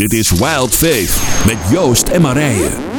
[0.00, 2.89] Dit is Wild Faith met Joost en Marije.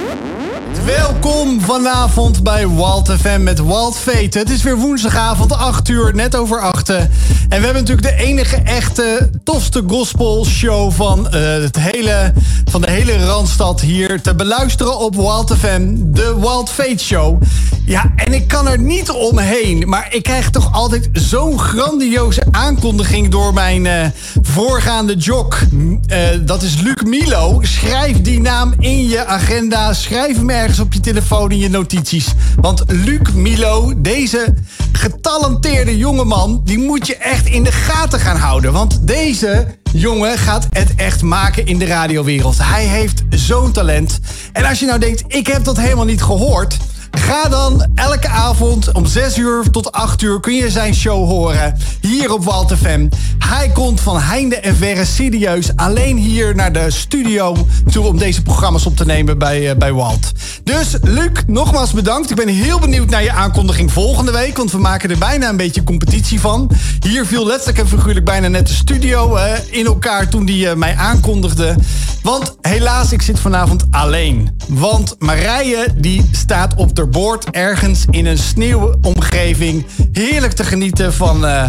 [0.86, 4.06] Welkom vanavond bij Walt FM met Walt.
[4.06, 6.90] Het is weer woensdagavond, 8 uur, net over 8.
[6.90, 7.10] En
[7.48, 12.34] we hebben natuurlijk de enige echte, tofste gospel show van, uh, het hele,
[12.66, 15.96] van de hele Randstad hier te beluisteren op Walt FM.
[15.98, 17.42] De Walt Fate Show.
[17.86, 19.90] Ja, en ik kan er niet omheen.
[19.90, 24.06] Maar ik krijg toch altijd zo'n grandioze aankondiging door mijn uh,
[24.42, 25.62] voorgaande jog.
[25.72, 25.98] Uh,
[26.42, 27.60] dat is Luc Milo.
[27.62, 29.94] Schrijf die naam in je agenda.
[29.94, 32.28] Schrijf hem ergens op je telefoon in je notities.
[32.56, 34.54] Want Luc Milo, deze
[34.92, 38.74] getalenteerde jongeman, die moet je echt in de gaten gaan houden.
[38.74, 42.58] Want deze jongen gaat het echt maken in de radiowereld.
[42.58, 44.20] Hij heeft zo'n talent.
[44.54, 46.78] En als je nou denkt, ik heb dat helemaal niet gehoord.
[47.12, 51.78] Ga dan elke avond om 6 uur tot 8 uur kun je zijn show horen.
[52.02, 53.08] Hier op Walt FM.
[53.38, 58.42] Hij komt van heinde en verre serieus alleen hier naar de studio toe om deze
[58.42, 60.32] programma's op te nemen bij, uh, bij Walt.
[60.64, 62.30] Dus Luc, nogmaals bedankt.
[62.30, 64.58] Ik ben heel benieuwd naar je aankondiging volgende week.
[64.58, 66.72] Want we maken er bijna een beetje competitie van.
[67.00, 70.74] Hier viel letterlijk en figuurlijk bijna net de studio uh, in elkaar toen die uh,
[70.74, 71.76] mij aankondigde.
[72.22, 74.58] Want helaas, ik zit vanavond alleen.
[74.68, 79.86] Want Marije die staat op de boord ergens in een sneeuwomgeving.
[80.12, 81.66] Heerlijk te genieten van uh,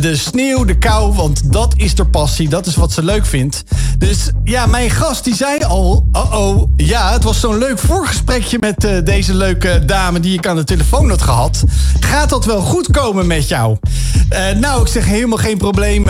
[0.00, 1.14] de sneeuw, de kou.
[1.14, 3.64] Want dat is haar passie, dat is wat ze leuk vindt.
[3.98, 6.06] Dus ja, mijn gast die zei al...
[6.12, 10.20] Oh oh, ja, het was zo'n leuk voorgesprekje met uh, deze leuke dame...
[10.20, 11.64] die ik aan de telefoon had gehad.
[12.00, 13.76] Gaat dat wel goed komen met jou?
[14.32, 16.06] Uh, nou, ik zeg helemaal geen probleem,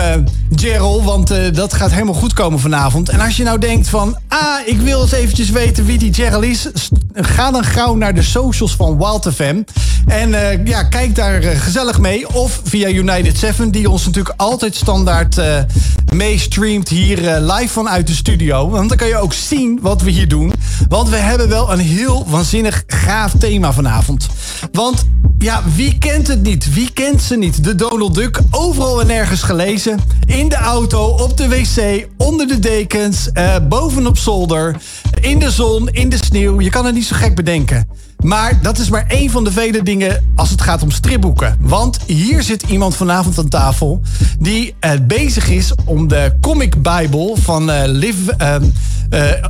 [0.55, 1.03] Gerald.
[1.03, 3.09] Want dat gaat helemaal goed komen vanavond.
[3.09, 4.17] En als je nou denkt van...
[4.27, 6.69] Ah, ik wil eens eventjes weten wie die Gerald is...
[7.13, 8.21] ga dan gauw naar de
[8.55, 9.61] socials van Wild FM.
[10.05, 12.33] En uh, ja, kijk daar uh, gezellig mee.
[12.33, 15.57] Of via United 7, die ons natuurlijk altijd standaard uh,
[16.13, 18.69] meestreamt hier live vanuit de studio.
[18.69, 20.53] Want dan kan je ook zien wat we hier doen.
[20.89, 24.27] Want we hebben wel een heel waanzinnig gaaf thema vanavond.
[24.71, 25.05] Want
[25.39, 26.73] ja, wie kent het niet?
[26.73, 27.63] Wie kent ze niet?
[27.63, 29.99] De Donald Duck, overal en nergens gelezen.
[30.25, 33.29] In de auto, op de wc, onder de dekens,
[33.69, 34.75] bovenop zolder,
[35.21, 36.61] in de zon, in de sneeuw.
[36.61, 37.87] Je kan het niet zo gek bedenken.
[38.25, 41.57] Maar dat is maar één van de vele dingen als het gaat om stripboeken.
[41.59, 44.01] Want hier zit iemand vanavond aan tafel
[44.39, 48.55] die uh, bezig is om de Comic Bible van uh, Liv uh,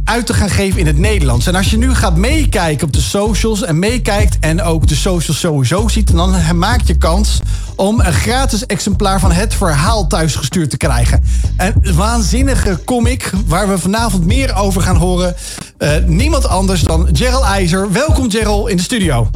[0.03, 1.47] uit te gaan geven in het Nederlands.
[1.47, 5.39] En als je nu gaat meekijken op de socials en meekijkt en ook de socials
[5.39, 7.39] sowieso ziet, dan maak je kans
[7.75, 11.23] om een gratis exemplaar van het verhaal thuisgestuurd te krijgen.
[11.57, 15.35] Een waanzinnige comic waar we vanavond meer over gaan horen.
[15.79, 17.91] Uh, niemand anders dan Gerald IJzer.
[17.91, 19.29] Welkom Gerald in de studio.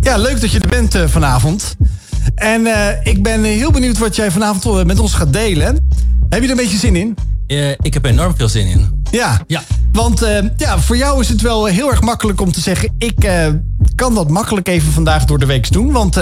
[0.00, 1.76] Ja, leuk dat je er bent uh, vanavond.
[2.34, 2.66] En
[3.02, 5.88] ik ben heel benieuwd wat jij vanavond met ons gaat delen.
[6.28, 7.16] Heb je er een beetje zin in?
[7.80, 9.02] Ik heb enorm veel zin in.
[9.10, 9.62] Ja, ja.
[9.92, 12.94] want uh, ja, voor jou is het wel heel erg makkelijk om te zeggen...
[12.98, 13.46] ik uh,
[13.94, 15.92] kan dat makkelijk even vandaag door de week doen.
[15.92, 16.14] Want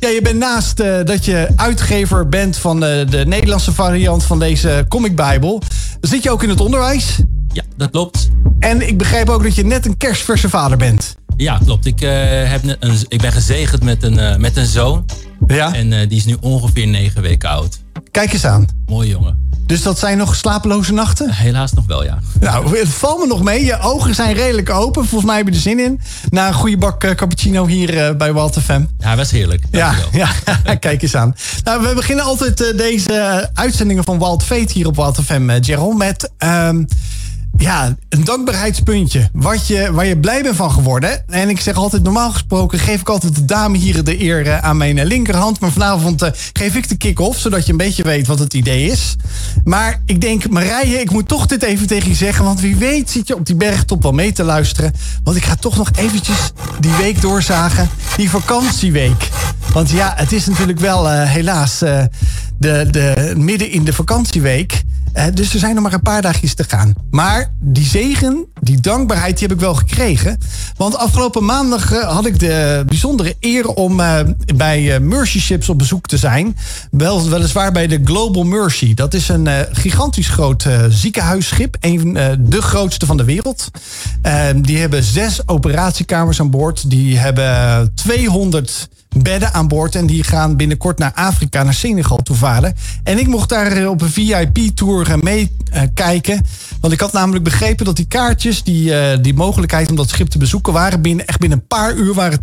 [0.00, 5.16] ja, je bent naast dat je uitgever bent van de Nederlandse variant van deze Comic
[5.16, 5.60] Bible...
[6.00, 7.20] zit je ook in het onderwijs.
[7.52, 8.28] Ja, dat klopt.
[8.60, 11.16] En ik begrijp ook dat je net een kerstverse vader bent.
[11.36, 11.86] Ja, klopt.
[11.86, 15.04] Ik, heb een, ik ben gezegend met een, met een zoon.
[15.46, 15.74] Ja?
[15.74, 17.78] En die is nu ongeveer negen weken oud.
[18.10, 18.66] Kijk eens aan.
[18.86, 19.45] Mooi jongen.
[19.66, 21.30] Dus dat zijn nog slapeloze nachten?
[21.30, 22.18] Helaas nog wel, ja.
[22.40, 23.64] Nou, het valt me nog mee.
[23.64, 25.06] Je ogen zijn redelijk open.
[25.06, 26.00] Volgens mij heb je er zin in.
[26.28, 28.84] Na een goede bak uh, cappuccino hier uh, bij Walter FM.
[28.98, 29.64] Ja, was heerlijk.
[29.70, 30.28] Ja, ja,
[30.80, 31.34] kijk eens aan.
[31.64, 35.98] Nou, we beginnen altijd uh, deze uitzendingen van Walt Fate hier op Walter FM, Gerald,
[35.98, 36.30] met...
[36.38, 36.86] Um,
[37.56, 39.28] ja, een dankbaarheidspuntje.
[39.32, 41.28] Wat je, waar je blij bent van geworden.
[41.28, 44.58] En ik zeg altijd, normaal gesproken geef ik altijd de dame hier de eer uh,
[44.58, 45.60] aan mijn linkerhand.
[45.60, 48.90] Maar vanavond uh, geef ik de kick-off, zodat je een beetje weet wat het idee
[48.90, 49.16] is.
[49.64, 52.44] Maar ik denk, Marije, ik moet toch dit even tegen je zeggen.
[52.44, 54.92] Want wie weet zit je op die bergtop wel mee te luisteren.
[55.24, 57.88] Want ik ga toch nog eventjes die week doorzagen.
[58.16, 59.28] Die vakantieweek.
[59.72, 61.82] Want ja, het is natuurlijk wel helaas
[62.58, 64.82] de, de, midden in de vakantieweek.
[65.34, 66.94] Dus er zijn nog maar een paar dagjes te gaan.
[67.10, 70.38] Maar die zegen, die dankbaarheid, die heb ik wel gekregen.
[70.76, 74.20] Want afgelopen maandag uh, had ik de bijzondere eer om uh,
[74.56, 76.56] bij Mercy Ships op bezoek te zijn.
[76.90, 78.94] Wel, weliswaar bij de Global Mercy.
[78.94, 81.76] Dat is een gigantisch groot ziekenhuisschip.
[81.80, 83.70] Een de grootste van de wereld.
[84.56, 86.90] die hebben zes operatiekamers aan boord.
[86.90, 88.88] Die hebben 200
[89.22, 89.94] bedden aan boord.
[89.94, 92.74] En die gaan binnenkort naar Afrika, naar Senegal toe varen.
[93.02, 96.46] En ik mocht daar op een VIP-tour mee uh, kijken.
[96.80, 100.38] Want ik had namelijk begrepen dat die kaartjes, die, die mogelijkheid om dat schip te
[100.38, 102.38] bezoeken, waren binnen, echt binnen een paar uur waren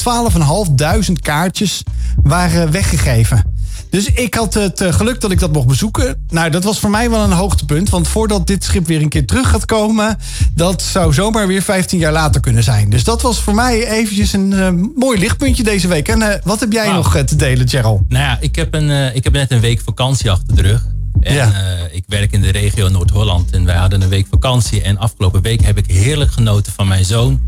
[1.07, 1.83] 12.500 kaartjes
[2.23, 3.52] waren weggegeven.
[3.93, 6.25] Dus ik had het eh, geluk dat ik dat mocht bezoeken.
[6.29, 7.89] Nou, dat was voor mij wel een hoogtepunt.
[7.89, 10.17] Want voordat dit schip weer een keer terug gaat komen...
[10.55, 12.89] dat zou zomaar weer 15 jaar later kunnen zijn.
[12.89, 16.07] Dus dat was voor mij eventjes een uh, mooi lichtpuntje deze week.
[16.07, 18.01] En uh, wat heb jij nog te delen, Gerald?
[18.07, 20.85] Nou ja, ik heb, een, ik heb net een week vakantie achter de rug.
[21.19, 21.51] En ja.
[21.91, 23.51] ik werk in de regio Noord-Holland.
[23.51, 24.81] En wij hadden een week vakantie.
[24.81, 27.41] En afgelopen week heb ik heerlijk genoten van mijn zoon.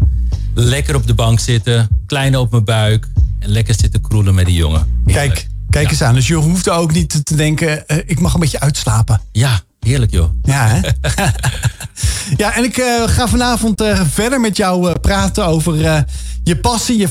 [0.54, 3.08] Lekker op de bank zitten, kleine op mijn buik.
[3.40, 5.02] En lekker zitten kroelen met die jongen.
[5.06, 6.14] Kijk, Kijk eens aan.
[6.14, 9.22] Dus je hoeft ook niet te denken, uh, ik mag een beetje uitslapen.
[9.32, 10.30] Ja, heerlijk joh.
[10.44, 10.80] Ja, hè?
[12.44, 16.06] ja, en ik uh, ga vanavond uh, verder met jou praten over
[16.46, 17.08] je passie, je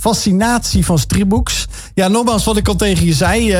[0.00, 1.66] fascinatie van stripbooks.
[1.94, 3.56] Ja, nogmaals wat ik al tegen je zei.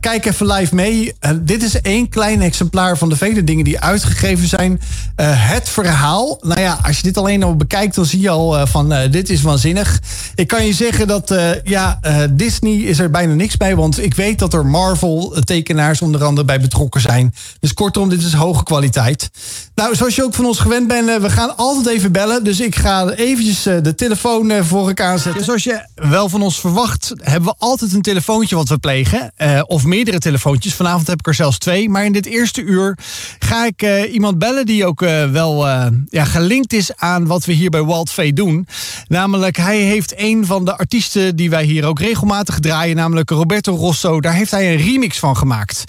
[0.00, 1.12] Kijk even live mee.
[1.40, 4.80] Dit is één klein exemplaar van de vele dingen die uitgegeven zijn.
[5.22, 6.38] Het verhaal.
[6.40, 9.42] Nou ja, als je dit alleen al bekijkt, dan zie je al van dit is
[9.42, 10.00] waanzinnig.
[10.34, 11.34] Ik kan je zeggen dat
[11.64, 13.76] ja, Disney is er bijna niks bij.
[13.76, 17.34] Want ik weet dat er Marvel tekenaars onder andere bij betrokken zijn.
[17.60, 19.30] Dus kortom, dit is hoge kwaliteit.
[19.74, 22.44] Nou, zoals je ook van ons gewend bent, we gaan altijd even bellen.
[22.44, 25.44] Dus ik ga eventjes de telefoon voor ik aanzetten.
[25.44, 29.32] Zoals je wel van ons verwacht, hebben we altijd een telefoontje wat we plegen.
[29.66, 30.74] Of meerdere telefoontjes.
[30.74, 31.88] Vanavond heb ik er zelfs twee.
[31.88, 32.98] Maar in dit eerste uur
[33.38, 35.00] ga ik iemand bellen die ook
[35.30, 35.66] wel
[36.08, 38.66] ja, gelinkt is aan wat we hier bij Walt V doen.
[39.08, 43.74] Namelijk, hij heeft een van de artiesten die wij hier ook regelmatig draaien, namelijk Roberto
[43.74, 44.20] Rosso.
[44.20, 45.84] Daar heeft hij een remix van gemaakt.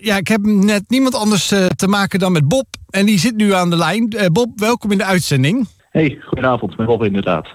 [0.00, 2.66] ja, ik heb net niemand anders te maken dan met Bob.
[2.90, 4.16] En die zit nu aan de lijn.
[4.32, 5.68] Bob, welkom in de uitzending.
[5.90, 7.48] Hey, goedenavond, met Bob inderdaad.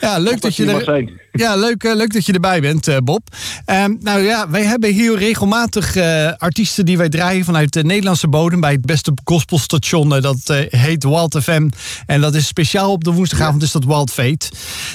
[0.00, 1.19] Ja, leuk dat je er.
[1.32, 3.28] Ja, leuk, uh, leuk dat je erbij bent, uh, Bob.
[3.66, 8.28] Um, nou ja, wij hebben hier regelmatig uh, artiesten die wij draaien vanuit de Nederlandse
[8.28, 10.08] bodem bij het beste gospelstation.
[10.08, 11.68] dat heet Wild FM.
[12.06, 14.50] En dat is speciaal op de woensdagavond, is dat Wild Fate.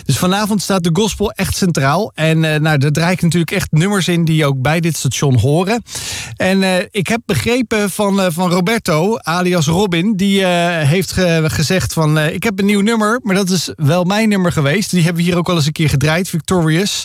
[0.05, 2.11] Dus vanavond staat de gospel echt centraal.
[2.15, 5.83] En nou, daar draai ik natuurlijk echt nummers in die ook bij dit station horen.
[6.35, 12.43] En ik heb begrepen van, van Roberto, alias Robin, die heeft ge gezegd van ik
[12.43, 14.91] heb een nieuw nummer, maar dat is wel mijn nummer geweest.
[14.91, 17.03] Die hebben we hier ook al eens een keer gedraaid, Victorious.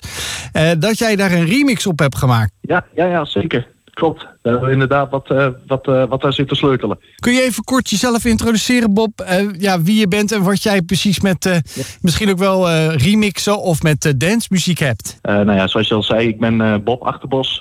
[0.53, 2.53] Uh, dat jij daar een remix op hebt gemaakt.
[2.61, 3.69] Ja, ja, ja zeker.
[3.91, 4.27] Klopt.
[4.43, 6.99] We hebben inderdaad wat, uh, wat, uh, wat daar zit te sleutelen.
[7.17, 9.25] Kun je even kort jezelf introduceren, Bob?
[9.59, 11.83] ja, wie je bent en wat jij precies met ja.
[12.01, 15.19] misschien ook wel remixen of met dancemuziek hebt?
[15.23, 17.59] nou ja, zoals je al zei, ik ben Bob Achterbos.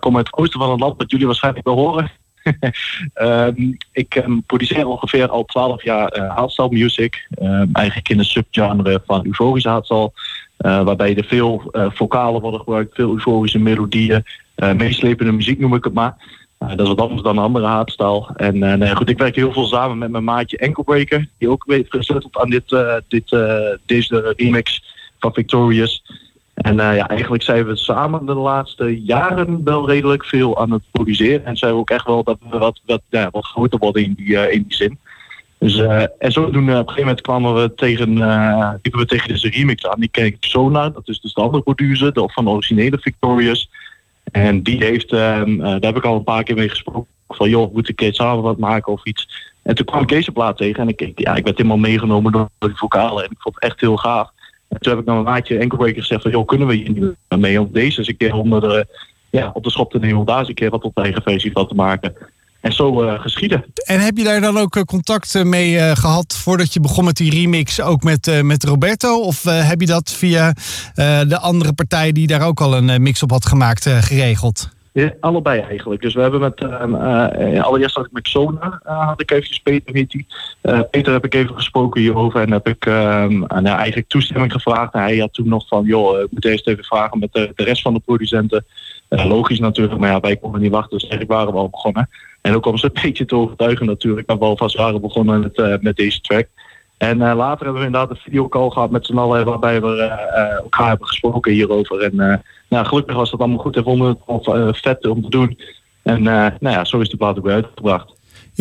[0.00, 2.10] Kom uit het oosten van het land, wat jullie waarschijnlijk wel horen.
[3.14, 7.28] um, ik um, produceer ongeveer al twaalf jaar uh, hardstyle music.
[7.42, 10.12] Um, eigenlijk in een subgenre van euforische hardstyle.
[10.62, 14.24] Uh, waarbij er veel uh, vocalen worden gebruikt, veel euforische melodieën.
[14.76, 16.16] meeslepende muziek noem ik het maar.
[16.58, 18.30] dat is wat anders dan een andere hardstyle.
[18.36, 21.28] En nee, goed, ik werk heel veel samen met mijn maatje Enkelbreaker.
[21.38, 22.76] Die ook weet gesleuteld aan dit,
[23.08, 23.36] dit,
[23.86, 24.82] deze remix
[25.18, 26.02] van Victorious.
[26.54, 31.44] En ja, eigenlijk zijn we samen de laatste jaren wel redelijk veel aan het produceren.
[31.44, 34.14] En zijn we ook echt wel dat we wat, wat, ja, wat groter worden in
[34.16, 34.98] die, in die zin.
[35.62, 38.08] Dus, uh, en zodoende op een gegeven moment kwamen we tegen,
[38.82, 40.00] liepen we tegen deze remix aan.
[40.00, 43.70] Die ken Sonar, dat is dus de andere producer de, van de originele Victorious.
[44.32, 47.06] En die heeft, ehm, daar heb ik al een paar keer mee gesproken.
[47.28, 49.52] Van joh, moet ik samen wat maken of iets.
[49.62, 52.48] En toen kwam ik deze plaat tegen en ik, ja, ik werd helemaal meegenomen door
[52.58, 53.24] die vocalen.
[53.24, 54.30] En ik vond het echt heel gaaf.
[54.68, 57.40] En toen heb ik naar mijn maatje Enkelbreaker gezegd van, joh, kunnen we hier niet
[57.40, 58.86] mee om deze eens een keer onder de,
[59.30, 61.52] ja, op de schop te nemen om daar eens een keer wat op eigen versie
[61.52, 62.14] van te maken.
[62.62, 63.64] En zo uh, geschieden.
[63.84, 67.16] En heb je daar dan ook uh, contact mee uh, gehad voordat je begon met
[67.16, 69.20] die remix, ook met, met Roberto?
[69.20, 70.52] Of heb je dat via
[71.28, 74.70] de andere partij die daar ook al een mix op had gemaakt geregeld?
[74.92, 76.02] Ja, allebei eigenlijk.
[76.02, 76.62] Dus we hebben met,
[77.62, 80.26] allereerst had ik met Sona, had ik eventjes Peter heet die.
[80.90, 84.94] Peter heb ik even gesproken hierover en heb ik ehm, eigenlijk toestemming gevraagd.
[84.94, 87.64] En hij had toen nog van, joh, ik moet eerst even vragen met de, de
[87.64, 88.64] rest van de producenten.
[89.08, 92.08] logisch natuurlijk, maar ja, wij konden niet wachten, dus eigenlijk waren we al begonnen.
[92.42, 95.82] En ook om ze een beetje te overtuigen natuurlijk, dat we alvast waren begonnen met,
[95.82, 96.46] met deze track.
[96.98, 100.56] En uh, later hebben we inderdaad een videocall gehad met z'n allen waarbij we uh,
[100.56, 102.00] elkaar hebben gesproken hierover.
[102.00, 105.58] En nou, gelukkig was dat allemaal goed en vonden het vet om te doen.
[106.02, 108.12] En nou ja, zo is de plaat ook weer uitgebracht.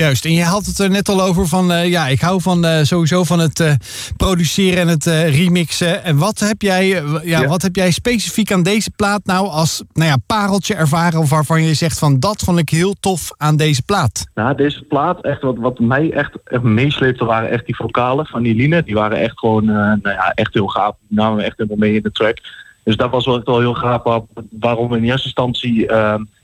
[0.02, 2.66] Juist, en je had het er net al over van, uh, ja, ik hou van
[2.66, 3.72] uh, sowieso van het uh,
[4.18, 6.04] produceren en het remixen.
[6.04, 9.84] En wat heb, jij, ja, ja, wat heb jij specifiek aan deze plaat nou als
[9.94, 13.56] nou ja, pareltje ervaren of waarvan je zegt van dat vond ik heel tof aan
[13.56, 14.26] deze plaat?
[14.34, 18.44] Nou, deze plaat, echt wat, wat mij echt, echt meesleepte waren echt die vocalen van
[18.44, 18.84] die Line.
[18.84, 20.96] Die waren echt gewoon, nou ja, echt heel gaaf.
[21.08, 22.38] Die namen we echt helemaal mee in de track.
[22.84, 24.24] Dus dat was wel heel gaaf
[24.60, 25.90] waarom we in eerste instantie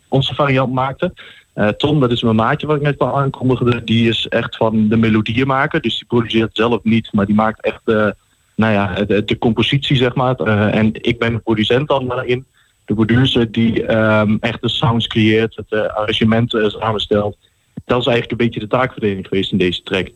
[0.08, 1.14] onze variant maakten.
[1.58, 3.84] Uh, Tom, dat is mijn maatje wat ik net al aankondigde.
[3.84, 5.82] Die is echt van de melodieën maken.
[5.82, 8.08] Dus die produceert zelf niet, maar die maakt echt uh,
[8.56, 10.36] nou ja, de, compositie, zeg maar.
[10.42, 12.46] Uh, en ik ben de producent dan daarin.
[12.86, 17.38] de producer die ehm, echt de sounds creëert, het arrangement samenstelt.
[17.86, 20.08] Dat is eigenlijk een beetje de taakverdeling geweest in deze track.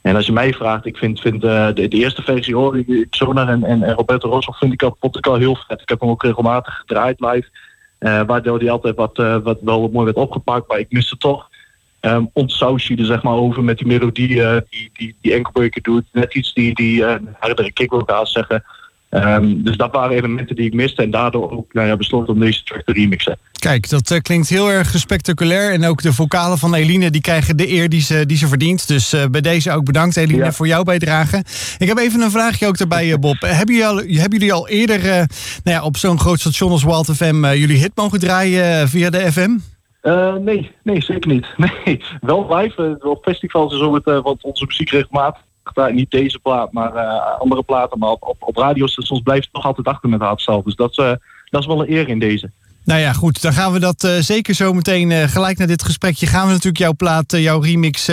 [0.00, 3.64] En als je mij vraagt, ik vind, vind de, de, eerste versie hoor, Sonar en,
[3.64, 5.80] en, Roberto Rosso vind ik al, vond al heel vet.
[5.80, 7.48] Ik heb hem ook regelmatig gedraaid live.
[7.98, 11.48] Waardoor hij altijd wat, wat wel mooi werd opgepakt, maar ik miste toch
[12.00, 12.30] um,
[12.86, 15.32] je er zeg maar over met die melodie uh, die, die, die
[15.80, 16.04] doet.
[16.12, 17.04] Net iets die, die
[17.38, 17.92] hardere kick
[18.32, 18.64] zeggen.
[19.24, 22.40] Um, dus dat waren elementen die ik miste en daardoor ook nou ja, besloten om
[22.40, 23.38] deze track te remixen.
[23.52, 25.72] Kijk, dat uh, klinkt heel erg spectaculair.
[25.72, 28.88] En ook de vocalen van Eline die krijgen de eer die ze, die ze verdient.
[28.88, 30.52] Dus uh, bij deze ook bedankt Eline ja.
[30.52, 31.44] voor jouw bijdrage.
[31.78, 33.40] Ik heb even een vraagje ook daarbij Bob.
[33.40, 35.26] hebben, jullie al, hebben jullie al eerder uh, nou
[35.62, 39.50] ja, op zo'n groot station als Walt FM jullie hit mogen draaien via de FM?
[40.06, 41.46] Uh, nee, nee, zeker niet.
[41.84, 42.98] Nee, wel live.
[43.02, 45.42] Uh, op festivals is het, uh, want onze muziek regelmatig.
[45.92, 46.92] Niet deze plaat, maar
[47.38, 47.98] andere platen.
[47.98, 50.62] Maar op, op, op radiostations blijft het nog altijd achter met hardstyle.
[50.64, 50.94] Dus dat,
[51.50, 52.50] dat is wel een eer in deze.
[52.86, 53.42] Nou ja, goed.
[53.42, 56.26] Dan gaan we dat uh, zeker zo meteen uh, gelijk naar dit gesprekje.
[56.26, 58.10] Gaan we natuurlijk jouw plaat, uh, jouw remix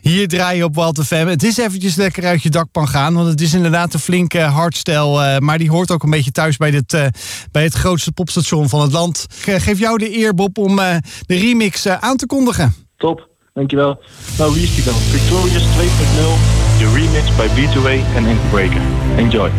[0.00, 1.26] hier draaien op Walter FM.
[1.26, 3.14] Het is eventjes lekker uit je dakpan gaan.
[3.14, 5.40] Want het is inderdaad een flinke hardstyle.
[5.40, 7.10] maar die hoort ook een beetje thuis bij, dit,
[7.50, 9.26] bij het grootste popstation van het land.
[9.44, 12.74] Ik geef jou de eer, Bob, om de remix aan te kondigen.
[12.96, 14.00] Top, dankjewel.
[14.38, 14.94] Nou, wie is die dan?
[14.94, 15.64] Victorious
[16.58, 18.80] 2.0, de remix bij B2A en Breaker.
[19.16, 19.50] Enjoy.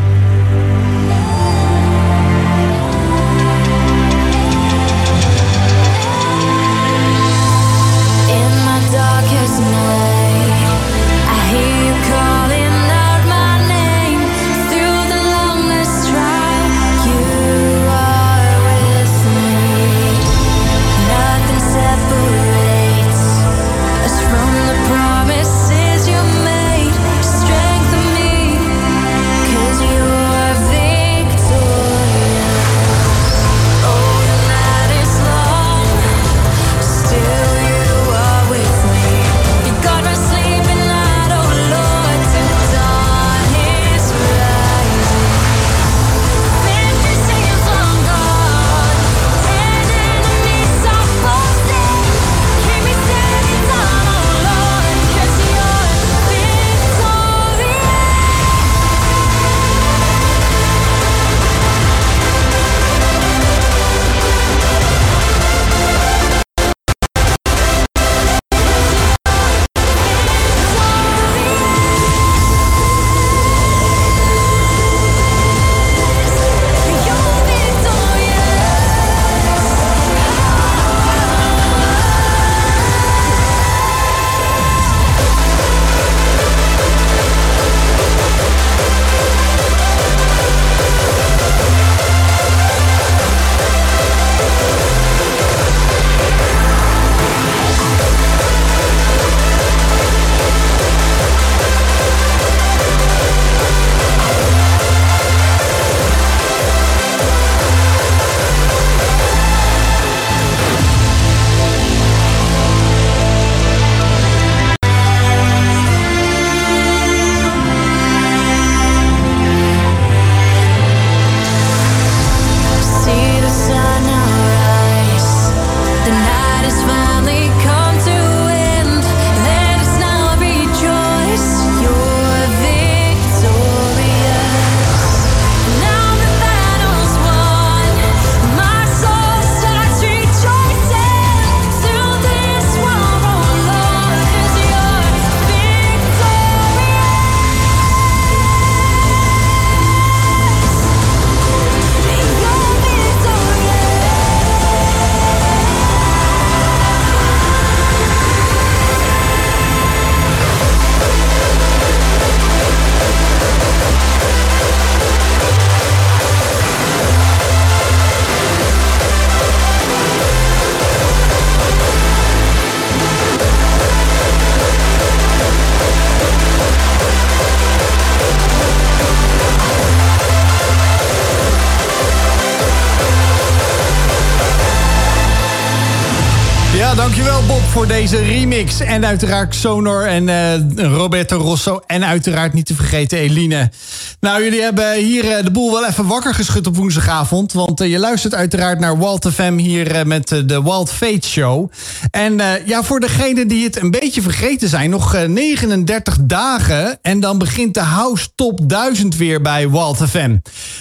[187.76, 188.80] Voor deze remix.
[188.80, 191.82] En uiteraard Sonor en uh, Roberto Rosso.
[191.88, 193.72] En uiteraard niet te vergeten Eline.
[194.20, 197.54] Nou, jullie hebben hier uh, de boel wel even wakker geschud op woensdagavond.
[197.54, 201.72] Want uh, je luistert uiteraard naar Walt FM hier met de Walt Fate Show.
[202.12, 206.98] En ja, voor degenen die het een beetje vergeten zijn, nog 39 dagen.
[207.02, 210.38] En dan begint de House Top 1000 weer bij Walt FM.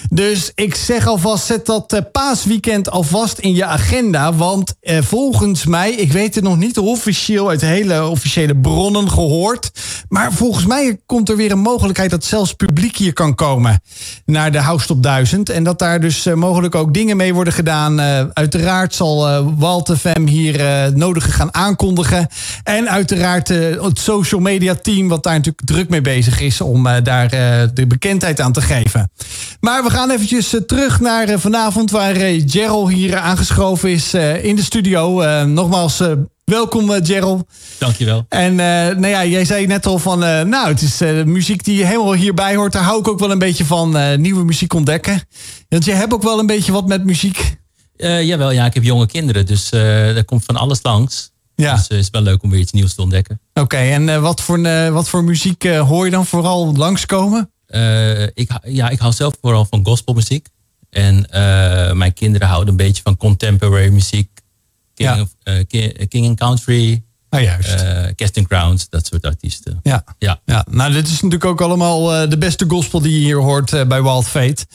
[0.09, 4.33] Dus ik zeg alvast, zet dat paasweekend alvast in je agenda.
[4.33, 9.71] Want volgens mij, ik weet het nog niet officieel uit hele officiële bronnen gehoord.
[10.09, 13.81] Maar volgens mij komt er weer een mogelijkheid dat zelfs publiek hier kan komen
[14.25, 15.49] naar de House Top 1000.
[15.49, 17.99] En dat daar dus uh, mogelijk ook dingen mee worden gedaan.
[17.99, 20.63] Uh, uiteraard zal uh, Fem hier
[20.97, 22.27] nodige gaan aankondigen.
[22.63, 27.29] En uiteraard het social media team, wat daar natuurlijk druk mee bezig is om daar
[27.73, 29.11] de bekendheid aan te geven.
[29.59, 32.15] Maar we gaan eventjes terug naar vanavond, waar
[32.45, 35.23] Gerald hier aangeschoven is in de studio.
[35.45, 36.01] nogmaals,
[36.45, 37.47] Welkom, uh, Gerald.
[37.79, 38.25] Dankjewel.
[38.29, 41.85] En uh, nou ja, jij zei net al van, uh, nou, het is muziek die
[41.85, 42.71] helemaal hierbij hoort.
[42.71, 45.21] Daar hou ik ook wel een beetje van, nieuwe muziek ontdekken.
[45.69, 47.57] Want je hebt ook wel een beetje wat met muziek.
[47.97, 51.31] jawel, ja, ik heb jonge kinderen, dus er komt van alles langs.
[51.55, 51.73] Ja.
[51.75, 53.39] Dus het is wel leuk om weer iets nieuws te ontdekken.
[53.53, 54.61] Oké, en wat, voor,
[54.91, 57.51] wat voor muziek hoor je dan vooral langskomen?
[58.33, 60.47] ik, ja, ik hou zelf vooral van gospelmuziek.
[60.89, 61.27] En
[61.97, 64.34] mijn kinderen houden een beetje van contemporary muziek
[64.95, 65.53] King, ja.
[65.53, 67.03] uh, King and Country.
[67.29, 67.83] Ah, juist.
[67.83, 69.79] Uh, Casting Crowns, dat soort artiesten.
[69.83, 70.03] Ja.
[70.19, 70.39] Ja.
[70.45, 73.71] ja, nou dit is natuurlijk ook allemaal uh, de beste gospel die je hier hoort
[73.71, 74.65] uh, bij Wild Fate.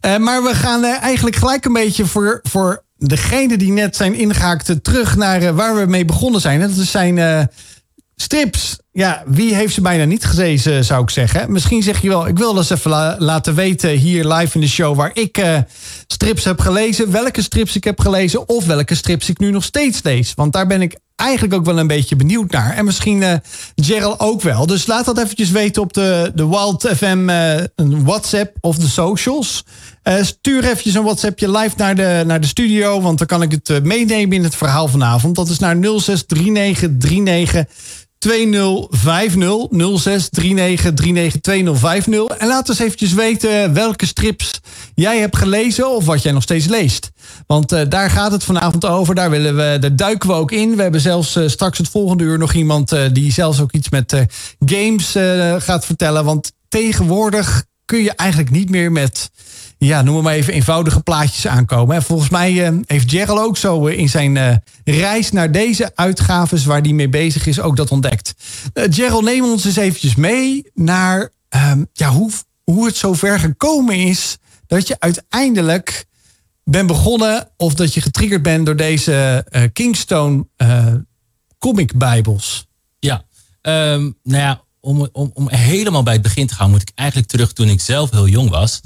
[0.00, 5.16] maar we gaan eigenlijk gelijk een beetje voor, voor degene die net zijn ingehaakt terug
[5.16, 6.60] naar waar we mee begonnen zijn.
[6.60, 7.48] Dat zijn
[8.22, 8.78] strips.
[8.92, 11.52] Ja, wie heeft ze bijna niet gelezen, zou ik zeggen.
[11.52, 14.96] Misschien zeg je wel, ik wil eens even laten weten hier live in de show...
[14.96, 15.58] waar ik uh,
[16.06, 18.48] strips heb gelezen, welke strips ik heb gelezen...
[18.48, 20.34] of welke strips ik nu nog steeds lees.
[20.34, 22.76] Want daar ben ik eigenlijk ook wel een beetje benieuwd naar.
[22.76, 23.32] En misschien uh,
[23.74, 24.66] Gerald ook wel.
[24.66, 27.54] Dus laat dat eventjes weten op de, de Wild FM uh,
[28.04, 29.64] WhatsApp of de socials.
[30.20, 33.00] Stuur eventjes een WhatsAppje live naar de, naar de studio.
[33.00, 35.34] Want dan kan ik het meenemen in het verhaal vanavond.
[35.36, 37.64] Dat is naar 063939
[38.22, 39.74] 2050 0639392050.
[42.38, 44.60] En laat eens eventjes weten welke strips
[44.94, 47.10] jij hebt gelezen of wat jij nog steeds leest.
[47.46, 49.14] Want uh, daar gaat het vanavond over.
[49.14, 50.76] Daar, willen we, daar duiken we ook in.
[50.76, 54.26] We hebben zelfs uh, straks het volgende uur nog iemand die zelfs ook iets met
[54.66, 55.16] games
[55.64, 56.24] gaat vertellen.
[56.24, 59.30] Want tegenwoordig kun je eigenlijk niet meer met
[59.86, 62.02] ja, noem maar even eenvoudige plaatjes aankomen.
[62.02, 66.64] Volgens mij uh, heeft Gerald ook zo uh, in zijn uh, reis naar deze uitgaves
[66.64, 68.34] waar hij mee bezig is, ook dat ontdekt.
[68.74, 72.30] Gerald, neem ons eens eventjes mee naar ehm, ja, hoe,
[72.64, 76.06] hoe het zover gekomen is dat je uiteindelijk
[76.64, 80.46] bent begonnen of dat je getriggerd bent door deze Kingstone
[81.58, 82.66] comic bijbels.
[82.98, 83.24] Ja,
[83.62, 87.28] um, nou ja, om, om, om helemaal bij het begin te gaan, moet ik eigenlijk
[87.28, 88.80] terug toen ik zelf heel jong was.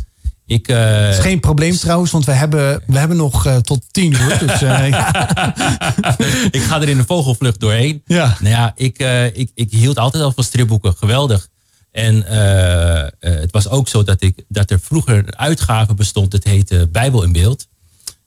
[0.47, 4.13] Ik, uh, is geen probleem trouwens, want we hebben, we hebben nog uh, tot tien
[4.13, 4.39] uur.
[4.39, 4.87] Dus, uh,
[6.51, 8.03] ik ga er in een vogelvlucht doorheen.
[8.07, 8.37] Ja.
[8.41, 8.99] Nou ja, ik,
[9.33, 10.95] ik, ik hield altijd al van stripboeken.
[10.97, 11.49] Geweldig.
[11.93, 12.25] En
[13.21, 16.33] het was ook zo dat, ik, dat er vroeger een uitgave bestond.
[16.33, 17.67] Het heette Bijbel in Beeld.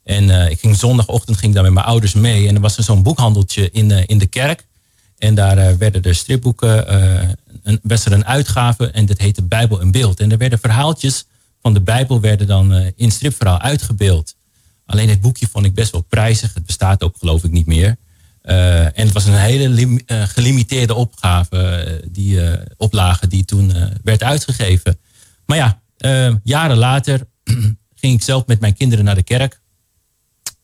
[0.03, 2.47] En ik ging zondagochtend ging daar met mijn ouders mee.
[2.47, 4.65] En er was er zo'n boekhandeltje in, in de kerk.
[5.17, 6.93] En daar werden er stripboeken,
[7.63, 10.19] een, was er een uitgave en dat heette Bijbel in Beeld.
[10.19, 11.25] En er werden verhaaltjes
[11.61, 14.35] van de Bijbel werden dan uh, in stripverhaal uitgebeeld.
[14.85, 16.53] Alleen het boekje vond ik best wel prijzig.
[16.53, 17.97] Het bestaat ook geloof ik niet meer.
[18.43, 22.39] Uh, en het was een hele uh, gelimiteerde opgave, die
[22.77, 24.99] oplage die toen werd uitgegeven.
[25.45, 25.81] Maar ja,
[26.43, 27.27] jaren later
[28.01, 29.61] ging ik zelf met mijn kinderen naar de kerk.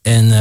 [0.01, 0.31] En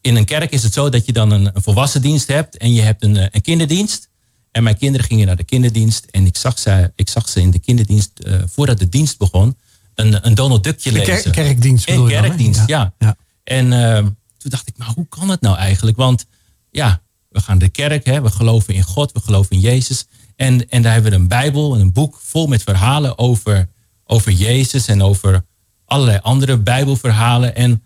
[0.00, 2.72] in een kerk is het zo dat je dan een, een volwassen dienst hebt en
[2.72, 4.10] je hebt een, een kinderdienst.
[4.52, 7.50] En mijn kinderen gingen naar de kinderdienst en ik zag ze, ik zag ze in
[7.50, 8.10] de kinderdienst,
[8.46, 9.56] voordat de dienst begon,
[9.94, 11.26] een, een Donald Duckje lezen.
[11.26, 12.94] Een kerkdienst Een kerkdienst, ja.
[12.98, 13.16] ja.
[13.44, 13.96] En uh,
[14.38, 15.96] toen dacht ik, maar hoe kan het nou eigenlijk?
[15.96, 16.26] Want
[16.70, 20.06] ja, we gaan de kerk, hè, we geloven in God, we geloven in Jezus.
[20.36, 23.68] En, en daar hebben we een Bijbel, een boek vol met verhalen over,
[24.04, 25.44] over Jezus en over
[25.84, 27.54] allerlei andere Bijbelverhalen.
[27.54, 27.82] En,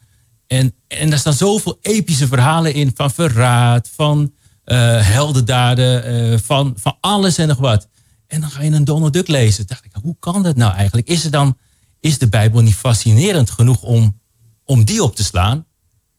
[0.46, 4.32] en, en daar staan zoveel epische verhalen in van verraad, van
[4.66, 7.88] uh, heldendaden, uh, van, van alles en nog wat.
[8.26, 9.66] En dan ga je een Donald Duck lezen.
[9.66, 11.08] Dacht ik, hoe kan dat nou eigenlijk?
[11.08, 11.58] Is er dan
[12.00, 14.20] is de Bijbel niet fascinerend genoeg om,
[14.64, 15.66] om die op te slaan?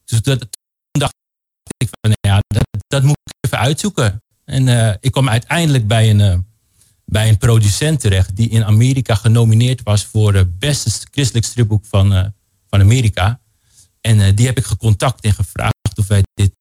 [0.06, 0.50] Dus dat, toen
[0.92, 1.14] dacht
[1.78, 4.24] ik van, nou ja, dat, dat moet ik even uitzoeken.
[4.46, 6.46] En uh, ik kwam uiteindelijk bij een,
[7.06, 12.34] bij een producent terecht die in Amerika genomineerd was voor het beste christelijk stripboek van,
[12.68, 13.40] van Amerika.
[14.02, 16.52] En die heb ik gecontact en gevraagd of wij dit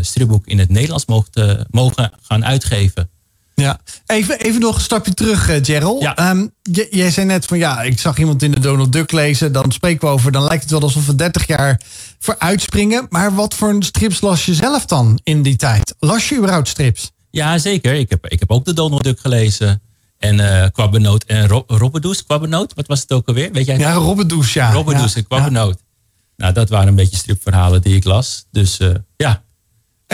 [0.00, 3.08] stripboek in het Nederlands mocht, mogen gaan uitgeven.
[3.54, 6.02] Ja, even, even nog een stapje terug, uh, Gerald.
[6.02, 6.16] Ja.
[6.16, 6.46] Ehm,
[6.90, 9.52] jij zei net van ja, ik zag iemand in de Donald Duck lezen.
[9.52, 11.80] Dan spreken we over, dan lijkt het wel alsof we 30 jaar
[12.18, 13.06] vooruit springen.
[13.08, 15.94] Maar wat voor strips las je zelf dan in die tijd?
[15.98, 17.10] Las je überhaupt strips?
[17.30, 17.94] Ja, zeker.
[17.94, 19.82] Ik heb, ik heb ook de Donald Duck gelezen.
[20.18, 22.24] En uh, Quabbenoot en Ro Robbedoes.
[22.24, 23.52] Quabbenoot, wat was het ook alweer?
[23.52, 24.72] Weet jij ja, Robbedoes, ja.
[24.72, 25.18] Robbedoes ja.
[25.18, 25.78] en Quabbenoot.
[26.36, 28.46] Nou, dat waren een beetje stripverhalen die ik las.
[28.50, 29.42] Dus uh, ja.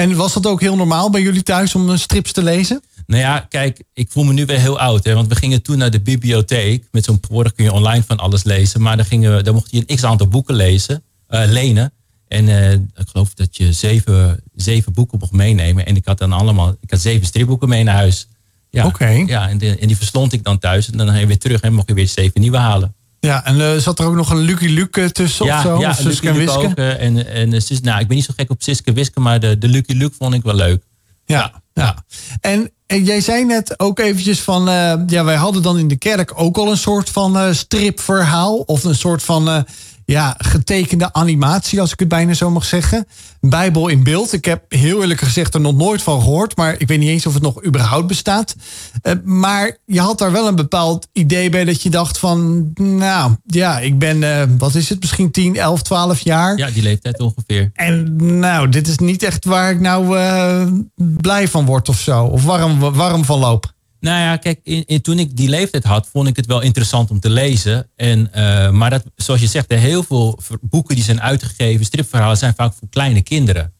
[0.00, 2.82] En was dat ook heel normaal bij jullie thuis om strips te lezen?
[3.06, 5.04] Nou ja, kijk, ik voel me nu weer heel oud.
[5.04, 6.84] Hè, want we gingen toen naar de bibliotheek.
[6.90, 8.82] Met zo'n tegenwoordig kun je online van alles lezen.
[8.82, 11.92] Maar dan, gingen we, dan mocht je een x aantal boeken lezen, uh, lenen.
[12.28, 15.86] En uh, ik geloof dat je zeven, zeven boeken mocht meenemen.
[15.86, 18.28] En ik had dan allemaal, ik had zeven stripboeken mee naar huis.
[18.70, 19.08] Ja, Oké.
[19.08, 20.90] Ja, en, de, en, die verslond ik dan thuis.
[20.90, 22.94] En dan je weer terug en mocht je weer zeven nieuwe halen.
[23.20, 25.80] Ja, en uh, zat er ook nog een Lucky Luke tussen ja, of zo?
[25.80, 26.58] Ja, en Wiske?
[26.58, 29.58] Ook, en, en, Sis, nou, ik ben niet zo gek op Siske Wiske, maar de,
[29.58, 30.82] de Lucky Luke vond ik wel leuk.
[31.24, 32.04] Ja, ja.
[32.40, 34.64] En, en jij zei net ook eventjes van,
[35.06, 38.56] ja, wij hadden dan in de kerk ook al een soort van stripverhaal.
[38.56, 39.64] Of een soort van,
[40.10, 43.06] ja, getekende animatie, als ik het bijna zo mag zeggen.
[43.40, 44.32] Bijbel in beeld.
[44.32, 47.26] Ik heb heel eerlijk gezegd er nog nooit van gehoord, maar ik weet niet eens
[47.26, 48.56] of het nog überhaupt bestaat.
[49.02, 53.36] Uh, maar je had daar wel een bepaald idee bij dat je dacht van, nou
[53.46, 56.58] ja, ik ben, uh, wat is het, misschien 10, 11, 12 jaar.
[56.58, 57.70] Ja, die leeftijd ongeveer.
[57.74, 62.24] En nou, dit is niet echt waar ik nou uh, blij van word of zo,
[62.24, 63.72] of warm, warm van loop.
[64.00, 67.20] Nou ja, kijk, in, toen ik die leeftijd had, vond ik het wel interessant om
[67.20, 67.88] te lezen.
[67.96, 72.54] En, uh, maar dat, zoals je zegt, heel veel boeken die zijn uitgegeven, stripverhalen, zijn
[72.54, 73.72] vaak voor kleine kinderen.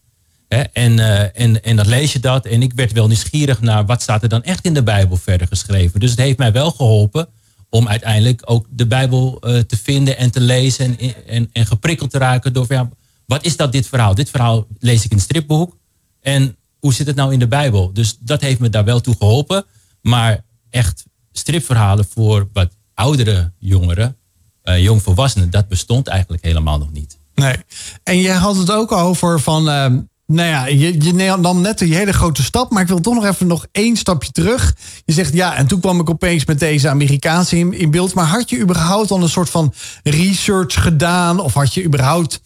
[0.73, 2.47] En, uh, en, en dan lees je dat.
[2.47, 5.47] En ik werd wel nieuwsgierig naar wat staat er dan echt in de Bijbel verder
[5.47, 6.01] geschreven.
[6.01, 7.29] Dus het heeft mij wel geholpen
[7.69, 10.99] om uiteindelijk ook de Bijbel uh, te vinden en te lezen.
[10.99, 12.89] En, en, en geprikkeld te raken door, ja,
[13.27, 14.15] wat is dat dit verhaal?
[14.15, 15.77] Dit verhaal lees ik in een stripboek.
[16.21, 17.93] En hoe zit het nou in de Bijbel?
[17.93, 19.65] Dus dat heeft me daar wel toe geholpen.
[20.03, 24.17] Maar echt stripverhalen voor wat oudere jongeren,
[24.65, 27.19] uh, jongvolwassenen, dat bestond eigenlijk helemaal nog niet.
[27.35, 27.57] Nee.
[28.03, 29.87] En jij had het ook over van, uh,
[30.27, 33.25] nou ja, je, je nam net een hele grote stap, maar ik wil toch nog
[33.25, 34.75] even nog één stapje terug.
[35.05, 38.15] Je zegt ja, en toen kwam ik opeens met deze Amerikaanse in, in beeld.
[38.15, 41.41] Maar had je überhaupt al een soort van research gedaan?
[41.41, 42.41] Of had je überhaupt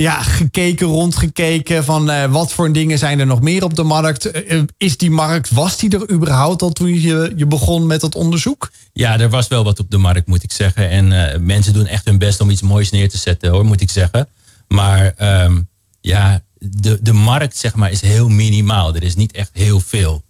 [0.00, 4.50] ja, gekeken, rondgekeken van uh, wat voor dingen zijn er nog meer op de markt?
[4.50, 8.14] Uh, is die markt, was die er überhaupt al toen je, je begon met het
[8.14, 8.70] onderzoek?
[8.92, 10.90] Ja, er was wel wat op de markt, moet ik zeggen.
[10.90, 13.90] En mensen doen echt hun best om iets moois neer te zetten, hoor, moet ik
[13.90, 14.28] zeggen.
[14.68, 15.68] Maar um,
[16.00, 18.94] ja, de, de markt, zeg maar, is heel minimaal.
[18.94, 20.22] Er is niet echt heel veel.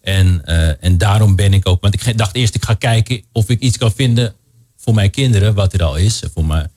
[0.00, 0.44] En,
[0.80, 3.78] en daarom ben ik ook, want ik dacht eerst, ik ga kijken of ik iets
[3.78, 4.34] kan vinden
[4.76, 6.22] voor mijn kinderen, wat er al is.
[6.34, 6.70] Voor mijn,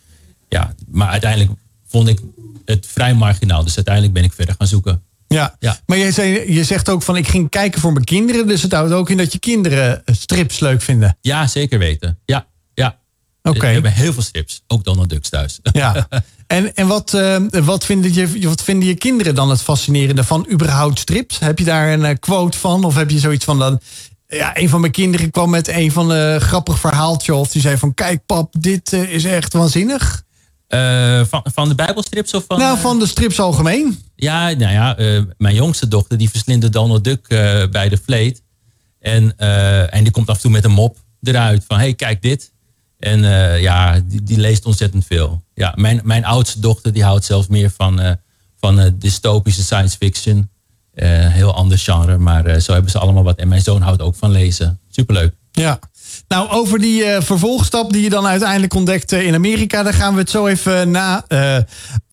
[0.50, 1.52] ja, maar uiteindelijk
[1.94, 2.20] vond ik
[2.66, 3.64] het vrij marginaal.
[3.64, 5.04] Dus uiteindelijk ben ik verder gaan zoeken.
[5.28, 5.78] Ja, ja.
[5.86, 8.48] maar je, zei, je zegt ook van ik ging kijken voor mijn kinderen.
[8.48, 11.18] Dus het houdt ook in dat je kinderen strips leuk vinden.
[11.22, 12.20] Ja, zeker weten.
[12.26, 13.00] Ja, ja.
[13.42, 13.58] Oké.
[13.58, 13.68] Okay.
[13.68, 14.62] We hebben heel veel strips.
[14.68, 15.60] Ook Donald Ducks thuis.
[15.72, 16.08] Ja.
[16.48, 20.48] En, en wat, uh, wat, vinden je, wat vinden je kinderen dan het fascinerende van
[20.52, 21.40] überhaupt strips?
[21.40, 22.84] Heb je daar een uh, quote van?
[22.84, 23.80] Of heb je zoiets van dan...
[24.28, 27.36] Ja, een van mijn kinderen kwam met een van een grappig verhaaltje.
[27.36, 30.24] Of die zei van kijk pap, dit uh, is echt waanzinnig.
[30.74, 32.58] Uh, van, van de Bijbelstrips of van.
[32.60, 34.00] Nou, van de strips algemeen.
[34.16, 37.28] Ja, nou ja, uh, mijn jongste dochter die verslinde Donald Duck
[37.72, 38.42] bij de vleet.
[39.00, 39.38] En,
[39.90, 42.52] en die komt af en toe met een mop eruit van: hey, kijk dit.
[43.00, 43.22] En
[43.60, 45.44] ja, die, die, leest ontzettend veel.
[45.54, 48.18] Ja, mijn, mijn oudste dochter die houdt zelfs meer van,
[48.60, 50.50] van dystopische science fiction.
[50.94, 53.38] heel ander genre, maar zo hebben ze allemaal wat.
[53.38, 54.80] En mijn zoon houdt ook van lezen.
[54.90, 55.34] Superleuk.
[55.52, 55.80] Ja.
[56.34, 60.19] Nou, over die uh, vervolgstap die je dan uiteindelijk ontdekte in Amerika, daar gaan we
[60.19, 61.26] het zo even na.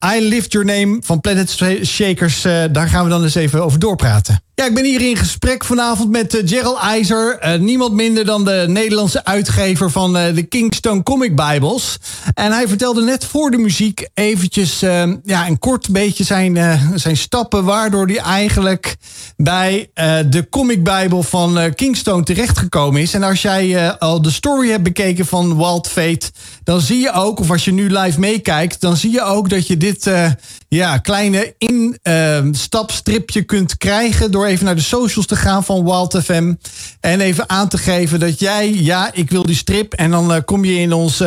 [0.04, 1.50] I Lift Your Name van Planet
[1.84, 4.42] Shakers, uh, daar gaan we dan eens even over doorpraten.
[4.54, 7.58] Ja, ik ben hier in gesprek vanavond met Gerald IJzer.
[7.60, 11.98] niemand minder dan de Nederlandse uitgever van de Kingstone Comic Bibles.
[12.34, 14.80] En hij vertelde net voor de muziek eventjes
[15.22, 17.64] ja, een kort beetje zijn, zijn stappen...
[17.64, 18.96] waardoor hij eigenlijk
[19.36, 19.90] bij
[20.28, 23.14] de Comic Bible van Kingstone terechtgekomen is.
[23.14, 26.30] En als jij al de story hebt bekeken van Wild Fate...
[26.64, 28.80] dan zie je ook, of als je nu live meekijkt...
[28.80, 30.30] dan zie je ook dat je dit uh,
[30.68, 34.30] ja, kleine instapstripje uh, kunt krijgen...
[34.30, 36.54] door even naar de socials te gaan van Wild FM...
[37.00, 39.92] en even aan te geven dat jij, ja, ik wil die strip...
[39.92, 41.22] en dan uh, kom je in ons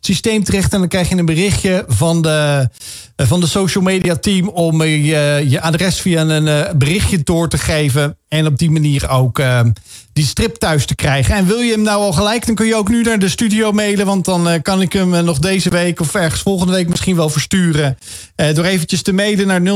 [0.00, 0.72] systeem terecht...
[0.72, 2.68] en dan krijg je een berichtje van de,
[3.16, 4.48] van de social media team...
[4.48, 8.16] om je, je adres via een berichtje door te geven...
[8.32, 9.70] En op die manier ook ehm,
[10.12, 11.34] die strip thuis te krijgen.
[11.34, 13.72] En wil je hem nou al gelijk, dan kun je ook nu naar de studio
[13.72, 14.06] mailen.
[14.06, 17.16] Want dan eh, kan ik hem eh, nog deze week of ergens volgende week misschien
[17.16, 17.98] wel versturen.
[18.36, 19.66] Uh, door eventjes te mailen naar 0639392050.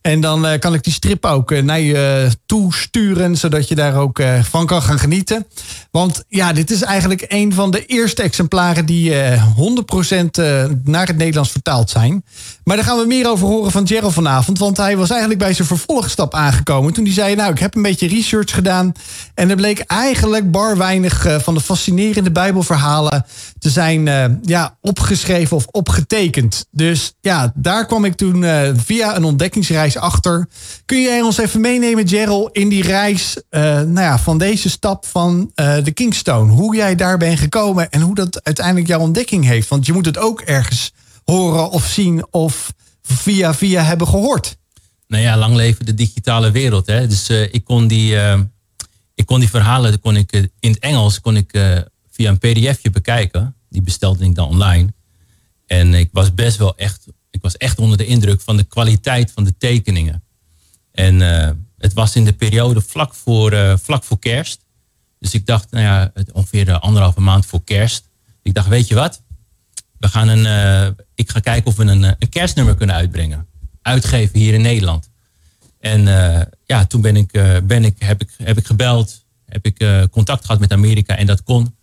[0.00, 3.36] En dan kan ik die strip ook naar je toesturen.
[3.36, 5.46] Zodat je daar ook van kan gaan genieten.
[5.90, 9.16] Want ja, dit is eigenlijk een van de eerste exemplaren die 100%
[10.84, 12.24] naar het Nederlands vertaald zijn.
[12.64, 14.58] Maar daar gaan we meer over horen van Gerald vanavond.
[14.58, 16.92] Want hij was eigenlijk bij zijn vervolgstap aangekomen.
[16.92, 18.92] Toen die zei, nou, ik heb een beetje research gedaan.
[19.34, 23.26] En er bleek eigenlijk bar weinig uh, van de fascinerende Bijbelverhalen
[23.58, 26.66] te zijn uh, ja, opgeschreven of opgetekend.
[26.70, 30.48] Dus ja, daar kwam ik toen uh, via een ontdekkingsreis achter.
[30.84, 35.50] Kun jij ons even meenemen, Gerald, in die reis nou ja, van deze stap van
[35.54, 36.52] de Kingstone?
[36.52, 39.68] Hoe jij daar bent gekomen en hoe dat uiteindelijk jouw ontdekking heeft.
[39.68, 40.92] Want je moet het ook ergens
[41.24, 44.56] horen of zien of via via hebben gehoord
[45.08, 46.86] nou ja, lang leven de digitale wereld.
[46.86, 47.06] Hè?
[47.06, 48.40] Dus uh, ik, kon die, uh,
[49.14, 51.50] ik kon die verhalen kon ik, uh, in het Engels kon ik,
[52.10, 53.54] via een pdfje bekijken.
[53.68, 54.92] Die bestelde ik dan online.
[55.66, 59.32] En ik was best wel echt, ik was echt onder de indruk van de kwaliteit
[59.32, 60.22] van de tekeningen.
[60.92, 61.20] En
[61.78, 64.64] het was in de periode vlak voor, vlak voor kerst.
[65.18, 68.08] Dus ik dacht, nou ja, ongeveer anderhalve maand voor kerst.
[68.42, 69.22] Ik dacht, weet je wat?
[69.98, 73.46] We gaan een, ik ga kijken of we een, een kerstnummer kunnen uitbrengen
[73.86, 75.08] uitgeven hier in Nederland.
[75.80, 79.66] En uh, ja, toen ben ik, uh, ben ik, heb, ik, heb ik gebeld, heb
[79.66, 81.74] ik uh, contact gehad met Amerika en dat kon.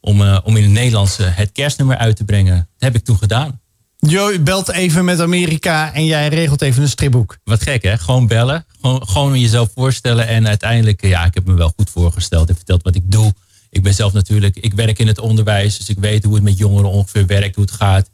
[0.00, 2.56] Om, om in het Nederlands het kerstnummer uit te brengen.
[2.56, 3.60] Dat heb ik toen gedaan.
[3.98, 7.38] Jo, belt even met Amerika en jij regelt even een stripboek.
[7.44, 8.64] Wat gek hè, gewoon bellen.
[8.80, 12.82] Gewoon, gewoon jezelf voorstellen en uiteindelijk, ja, ik heb me wel goed voorgesteld en verteld
[12.82, 13.34] wat ik doe.
[13.70, 16.58] Ik ben zelf natuurlijk, ik werk in het onderwijs, dus ik weet hoe het met
[16.58, 18.10] jongeren ongeveer werkt, hoe het gaat.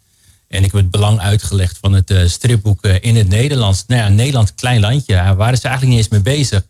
[0.50, 3.84] En ik heb het belang uitgelegd van het uh, stripboek uh, in het Nederlands.
[3.86, 5.14] Nou ja, Nederland, klein landje.
[5.14, 6.62] Daar waren ze eigenlijk niet eens mee bezig.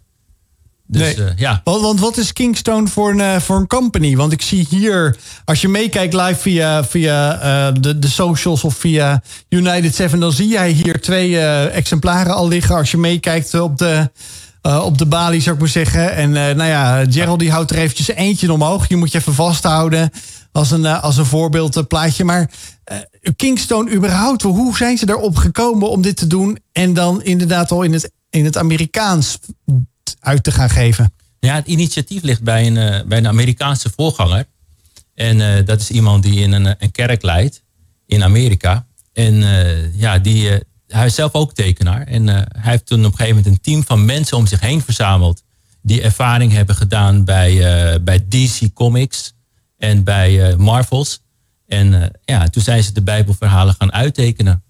[0.86, 1.26] Dus, nee.
[1.26, 1.60] uh, ja.
[1.64, 4.16] Want, want, wat is Kingstone voor een, voor een company?
[4.16, 9.22] Want ik zie hier, als je meekijkt live via, via de, de socials of via
[9.48, 11.38] United 7, dan zie jij hier twee
[11.68, 12.76] exemplaren al liggen.
[12.76, 14.10] Als je meekijkt op de,
[14.62, 16.14] op de balie, zou ik maar zeggen.
[16.14, 18.88] En nou ja, Gerald die houdt er eventjes eentje omhoog.
[18.88, 20.10] Je moet je even vasthouden
[20.52, 22.24] als een, als een voorbeeldplaatje.
[22.24, 22.50] Maar
[22.92, 22.98] uh,
[23.36, 27.82] Kingstone überhaupt, hoe zijn ze erop gekomen om dit te doen en dan inderdaad al
[27.82, 29.38] in het, in het Amerikaans
[30.20, 31.12] uit te gaan geven?
[31.40, 34.46] Ja, het initiatief ligt bij een, bij een Amerikaanse voorganger.
[35.14, 37.62] En dat is iemand die in een, een kerk leidt
[38.06, 38.86] in Amerika.
[39.12, 39.34] En
[39.94, 40.48] ja, die,
[40.86, 42.06] hij is zelf ook tekenaar.
[42.06, 44.82] En hij heeft toen op een gegeven moment een team van mensen om zich heen
[44.82, 45.42] verzameld.
[45.82, 49.34] Die ervaring hebben gedaan bij, bij DC Comics
[49.80, 51.20] en bij Marvels.
[51.70, 54.62] En uh, ja, toen zijn ze de Bijbelverhalen gaan uittekenen.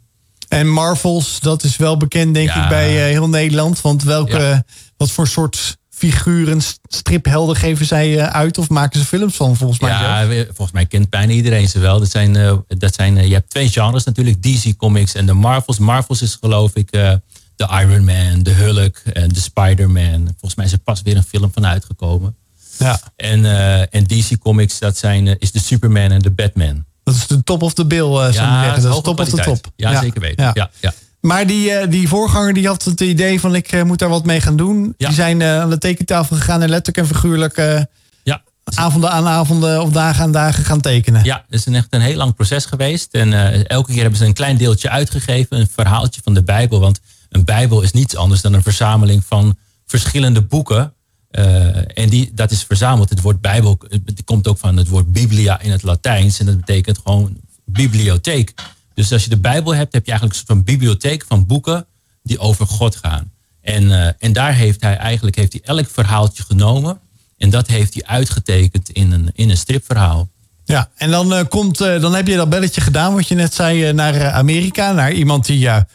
[0.49, 3.81] En Marvels, dat is wel bekend denk ik bij uh, heel Nederland.
[3.81, 4.65] Want welke, ja.
[4.97, 9.91] wat voor soort figuren, striphelden geven zij uit of maken ze films van volgens mij?
[9.91, 10.47] Ja, zelf?
[10.47, 11.99] volgens mij kent bijna iedereen ze wel.
[11.99, 15.79] Dat zijn, dat zijn, je hebt twee genres natuurlijk, DC Comics en de Marvels.
[15.79, 20.25] Marvels is geloof ik de Iron Man, de Hulk en de Spider-Man.
[20.25, 22.37] Volgens mij is er pas weer een film van uitgekomen.
[22.85, 23.01] Ja.
[23.17, 23.45] En,
[23.91, 26.85] en DC Comics, dat zijn, is de Superman en de Batman.
[27.05, 28.83] Dat is de top of the bill, uh, ja, zeggen.
[28.83, 29.67] Dat is top of the top.
[29.77, 30.01] Ja, ja.
[30.01, 30.51] zeker weten.
[30.55, 30.71] Ja.
[30.81, 34.41] Ja, Maar die, die voorganger die had het idee van ik moet daar wat mee
[34.41, 34.95] gaan doen.
[34.97, 37.87] Die zijn aan de tekentafel gegaan en letterlijk en figuurlijk
[38.23, 38.43] ja.
[38.75, 41.25] avonden aan avonden of dagen aan dagen gaan tekenen.
[41.25, 43.15] Ja, het is een echt een heel lang proces geweest.
[43.15, 43.33] En
[43.67, 45.61] elke keer hebben ze een klein deeltje uitgegeven.
[45.61, 46.81] Een verhaaltje van de Bijbel.
[46.81, 50.95] Want een Bijbel is niets anders dan een verzameling van verschillende boeken
[51.31, 53.11] uh, en die, dat is verzameld.
[53.11, 56.41] Het woord Bijbel het komt ook van het woord Biblia in het Latijns.
[56.41, 58.55] En dat betekent gewoon bibliotheek.
[58.95, 61.87] Dus als je de Bijbel hebt, heb je eigenlijk een soort van bibliotheek van boeken
[62.23, 63.33] die over God gaan.
[63.61, 66.99] En, uh, en daar heeft hij eigenlijk heeft hij elk verhaaltje genomen.
[67.39, 70.29] En dat heeft hij uitgetekend in een, in een stripverhaal.
[70.65, 73.93] Ja, en dan, uh, komt, dan heb je dat belletje gedaan, wat je net zei,
[73.93, 74.93] naar Amerika.
[74.93, 75.87] Naar iemand die ja,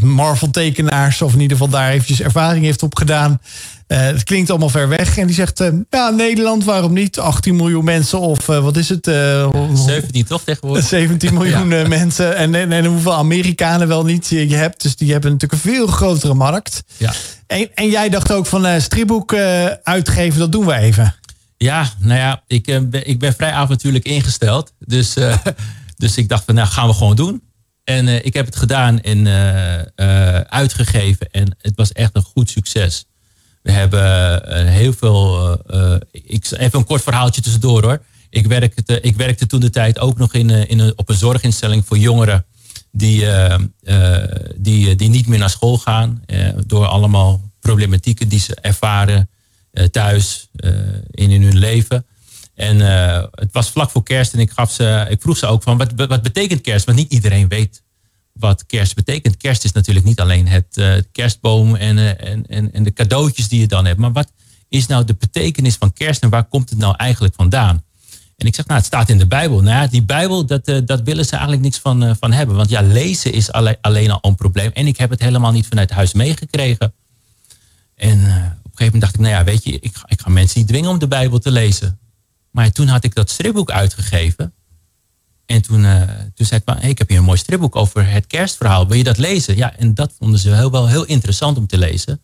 [0.00, 3.40] Marvel-tekenaars, of in ieder geval daar eventjes ervaring heeft op gedaan.
[3.92, 5.18] Uh, het klinkt allemaal ver weg.
[5.18, 7.18] En die zegt, uh, ja, Nederland, waarom niet?
[7.18, 9.04] 18 miljoen mensen of uh, wat is het?
[9.04, 10.86] 17 toch tegenwoordig?
[10.86, 11.88] 17 miljoen ja.
[11.88, 12.36] mensen.
[12.36, 14.82] En, en, en, hoeveel Amerikanen wel niet je hebt.
[14.82, 16.82] Dus die hebben natuurlijk een veel grotere markt.
[16.96, 17.12] Ja.
[17.46, 19.34] En, en jij dacht ook van stripboek
[19.82, 21.14] uitgeven, dat doen we even.
[21.56, 24.72] Ja, nou ja, ik, ben, ik ben vrij avontuurlijk ingesteld.
[24.78, 25.14] Dus,
[25.96, 27.42] dus ik dacht van, nou gaan we gewoon doen.
[27.84, 29.26] En ik heb het gedaan en
[30.48, 31.30] uitgegeven.
[31.30, 33.06] En het was echt een goed succes.
[33.62, 35.50] We hebben uh, heel veel.
[35.70, 38.02] Uh, ik, even een kort verhaaltje tussendoor hoor.
[38.30, 41.86] Ik werkte, ik werkte toen de tijd ook nog in, in een, op een zorginstelling
[41.86, 42.44] voor jongeren.
[42.90, 43.26] die,
[44.56, 46.24] die, die niet meer naar school gaan
[46.66, 49.28] door allemaal problematieken die ze ervaren
[49.90, 50.48] thuis
[51.10, 52.06] in, in hun leven.
[52.54, 52.80] En
[53.30, 55.92] het was vlak voor kerst en ik, gaf ze, ik vroeg ze ook van wat,
[55.96, 56.84] wat betekent kerst?
[56.84, 57.82] Want niet iedereen weet
[58.32, 59.36] wat kerst betekent.
[59.36, 63.60] Kerst is natuurlijk niet alleen het uh, kerstboom en, en, en, en de cadeautjes die
[63.60, 63.98] je dan hebt.
[63.98, 64.32] Maar wat
[64.68, 67.84] is nou de betekenis van kerst en waar komt het nou eigenlijk vandaan?
[68.36, 69.62] En ik zeg, nou, het staat in de Bijbel.
[69.62, 72.56] Nou die Bijbel, dat, uh, dat willen ze eigenlijk niks van, van hebben.
[72.56, 74.70] Want ja, lezen is alleen, alleen al een probleem.
[74.72, 76.94] En ik heb het helemaal niet vanuit huis meegekregen.
[77.94, 80.58] En op een gegeven moment dacht ik, nou ja, weet je, ik, ik ga mensen
[80.58, 81.98] niet dwingen om de Bijbel te lezen.
[82.50, 84.54] Maar toen had ik dat stripboek uitgegeven.
[85.52, 86.02] En toen, uh,
[86.34, 88.86] toen zei ik, hey, ik heb hier een mooi stripboek over het kerstverhaal.
[88.86, 89.56] Wil je dat lezen?
[89.56, 92.20] Ja, en dat vonden ze heel, wel heel interessant om te lezen.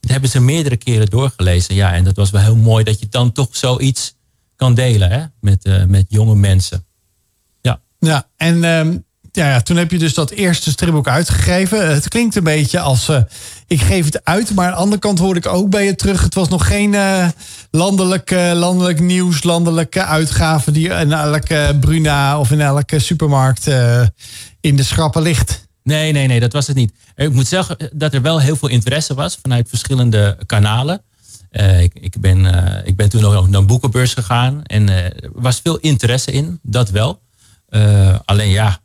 [0.00, 1.74] Dat hebben ze meerdere keren doorgelezen.
[1.74, 4.16] Ja, en dat was wel heel mooi dat je dan toch zoiets
[4.56, 5.24] kan delen hè?
[5.40, 6.86] Met, uh, met jonge mensen.
[7.60, 9.04] Ja, ja en um,
[9.46, 11.94] ja, toen heb je dus dat eerste stripboek uitgegeven.
[11.94, 13.20] Het klinkt een beetje als uh,
[13.66, 16.22] ik geef het uit, maar aan de andere kant hoorde ik ook bij je terug.
[16.22, 17.28] Het was nog geen uh,
[17.70, 23.66] landelijk, uh, landelijk nieuws, landelijke uitgave die in elke Bruna of in elke supermarkt
[24.60, 25.66] in de schrappen ligt.
[25.82, 26.92] Nee, nee, nee, dat was het niet.
[27.16, 31.02] Ik moet zeggen dat er wel heel veel interesse was vanuit verschillende kanalen.
[31.80, 32.46] ik, ik, ben,
[32.84, 36.90] ik ben toen nog naar een boekenbeurs gegaan en er was veel interesse in, dat
[36.90, 37.20] wel.
[38.24, 38.80] alleen ja,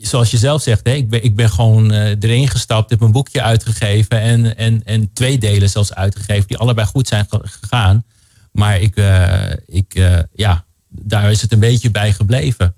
[0.00, 3.12] zoals je zelf zegt, hè, ik, ben, ik ben gewoon uh, erin gestapt, heb een
[3.12, 8.04] boekje uitgegeven en, en, en twee delen zelfs uitgegeven, die allebei goed zijn gegaan.
[8.52, 12.74] Maar ik, uh, ik, uh, ja, daar is het een beetje bij gebleven.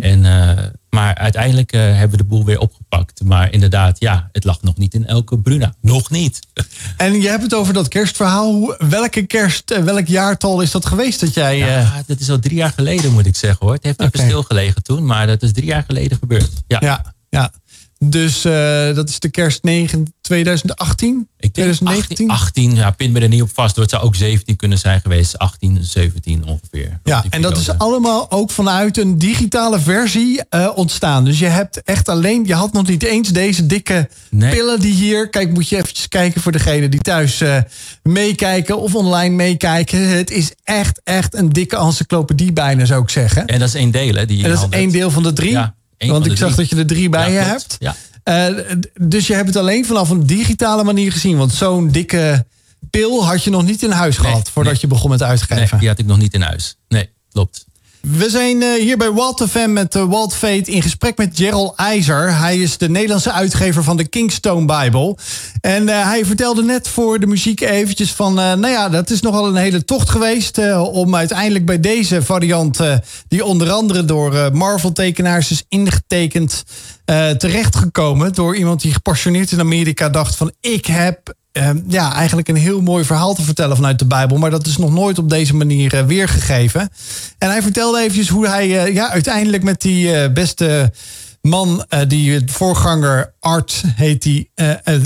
[0.00, 0.20] En,
[0.90, 3.24] maar uiteindelijk hebben we de boel weer opgepakt.
[3.24, 5.74] Maar inderdaad, ja, het lag nog niet in elke Bruna.
[5.80, 6.40] Nog niet.
[6.96, 8.74] En je hebt het over dat kerstverhaal.
[8.78, 11.56] Welke kerst, welk jaartal is dat geweest dat jij...
[11.56, 13.74] Ja, dat is al drie jaar geleden moet ik zeggen hoor.
[13.74, 14.26] Het heeft even okay.
[14.26, 16.50] stilgelegen toen, maar dat is drie jaar geleden gebeurd.
[16.66, 17.14] Ja, ja.
[17.28, 17.52] ja.
[17.98, 21.28] Dus uh, dat is de kerst 9, 2018?
[21.38, 22.30] Ik 2019?
[22.30, 23.76] 18, 18, ja, pin me er niet op vast.
[23.76, 25.38] Het zou ook 17 kunnen zijn geweest.
[25.38, 27.00] 18, 17 ongeveer.
[27.04, 31.24] Ja, en dat is allemaal ook vanuit een digitale versie uh, ontstaan.
[31.24, 34.54] Dus je hebt echt alleen, je had nog niet eens deze dikke nee.
[34.54, 35.28] pillen die hier.
[35.28, 37.58] Kijk, moet je eventjes kijken voor degene die thuis uh,
[38.02, 40.08] meekijken of online meekijken.
[40.08, 43.46] Het is echt, echt een dikke encyclopedie bijna, zou ik zeggen.
[43.46, 44.26] En dat is één deel, hè?
[44.26, 45.50] Die en dat is één deel van de drie.
[45.50, 45.74] Ja.
[45.98, 47.76] Eén Want ik zag dat je er drie bij je hebt.
[47.78, 47.96] Ja.
[48.24, 51.36] Uh, dus je hebt het alleen vanaf een digitale manier gezien.
[51.36, 52.46] Want zo'n dikke
[52.90, 54.82] pil had je nog niet in huis nee, gehad voordat nee.
[54.82, 55.68] je begon met uitgeven.
[55.70, 56.76] Nee, die had ik nog niet in huis.
[56.88, 57.64] Nee, klopt.
[58.10, 61.74] We zijn uh, hier bij Walt FM met uh, Walt Veet in gesprek met Gerald
[61.76, 62.38] IJzer.
[62.38, 65.16] Hij is de Nederlandse uitgever van de Kingstone Bible.
[65.60, 68.34] En uh, hij vertelde net voor de muziek eventjes van...
[68.34, 70.76] nou ja, dat is nogal een hele tocht geweest...
[70.76, 72.80] om uiteindelijk bij deze variant...
[73.28, 76.62] die onder andere door Marvel-tekenaars is ingetekend...
[77.38, 80.52] terechtgekomen door iemand die gepassioneerd in Amerika dacht van...
[80.60, 84.36] ik heb uh, ja, eigenlijk een heel mooi verhaal te vertellen vanuit de Bijbel.
[84.36, 86.90] Maar dat is nog nooit op deze manier uh, weergegeven.
[87.38, 90.92] En hij vertelde eventjes hoe hij uh, ja, uiteindelijk met die beste
[91.40, 94.50] man, die voorganger Art heet die,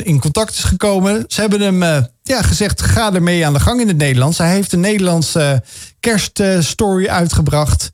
[0.03, 1.25] in contact is gekomen.
[1.29, 4.39] Ze hebben hem ja, gezegd, ga ermee aan de gang in het Nederlands.
[4.39, 5.63] Hij heeft een Nederlandse
[6.01, 7.91] kerststory uitgebracht.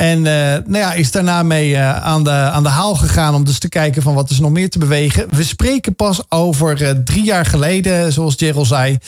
[0.00, 3.44] En uh, nou ja, is daarna mee uh, aan, de, aan de haal gegaan om
[3.44, 5.26] dus te kijken van wat is nog meer te bewegen.
[5.30, 8.98] We spreken pas over uh, drie jaar geleden, zoals Gerald zei,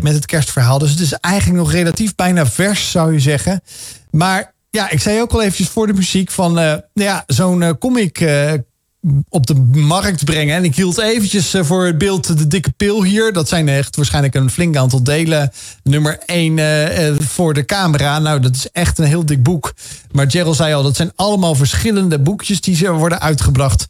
[0.00, 0.78] met het kerstverhaal.
[0.78, 3.60] Dus het is eigenlijk nog relatief bijna vers, zou je zeggen.
[4.10, 8.18] Maar ja, ik zei ook al eventjes voor de muziek van, nou ja, zo'n comic
[9.28, 10.56] op de markt brengen.
[10.56, 13.32] En ik hield eventjes eh, voor het beeld de dikke pil hier.
[13.32, 15.52] Dat zijn echt waarschijnlijk een flink aantal delen.
[15.82, 18.18] Nummer 1 uh, voor de camera.
[18.18, 19.74] Nou, dat is echt een heel dik boek.
[20.12, 23.88] Maar Gerald zei al, dat zijn allemaal verschillende boekjes die ze worden uitgebracht.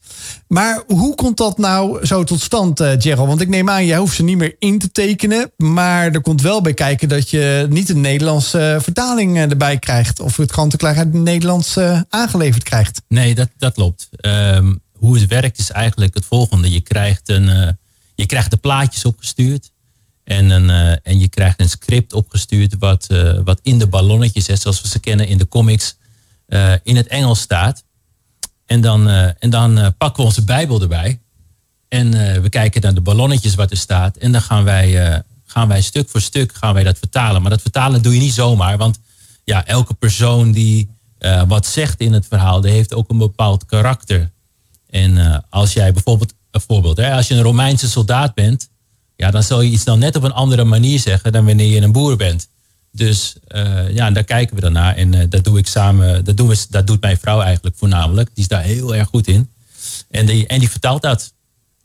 [0.49, 3.29] Maar hoe komt dat nou zo tot stand, uh, Gerald?
[3.29, 5.53] Want ik neem aan, jij hoeft ze niet meer in te tekenen.
[5.57, 10.21] Maar er komt wel bij kijken dat je niet een Nederlandse vertaling erbij krijgt.
[10.21, 13.03] Of het kant-en-klaar uit het Nederlands aangeleverd krijgt.
[13.09, 14.09] Nee, dat, dat klopt.
[14.21, 16.71] Um hoe het werkt is eigenlijk het volgende.
[16.71, 17.69] Je krijgt, een, uh,
[18.15, 19.73] je krijgt de plaatjes opgestuurd.
[20.25, 24.45] En, een, uh, en je krijgt een script opgestuurd wat, uh, wat in de ballonnetjes,
[24.45, 25.97] zoals we ze kennen in de comics,
[26.83, 27.85] in het Engels staat.
[28.67, 29.09] En dan,
[29.39, 31.21] en dan pakken we onze Bijbel erbij.
[31.89, 32.11] En
[32.43, 34.17] we kijken naar de ballonnetjes wat er staat.
[34.17, 37.43] En dan gaan wij, gaan wij stuk voor stuk gaan wij dat vertalen.
[37.43, 38.77] Maar dat vertalen doe je niet zomaar.
[38.77, 38.99] Want
[39.45, 40.91] ja, elke persoon die
[41.47, 44.31] wat zegt in het verhaal, die heeft ook een bepaald karakter.
[44.91, 48.69] En uh, als jij bijvoorbeeld, een voorbeeld, hè, als je een Romeinse soldaat bent,
[49.17, 51.81] ja, dan zal je iets dan net op een andere manier zeggen dan wanneer je
[51.81, 52.49] een boer bent.
[52.93, 54.97] Dus uh, ja, daar kijken we dan naar.
[54.97, 58.29] En uh, dat doe ik samen, dat, doen we, dat doet mijn vrouw eigenlijk voornamelijk.
[58.35, 59.51] Die is daar heel erg goed in.
[60.11, 61.33] En die, en die vertaalt dat.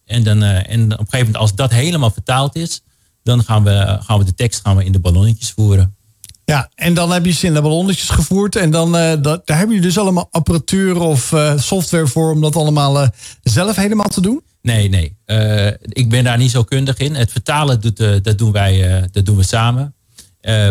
[0.05, 2.81] En, dan, en op een gegeven moment, als dat helemaal vertaald is,
[3.23, 5.95] dan gaan we, gaan we de tekst gaan we in de ballonnetjes voeren.
[6.45, 8.55] Ja, en dan heb je ze in de ballonnetjes gevoerd.
[8.55, 12.41] En dan uh, dat, daar hebben jullie dus allemaal apparatuur of uh, software voor om
[12.41, 13.07] dat allemaal uh,
[13.43, 14.41] zelf helemaal te doen?
[14.61, 15.17] Nee, nee.
[15.79, 17.15] ik ben daar niet zo kundig in.
[17.15, 19.95] Het vertalen doet, dat, doen wij, dat doen we samen.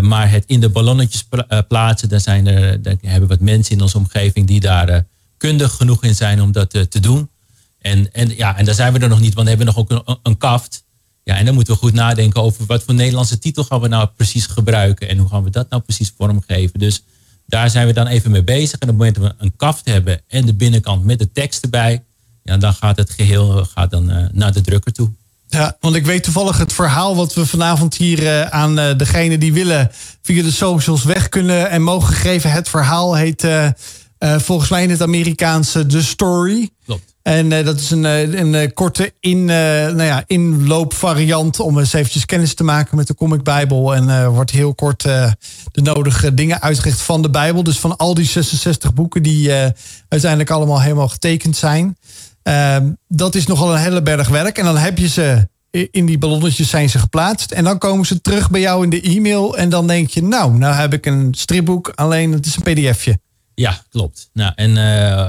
[0.00, 1.28] maar het in de ballonnetjes
[1.68, 5.06] plaatsen, daar, zijn er, daar hebben we wat mensen in onze omgeving die daar
[5.36, 7.30] kundig genoeg in zijn om dat te doen.
[7.78, 9.90] En, en, ja, en daar zijn we er nog niet, want we hebben nog ook
[9.90, 10.81] een, een kaft.
[11.24, 14.08] Ja, en dan moeten we goed nadenken over wat voor Nederlandse titel gaan we nou
[14.16, 15.08] precies gebruiken.
[15.08, 16.78] En hoe gaan we dat nou precies vormgeven.
[16.78, 17.02] Dus
[17.46, 18.78] daar zijn we dan even mee bezig.
[18.78, 21.62] En op het moment dat we een kaft hebben en de binnenkant met de tekst
[21.62, 22.02] erbij.
[22.42, 25.10] Ja, dan gaat het geheel gaat dan, uh, naar de drukker toe.
[25.48, 29.38] Ja, want ik weet toevallig het verhaal wat we vanavond hier uh, aan uh, degene
[29.38, 29.90] die willen
[30.22, 32.52] via de socials weg kunnen en mogen geven.
[32.52, 33.46] Het verhaal heet
[34.18, 36.70] volgens mij in het Amerikaanse The Story.
[36.84, 37.11] Klopt.
[37.22, 42.26] En uh, dat is een, een, een korte in, nou ja, inloopvariant om eens eventjes
[42.26, 43.94] kennis te maken met de Comic Bijbel.
[43.94, 45.36] En wordt heel kort de
[45.82, 47.62] nodige dingen uitgericht van de Bijbel.
[47.62, 49.52] Dus van al die 66 boeken die
[50.08, 51.96] uiteindelijk allemaal helemaal getekend zijn.
[52.42, 54.58] Ehm, dat is nogal een hele berg werk.
[54.58, 55.48] En dan heb je ze
[55.90, 57.50] in die ballonnetjes zijn ze geplaatst.
[57.50, 59.56] En dan komen ze terug bij jou in de e-mail.
[59.56, 63.18] En dan denk je, nou, nou heb ik een stripboek, alleen het is een pdfje.
[63.62, 64.30] Ja, klopt.
[64.32, 65.26] Nou, en, uh,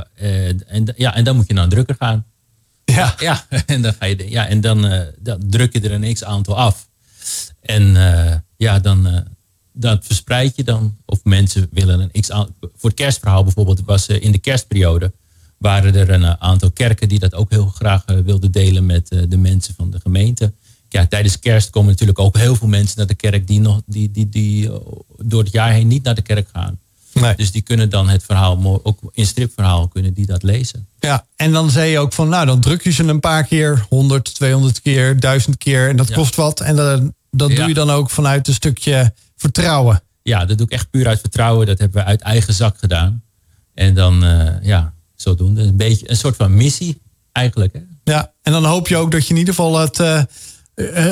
[0.72, 2.26] en, ja, en dan moet je naar een drukker gaan.
[2.86, 3.16] Ja.
[3.20, 6.58] Ja, en dan, ga je, ja, en dan, uh, dan druk je er een x-aantal
[6.58, 6.90] af.
[7.62, 7.84] En
[8.58, 9.26] ja, dan,
[9.74, 10.98] dat verspreid je dan.
[11.06, 12.56] Of mensen willen een x aantal.
[12.60, 15.12] Voor het kerstverhaal bijvoorbeeld was in de kerstperiode.
[15.58, 19.74] Waren er een aantal kerken die dat ook heel graag wilden delen met de mensen
[19.76, 20.54] van de gemeente.
[20.90, 24.12] Ja, tijdens kerst komen natuurlijk ook heel veel mensen naar de kerk die, nog, die,
[24.12, 24.70] die, die
[25.18, 26.80] door het jaar heen niet naar de kerk gaan.
[27.14, 27.36] Nee.
[27.36, 30.88] Dus die kunnen dan het verhaal, ook in stripverhaal kunnen die dat lezen.
[31.00, 33.86] Ja, en dan zei je ook van, nou dan druk je ze een paar keer,
[33.90, 36.60] 100, 200 keer, 1000 keer en dat kost wat.
[36.60, 37.02] En dat,
[37.32, 40.04] dat doe je dan ook vanuit een stukje vertrouwen.
[40.22, 41.68] Ja, dat doe ik echt puur uit vertrouwen.
[41.68, 43.24] Dat hebben we uit eigen zak gedaan.
[43.74, 45.62] En dan, uh, ja, zodoende.
[45.62, 47.02] Een beetje een soort van missie
[47.32, 47.74] eigenlijk.
[47.74, 47.80] Hè?
[48.04, 50.24] Ja, en dan hoop je ook dat je in ieder geval het, uh,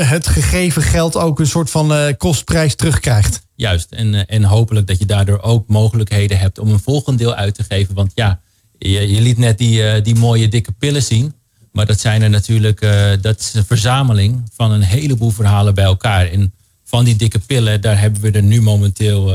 [0.10, 3.42] het gegeven geld ook een soort van uh, kostprijs terugkrijgt.
[3.62, 7.36] Juist, en, eh, en hopelijk dat je daardoor ook mogelijkheden hebt om een volgend deel
[7.36, 7.96] uit te geven.
[7.96, 8.40] Want ja,
[8.78, 11.34] je, je liet net die, uh, die mooie dikke pillen zien.
[11.72, 15.84] Maar dat zijn er natuurlijk, uh, dat is een verzameling van een heleboel verhalen bij
[15.84, 16.28] elkaar.
[16.28, 16.54] En
[16.84, 19.34] van die dikke pillen, daar hebben we er nu momenteel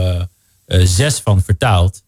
[0.67, 2.03] zes van vertaald.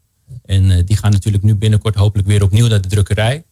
[0.44, 3.44] En die gaan natuurlijk nu binnenkort hopelijk weer opnieuw naar de drukkerij.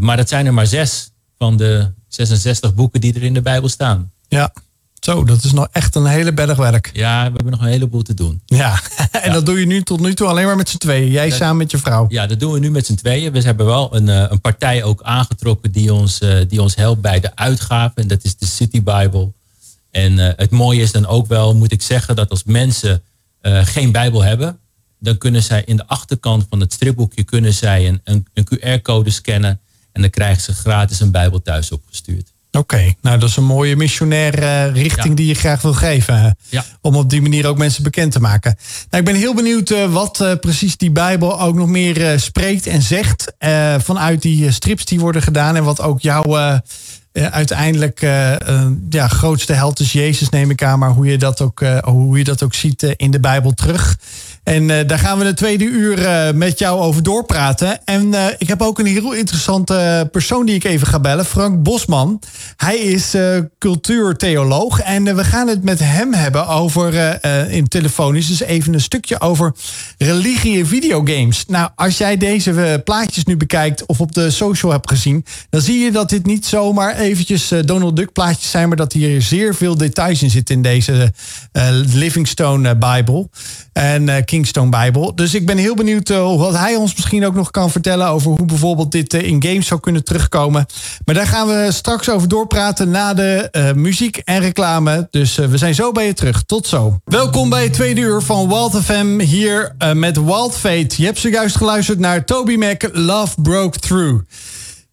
[0.00, 3.68] maar dat zijn er maar zes van de 66 boeken die er in de Bijbel
[3.68, 4.12] staan.
[4.28, 4.52] Ja.
[5.04, 6.90] Zo, dat is nog echt een hele berg werk.
[6.92, 8.42] Ja, we hebben nog een heleboel te doen.
[8.46, 8.80] Ja,
[9.10, 9.32] en ja.
[9.32, 11.10] dat doe je nu tot nu toe alleen maar met z'n tweeën.
[11.10, 12.06] Jij dat, samen met je vrouw.
[12.08, 13.32] Ja, dat doen we nu met z'n tweeën.
[13.32, 17.36] We hebben wel een, een partij ook aangetrokken die ons, die ons helpt bij de
[17.36, 18.02] uitgaven.
[18.02, 19.32] En dat is de City Bible.
[19.94, 23.02] En uh, het mooie is dan ook wel, moet ik zeggen, dat als mensen
[23.42, 24.58] uh, geen Bijbel hebben,
[24.98, 29.10] dan kunnen zij in de achterkant van het stripboekje kunnen zij een, een, een QR-code
[29.10, 29.60] scannen.
[29.92, 32.33] En dan krijgen ze gratis een Bijbel thuis opgestuurd.
[32.58, 35.14] Oké, okay, nou dat is een mooie missionaire richting ja.
[35.14, 36.36] die je graag wil geven.
[36.48, 36.64] Ja.
[36.80, 38.56] Om op die manier ook mensen bekend te maken.
[38.90, 42.66] Nou, ik ben heel benieuwd uh, wat uh, precies die Bijbel ook nog meer spreekt
[42.66, 43.32] en zegt.
[43.78, 45.56] vanuit die strips die worden gedaan.
[45.56, 46.60] En wat ook jouw
[47.14, 48.00] uiteindelijk
[48.88, 50.78] ja, grootste held is Jezus, neem ik aan.
[50.78, 53.98] Maar hoe je dat ook, hoe je dat ook ziet in de Bijbel terug.
[54.44, 57.84] En uh, daar gaan we de tweede uur uh, met jou over doorpraten.
[57.84, 61.24] En uh, ik heb ook een heel interessante persoon die ik even ga bellen.
[61.24, 62.20] Frank Bosman.
[62.56, 63.16] Hij is
[63.58, 64.80] cultuurtheoloog.
[64.80, 69.52] En we gaan het met hem hebben over, in telefonisch, dus even een stukje over
[69.98, 71.44] religie en videogames.
[71.46, 75.78] Nou, als jij deze plaatjes nu bekijkt of op de social hebt gezien, dan zie
[75.78, 79.76] je dat dit niet zomaar eventjes Donald Duck plaatjes zijn, maar dat hier zeer veel
[79.76, 81.12] details in zitten in deze
[81.94, 83.28] Livingstone Bible.
[83.72, 85.14] En Kingstone Bijbel.
[85.14, 88.46] Dus ik ben heel benieuwd wat hij ons misschien ook nog kan vertellen over hoe
[88.46, 90.66] bijvoorbeeld dit in games zou kunnen terugkomen.
[91.04, 95.08] Maar daar gaan we straks over doorpraten na de muziek en reclame.
[95.10, 96.42] Dus we zijn zo bij je terug.
[96.42, 96.98] Tot zo.
[97.04, 100.94] Welkom bij het tweede uur van Wild FM hier met Wild Fate.
[100.96, 104.22] Je hebt zojuist geluisterd naar Toby Mac, Love Broke Through.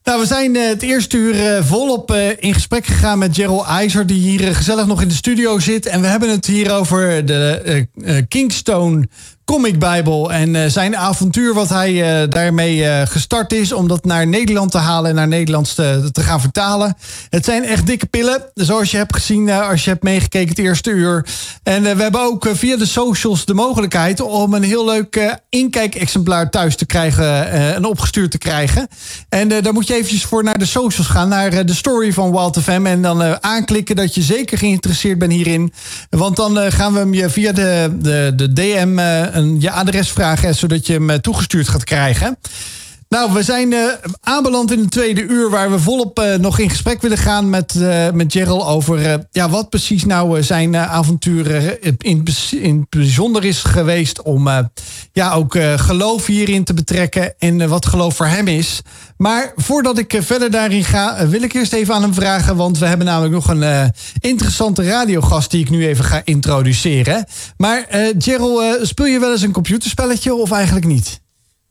[0.03, 3.65] Nou, we zijn uh, het eerste uur uh, volop uh, in gesprek gegaan met Gerald
[3.65, 5.85] IJzer, die hier gezellig nog in de studio zit.
[5.85, 7.87] En we hebben het hier over de
[8.27, 9.07] Kingstone
[9.51, 10.31] Comic Bijbel.
[10.31, 13.71] En zijn avontuur wat hij daarmee gestart is...
[13.71, 16.97] om dat naar Nederland te halen en naar Nederlands te, te gaan vertalen.
[17.29, 20.89] Het zijn echt dikke pillen, zoals je hebt gezien als je hebt meegekeken het eerste
[20.89, 21.25] uur.
[21.63, 24.21] En we hebben ook via de socials de mogelijkheid...
[24.21, 28.87] om een heel leuk inkijkexemplaar thuis te krijgen en opgestuurd te krijgen.
[29.29, 32.59] En daar moet je eventjes voor naar de socials gaan, naar de story van Wild
[32.59, 32.85] FM...
[32.85, 35.73] en dan aanklikken dat je zeker geïnteresseerd bent hierin.
[36.09, 40.55] Want dan gaan we hem je via de, de, de DM eh, je adres vragen,
[40.55, 42.37] zodat je hem uh, toegestuurd gaat krijgen.
[43.11, 43.85] Nou, we zijn uh,
[44.21, 47.75] aanbeland in het tweede uur waar we volop uh, nog in gesprek willen gaan met,
[47.77, 54.21] uh, met Gerald over ja, wat precies nou zijn avonturen in, in bijzonder is geweest
[54.21, 54.49] om
[55.11, 58.81] ja, ook geloof hierin te betrekken en wat geloof voor hem is.
[59.17, 62.85] Maar voordat ik verder daarin ga, wil ik eerst even aan hem vragen, want we
[62.85, 67.25] hebben namelijk nog een interessante radiogast die ik nu even ga introduceren.
[67.57, 67.85] Maar
[68.17, 71.21] Gerald, speel je wel eens een computerspelletje of eigenlijk niet?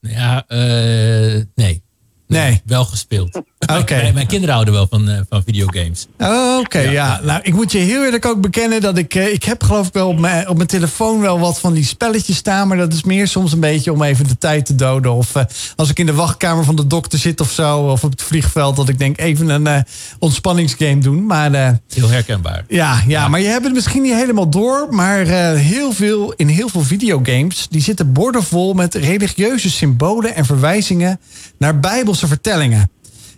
[0.01, 1.83] Ja, uh, nee.
[2.31, 2.61] Nee.
[2.65, 3.41] Wel gespeeld.
[3.79, 3.95] Oké.
[3.95, 6.07] Mijn, mijn, kinderen houden wel van, uh, van videogames.
[6.19, 6.91] Oké, okay, ja.
[6.91, 7.21] ja.
[7.23, 9.15] Nou, ik moet je heel eerlijk ook bekennen dat ik...
[9.15, 11.85] Uh, ik heb geloof ik wel op mijn, op mijn telefoon wel wat van die
[11.85, 12.69] spelletjes staan...
[12.69, 15.13] maar dat is meer soms een beetje om even de tijd te doden.
[15.13, 15.43] Of uh,
[15.77, 17.79] als ik in de wachtkamer van de dokter zit of zo...
[17.79, 19.85] of op het vliegveld, dat ik denk even een
[20.19, 21.27] ontspanningsgame doen.
[21.27, 22.65] Maar, heel herkenbaar.
[22.69, 24.87] Ja, ja, ja, maar je hebt het misschien niet helemaal door...
[24.91, 25.27] maar
[25.57, 27.67] heel veel, in heel veel videogames...
[27.71, 31.21] die zitten bordenvol met religieuze symbolen en verwijzingen...
[31.59, 31.81] naar
[32.29, 32.91] vertellingen.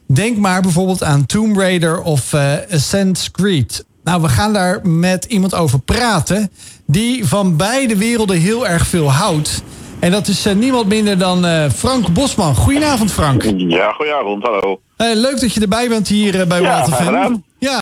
[0.07, 3.85] Denk maar bijvoorbeeld aan Tomb Raider of uh, Assassin's Creed.
[4.05, 6.51] Nou, we gaan daar met iemand over praten
[6.87, 9.63] die van beide werelden heel erg veel houdt.
[9.99, 12.55] En dat is uh, niemand minder dan uh, Frank Bosman.
[12.55, 13.43] Goedenavond, Frank.
[13.57, 14.81] Ja, goedenavond, hallo.
[14.97, 17.45] leuk dat je erbij bent hier bij ja, Waterfan.
[17.59, 17.81] Ja,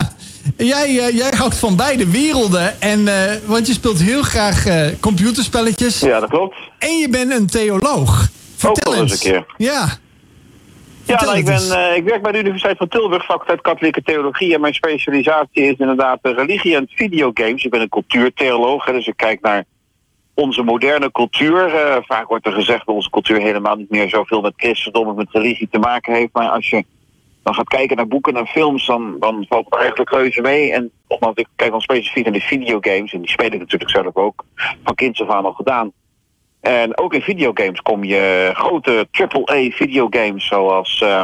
[0.57, 2.81] jij, jij houdt van beide werelden.
[2.81, 3.09] En,
[3.45, 4.65] want je speelt heel graag
[5.01, 6.01] computerspelletjes.
[6.01, 6.57] Ja, dat klopt.
[6.79, 8.29] En je bent een theoloog.
[8.57, 9.11] Vertel Ook eens.
[9.11, 9.47] eens een keer.
[9.57, 9.99] Ja.
[11.07, 14.55] Ja, nou, ik, ben, uh, ik werk bij de Universiteit van Tilburg, faculteit katholieke theologie.
[14.55, 17.65] En mijn specialisatie is inderdaad religie en videogames.
[17.65, 19.65] Ik ben een cultuurtheoloog, dus ik kijk naar
[20.35, 21.75] onze moderne cultuur.
[21.75, 25.17] Uh, vaak wordt er gezegd dat onze cultuur helemaal niet meer zoveel met christendom of
[25.17, 26.33] met religie te maken heeft.
[26.33, 26.85] Maar als je
[27.43, 30.73] dan gaat kijken naar boeken en films, dan, dan valt het eigenlijk reuze mee.
[30.73, 33.13] En nogmaals, ik kijk dan specifiek naar de videogames.
[33.13, 34.45] En die speel ik natuurlijk zelf ook
[34.85, 35.93] van kinds af aan al gedaan.
[36.61, 41.23] En ook in videogames kom je grote AAA videogames zoals, uh,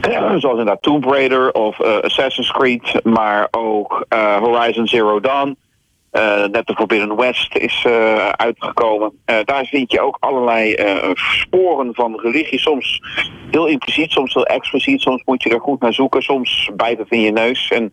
[0.40, 5.56] zoals inderdaad Tomb Raider of uh, Assassin's Creed, maar ook uh, Horizon Zero Dawn.
[6.50, 7.86] net de Forbidden West is
[8.36, 9.12] uitgekomen.
[9.44, 10.74] daar vind je ook allerlei
[11.14, 12.58] sporen van religie.
[12.58, 13.00] Soms
[13.50, 15.00] heel impliciet, soms heel expliciet.
[15.00, 16.22] Soms moet je er goed naar zoeken.
[16.22, 17.70] Soms bijten in je neus.
[17.70, 17.92] En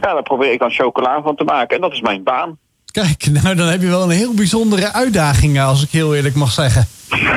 [0.00, 1.76] ja, daar probeer ik dan chocola van te maken.
[1.76, 2.58] En dat is mijn baan.
[3.02, 6.52] Kijk, nou dan heb je wel een heel bijzondere uitdaging, als ik heel eerlijk mag
[6.52, 6.86] zeggen.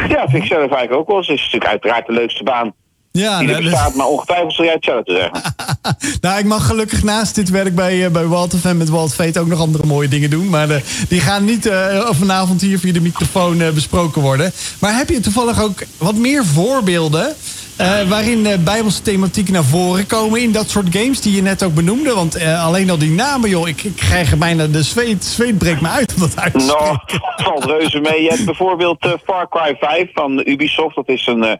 [0.09, 1.17] Ja, vind ik zelf eigenlijk ook wel.
[1.17, 2.73] Het is natuurlijk uiteraard de leukste baan
[3.11, 5.55] ja, die nou, bestaat, maar ongetwijfeld zul jij hetzelfde zeggen.
[6.21, 9.37] nou, ik mag gelukkig naast dit werk bij, uh, bij Walt en met Walt Veet
[9.37, 10.49] ook nog andere mooie dingen doen.
[10.49, 10.75] Maar uh,
[11.07, 14.51] die gaan niet uh, vanavond hier via de microfoon besproken worden.
[14.79, 17.35] Maar heb je toevallig ook wat meer voorbeelden
[17.81, 21.63] uh, waarin uh, bijbelse thematiek naar voren komen in dat soort games die je net
[21.63, 22.13] ook benoemde.
[22.13, 25.81] Want uh, alleen al die namen, joh, ik, ik krijg bijna de zweet, zweet breekt
[25.81, 26.97] me uit om dat uit te Nou,
[27.35, 28.23] valt reuze mee.
[28.23, 30.95] Je hebt bijvoorbeeld Far Cry 5 van Ubisoft.
[30.95, 31.59] Dat is een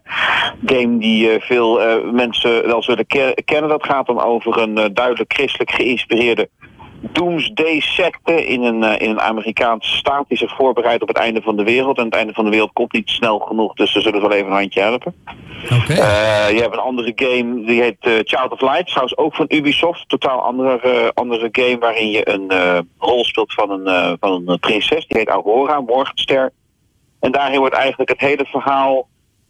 [0.66, 1.80] game die veel
[2.12, 3.06] mensen wel zullen
[3.46, 3.70] kennen.
[3.70, 6.50] Dat gaat dan over een duidelijk christelijk geïnspireerde
[7.00, 11.58] doomsday-secte in een, uh, in een Amerikaanse staat die zich voorbereidt op het einde van
[11.58, 11.98] de wereld.
[11.98, 14.48] En het einde van de wereld komt niet snel genoeg, dus ze zullen wel even
[14.48, 15.16] een handje helpen.
[15.64, 15.98] Okay.
[15.98, 19.36] Uh, eh, je hebt een andere game, die heet uh, Child of Light, trouwens ook
[19.36, 20.10] van Ubisoft.
[20.10, 22.52] Totaal andere, andere game waarin je een
[22.98, 25.08] rol speelt van een, van een prinses.
[25.08, 26.52] Die heet Aurora, Morgenster.
[27.20, 29.08] En daarin wordt eigenlijk het hele verhaal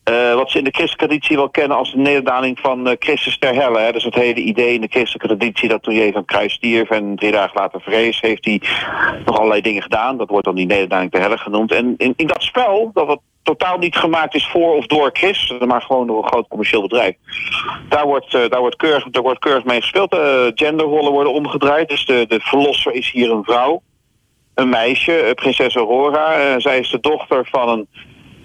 [0.10, 3.38] uh, wat ze in de christelijke traditie wel kennen als de nederdaling van uh, Christus
[3.38, 3.80] ter helle.
[3.80, 3.91] Hè.
[3.91, 6.89] Dus het hele idee in de christelijke traditie dat toen Jezus aan het kruis stierf
[6.89, 8.62] en drie dagen later vrees, heeft hij
[9.26, 10.18] nog allerlei dingen gedaan.
[10.18, 11.72] Dat wordt dan die nederdaling ter helle genoemd.
[11.72, 15.60] En in, in dat spel, dat wat totaal niet gemaakt is voor of door Christus,
[15.60, 17.16] maar gewoon door een groot commercieel bedrijf.
[17.89, 20.18] Daar wordt, uh, daar wordt, keurig, daar wordt keurig mee gespeeld.
[20.55, 21.89] genderrollen worden omgedraaid.
[21.89, 23.82] Dus de, de verlosser is hier een vrouw.
[24.53, 26.60] Een meisje, prinses Aurora.
[26.60, 27.88] zij is de dochter van een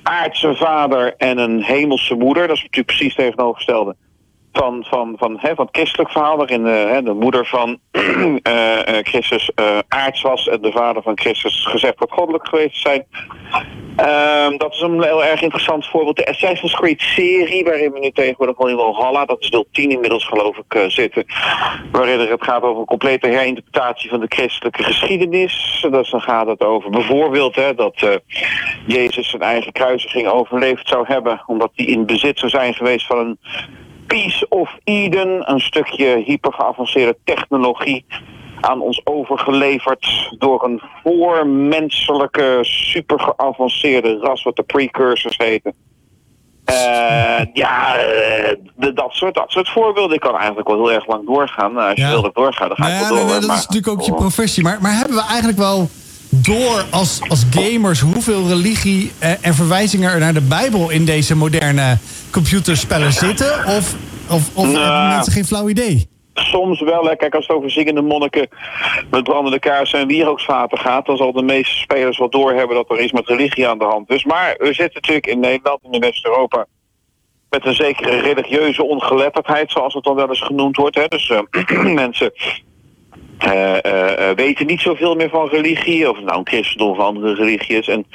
[0.05, 2.47] aardse vader en een hemelse moeder.
[2.47, 3.97] Dat is natuurlijk precies tegenovergestelde
[4.59, 9.79] van, van, van, hè, het christelijk verhaal, waarin uh, de moeder van uh, Christus uh,
[9.89, 13.07] aards was en de vader van Christus gezegd wordt goddelijk geweest zijn.
[13.97, 16.17] Um, dat is een heel erg interessant voorbeeld.
[16.17, 19.91] De Assassin's Creed serie, waarin we nu tegenwoordig al in Valhalla, dat is deel 10
[19.91, 21.25] inmiddels geloof ik, zitten.
[21.93, 25.87] Waarin het gaat over een complete herinterpretatie van de christelijke geschiedenis.
[25.91, 28.21] Dus dan gaat het over bijvoorbeeld hè, dat
[28.87, 31.43] Jezus zijn eigen kruisiging overleefd zou hebben.
[31.47, 33.39] Omdat hij in bezit zou zijn geweest van een
[34.07, 35.51] Piece of Eden.
[35.51, 38.05] Een stukje hypergeavanceerde technologie
[38.61, 45.75] aan ons overgeleverd door een voormenselijke, super geavanceerde ras, wat de precursors heten.
[46.71, 47.97] Uh, ja,
[48.77, 50.15] de, dat, soort, dat soort voorbeelden.
[50.15, 51.77] Ik kan eigenlijk wel heel erg lang doorgaan.
[51.77, 53.41] als je wil dat doorgaan, dan ga ik nou wel door.
[53.41, 54.63] dat is natuurlijk ook je professie.
[54.63, 55.89] Maar, maar hebben we eigenlijk wel
[56.29, 61.99] door als, als gamers hoeveel religie en verwijzingen er naar de Bijbel in deze moderne
[62.31, 63.67] computerspellen zitten?
[63.67, 63.95] Of,
[64.31, 66.09] of, of nou, hebben mensen geen flauw idee?
[66.35, 67.05] Soms wel.
[67.05, 67.17] Hè.
[67.17, 68.49] Kijk, als het over zingende monniken
[69.11, 73.01] met brandende kaarsen en wierooksvaten gaat, dan zal de meeste spelers wel doorhebben dat er
[73.01, 74.25] iets met religie aan de hand is.
[74.25, 76.67] Maar we zitten natuurlijk in Nederland en in West-Europa
[77.51, 80.97] met een zekere religieuze ongeletterdheid, zoals het dan wel eens genoemd wordt.
[80.97, 81.09] Hè.
[81.09, 82.33] Dus uh, mensen
[83.47, 87.89] uh, uh, weten niet zoveel meer van religie, of nou een christendom of andere religies.
[87.89, 88.07] En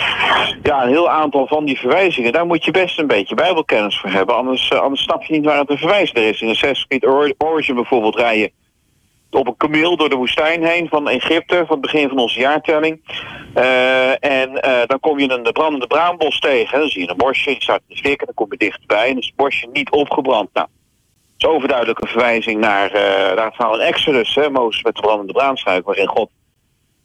[0.63, 4.09] ja, een heel aantal van die verwijzingen, daar moet je best een beetje bijbelkennis voor
[4.09, 4.36] hebben.
[4.36, 6.41] Anders, anders snap je niet waar het een verwijs er is.
[6.41, 8.51] In Assassin's Creed Origin bijvoorbeeld rijden
[9.32, 13.01] op een kameel door de woestijn heen van Egypte, van het begin van onze jaartelling.
[14.20, 14.49] en
[14.86, 16.80] dan kom je een de brandende braambos tegen.
[16.80, 19.09] Dan zie je een bosje, je staat in de fik en dan kom je dichtbij.
[19.09, 20.49] En is het bosje niet opgebrand.
[20.53, 20.67] Nou,
[21.44, 22.92] is overduidelijk een verwijzing naar,
[23.36, 26.30] naar het verhaal in Exodus, hè, Mozes met de brandende braamstruik, waarin God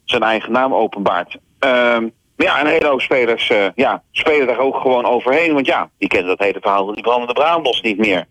[0.05, 1.39] zijn eigen naam openbaart.
[1.61, 5.91] Um, ja, een hele hoop spelers uh, ja, spelen daar ook gewoon overheen, want ja,
[5.99, 8.27] die kennen dat hele verhaal van die brandende braambos niet meer.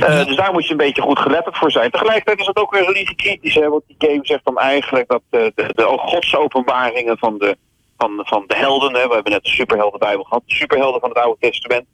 [0.00, 1.90] Uh, dus daar moet je een beetje goed geletterd voor zijn.
[1.90, 5.52] Tegelijkertijd is het ook weer religiekritisch, hè, want die game zegt dan eigenlijk dat de,
[5.54, 7.56] de, de godsopenbaringen van de,
[7.96, 11.18] van, van de helden, hè, we hebben net de superheldenbijbel gehad, de superhelden van het
[11.18, 11.86] Oude Testament,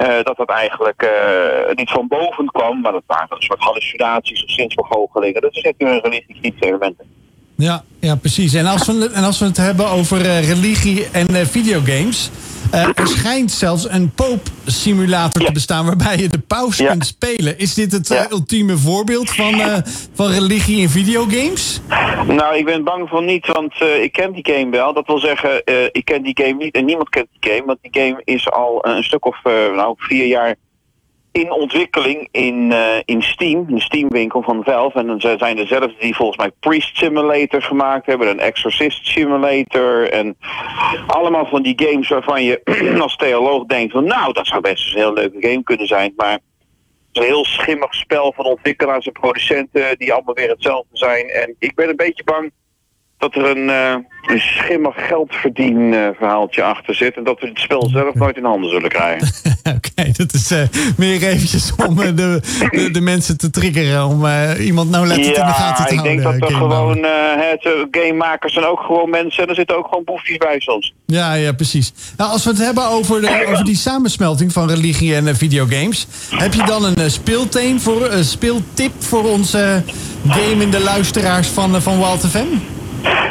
[0.00, 4.44] uh, dat dat eigenlijk uh, niet van boven kwam, maar dat waren een soort hallucinaties
[4.44, 5.42] of zinsverhogelingen.
[5.42, 7.18] Dat is echt een religie elementen.
[7.60, 8.54] Ja, ja, precies.
[8.54, 12.30] En als we, en als we het hebben over uh, religie en videogames.
[12.70, 15.46] er schijnt zelfs een Pope-simulator ja.
[15.46, 16.90] te bestaan waarbij je de paus ja.
[16.90, 17.58] kunt spelen.
[17.58, 18.26] Is dit het ja.
[18.30, 19.60] ultieme voorbeeld van,
[20.14, 21.80] van religie in videogames?
[22.26, 24.92] Nou, ik ben bang van niet, want uh, ik ken die game wel.
[24.92, 27.66] Dat wil zeggen, uh, ik ken die game niet en niemand kent die game.
[27.66, 30.54] Want die game is al een stuk of uh, nou, vier jaar
[31.32, 32.74] in ontwikkeling in,
[33.04, 33.66] in Steam.
[33.74, 34.98] De Steam-winkel van Valve.
[34.98, 38.28] En dan zijn dezelfde die volgens mij Priest Simulator gemaakt hebben.
[38.28, 40.10] Een Exorcist Simulator.
[40.10, 40.36] En
[41.06, 42.60] allemaal van die games waarvan je
[43.02, 44.04] als theoloog denkt van...
[44.04, 46.12] nou, dat zou best een heel leuke game kunnen zijn.
[46.16, 46.38] Maar
[47.12, 51.28] een heel schimmig spel van ontwikkelaars en producenten die allemaal weer hetzelfde zijn.
[51.28, 52.52] En ik ben een beetje bang
[53.20, 57.16] dat er een, uh, een schimmig geldverdien uh, verhaaltje achter zit.
[57.16, 59.28] En dat we het spel zelf nooit in handen zullen krijgen.
[59.76, 60.58] Oké, okay, dat is uh,
[60.96, 64.06] meer eventjes om de, de, de, mensen te triggeren.
[64.06, 64.26] Om
[64.60, 66.12] iemand nou letterlijk ja, in de gaten te houden.
[66.12, 67.04] ik denk dat er gewoon,
[67.38, 69.42] het, gamemakers zijn ook gewoon mensen.
[69.42, 70.94] En er zitten ook gewoon boefjes bij soms.
[71.06, 71.92] Ja, ja, precies.
[72.16, 76.06] Nou, als we het hebben over, de, over die samensmelting van religie en videogames.
[76.30, 79.82] Heb je dan een speelteen voor, speeltip voor onze
[80.28, 82.46] gamende luisteraars van, van Wild FM?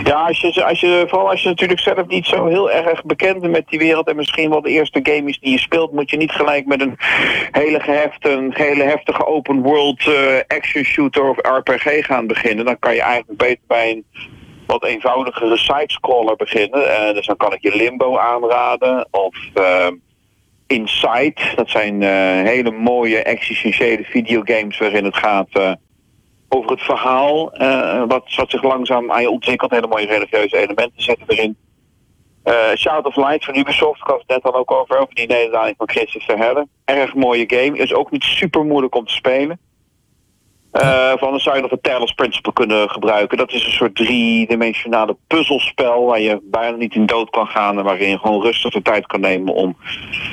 [0.03, 3.39] Ja, als je, als je, vooral als je natuurlijk zelf niet zo heel erg bekend
[3.39, 6.09] bent met die wereld en misschien wel de eerste game is die je speelt, moet
[6.09, 6.95] je niet gelijk met een
[7.51, 10.15] hele gehefte, een hele heftige open world uh,
[10.47, 12.65] action shooter of RPG gaan beginnen.
[12.65, 14.05] Dan kan je eigenlijk beter bij een
[14.67, 16.81] wat eenvoudigere sidescroller beginnen.
[16.81, 19.87] Uh, dus dan kan ik je Limbo aanraden of uh,
[20.67, 21.35] Inside.
[21.55, 22.01] Dat zijn
[22.45, 25.77] hele mooie existentiële videogames waarin het gaat
[26.49, 29.71] over het verhaal, uh, wat, zich langzaam aan je ontwikkelt.
[29.71, 31.57] Hele mooie religieuze elementen zetten erin.
[32.43, 35.27] Uh, Shout of Light van Ubisoft, ik had het net al ook over, over die
[35.27, 36.69] nederlating van Christus Verhellen.
[36.85, 39.59] Erg mooie game, is ook niet super moeilijk om te spelen.
[40.73, 43.37] Uh, van dan zou je nog het Principle kunnen gebruiken.
[43.37, 47.83] Dat is een soort driedimensionale puzzelspel waar je bijna niet in dood kan gaan en
[47.83, 49.77] waarin je gewoon rustig de tijd kan nemen om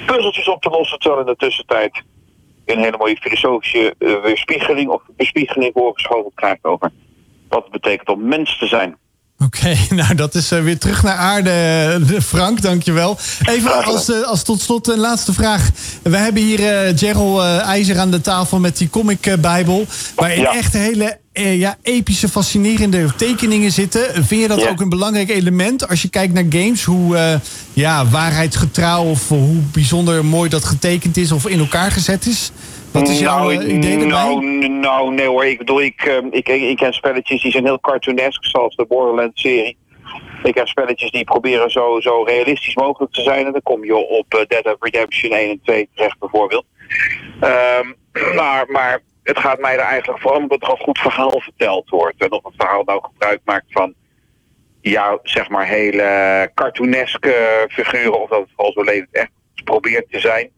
[0.07, 2.03] puzzeltjes op te lossen, terwijl in de tussentijd
[2.67, 6.91] een hele mooie filosofische uh, weerspiegeling of bespiegeling voorgeschoten krijgt over
[7.49, 8.97] wat het betekent om mens te zijn.
[9.45, 11.51] Oké, okay, nou dat is uh, weer terug naar aarde,
[12.11, 13.19] uh, Frank, dankjewel.
[13.45, 15.71] Even als, uh, als tot slot een laatste vraag.
[16.03, 19.87] We hebben hier Gerald IJzer aan de tafel met die comic-bijbel...
[20.15, 20.55] waarin ja.
[20.55, 24.25] echt hele ja, epische, fascinerende tekeningen zitten.
[24.25, 24.69] Vind je dat ja.
[24.69, 26.85] ook een belangrijk element als je kijkt naar games?
[26.85, 27.41] Hoe
[27.73, 32.53] ja, waarheidsgetrouw of hoe bijzonder mooi dat getekend is of in elkaar gezet is?
[32.91, 34.07] Wat is jouw nou, idee erbij?
[34.07, 35.47] Nou, nou, nee hoor.
[35.47, 39.77] Ik bedoel, ik, ik, ik, ik ken spelletjes die zijn heel cartoonesk, zoals de Borderlands-serie.
[40.43, 43.47] Ik heb spelletjes die proberen zo, zo realistisch mogelijk te zijn.
[43.47, 46.65] En dan kom je op Dead of Redemption 1 en 2 terecht bijvoorbeeld.
[47.41, 47.97] Um,
[48.39, 51.89] maar, maar het gaat mij er eigenlijk vooral om dat er een goed verhaal verteld
[51.89, 52.23] wordt.
[52.23, 53.95] En of het verhaal nou gebruik maakt van
[54.81, 58.23] ja, zeg maar hele cartooneske figuren.
[58.23, 59.31] Of dat het we leven echt
[59.65, 60.51] probeert te zijn.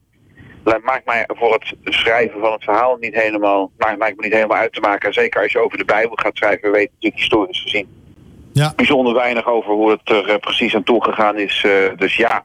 [0.64, 4.32] Dat maakt mij voor het schrijven van het verhaal niet helemaal, maakt, maakt me niet
[4.32, 5.12] helemaal uit te maken.
[5.12, 7.98] Zeker als je over de Bijbel gaat schrijven, weet je natuurlijk historisch gezien
[8.58, 8.72] ja.
[8.76, 11.64] bijzonder weinig over hoe het er eh, precies aan toe gegaan is.
[11.66, 12.44] Uh, dus ja,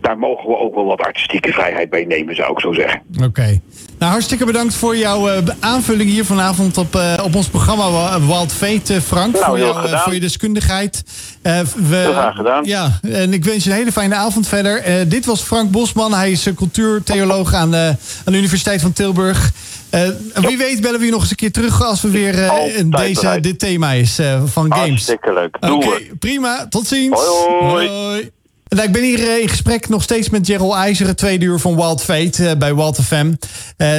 [0.00, 3.02] daar mogen we ook wel wat artistieke vrijheid bij nemen, zou ik zo zeggen.
[3.24, 3.60] Oké.
[4.02, 8.52] Nou, hartstikke bedankt voor jouw uh, aanvulling hier vanavond op, uh, op ons programma Wild
[8.52, 9.32] Fate, Frank.
[9.32, 11.02] Nou, voor, jou, voor je deskundigheid.
[11.42, 12.64] we, heel graag gedaan.
[12.64, 15.08] Ja, en ik wens je een hele fijne avond verder.
[15.08, 16.14] dit was Frank Bosman.
[16.14, 19.50] Hij is cultuurtheoloog aan, aan de Universiteit van Tilburg.
[20.34, 22.52] wie weet bellen we hier nog eens een keer terug als we weer
[22.86, 24.88] deze, dit thema is van games.
[24.88, 25.56] Hartstikke leuk.
[25.60, 26.66] Oké, prima.
[26.68, 27.20] Tot ziens.
[27.60, 27.88] hoi.
[27.88, 28.30] hoi.
[28.72, 31.76] Nou, ik ben hier eh, in gesprek nog steeds met Gerald IJzeren, tweede uur van
[31.76, 33.26] Wild Fate uh, bij Wild FM.
[33.26, 33.34] Uh,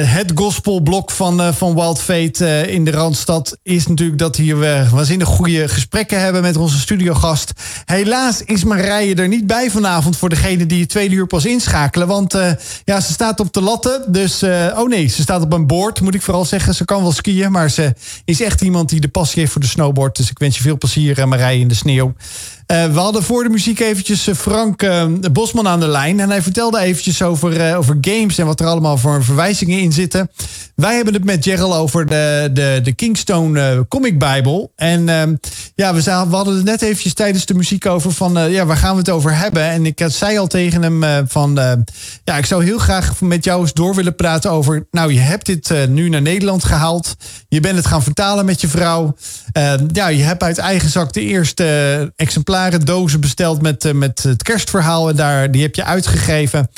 [0.02, 5.28] het gospelblok van, van Wild Fate in de Randstad is natuurlijk dat hier we waanzinnig
[5.28, 7.52] goede gesprekken hebben met onze studiogast.
[7.84, 12.06] Helaas is Marije er niet bij vanavond voor degene die het tweede uur pas inschakelen.
[12.06, 12.38] Want
[12.84, 14.12] ja, ze staat op de latten.
[14.12, 14.42] Dus,
[14.76, 16.74] oh nee, ze staat op een boord, moet ik vooral zeggen.
[16.74, 17.94] Ze kan wel skiën, maar ze
[18.24, 20.16] is echt iemand die de passie heeft voor de snowboard.
[20.16, 22.14] Dus ik wens je veel plezier, Marije, in de sneeuw.
[22.66, 26.20] Uh, we hadden voor de muziek eventjes eh, Frank uh, Bosman aan de lijn.
[26.20, 30.30] En hij vertelde eventjes over, over games en wat er allemaal voor verwijzingen in zitten.
[30.74, 34.70] Wij hebben het met Gerald over de, de, de Kingstone Comic Bible.
[34.76, 35.34] En ehm,
[35.74, 38.50] ja, we, zagen, we hadden het net eventjes tijdens de muziek over van...
[38.50, 39.62] ja, waar gaan we het over hebben?
[39.62, 41.54] En ik zei al tegen hem van...
[42.24, 44.86] ja, ik zou heel graag met jou eens door willen praten over...
[44.90, 47.16] Nou, je hebt dit nu naar Nederland gehaald.
[47.48, 49.16] Je bent het gaan vertalen met je vrouw.
[49.92, 52.53] Ja, je hebt uit eigen zak de eerste exemplaar
[52.84, 55.08] dozen besteld met, uh, met het kerstverhaal.
[55.08, 56.70] En daar, die heb je uitgegeven.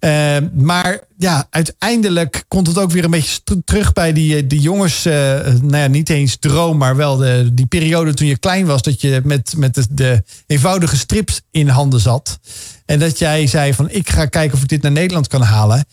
[0.00, 4.60] Uh, maar ja, uiteindelijk komt het ook weer een beetje terug bij die, eh, die
[4.60, 5.06] jongens.
[5.06, 5.14] Uh,
[5.44, 8.82] nou ja, niet eens droom, maar wel de, die periode toen je klein was.
[8.82, 12.38] Dat je met, met de, de eenvoudige strips in handen zat.
[12.86, 15.84] En dat jij zei van ik ga kijken of ik dit naar Nederland kan halen.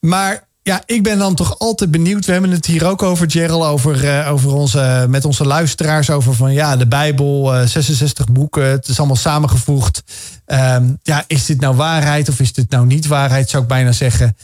[0.00, 2.24] Maar ja, ik ben dan toch altijd benieuwd.
[2.24, 6.10] We hebben het hier ook over, Gerald, over, uh, over onze, met onze luisteraars.
[6.10, 8.64] Over van ja, de Bijbel, uh, 66 boeken.
[8.64, 10.02] Het is allemaal samengevoegd.
[10.46, 13.92] Um, ja, is dit nou waarheid of is dit nou niet waarheid, zou ik bijna
[13.92, 14.36] zeggen.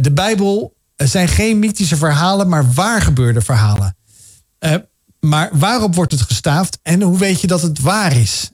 [0.00, 3.96] De Bijbel zijn geen mythische verhalen, maar waar gebeurde verhalen.
[5.20, 8.50] Maar waarop wordt het gestaafd en hoe weet je dat het waar is?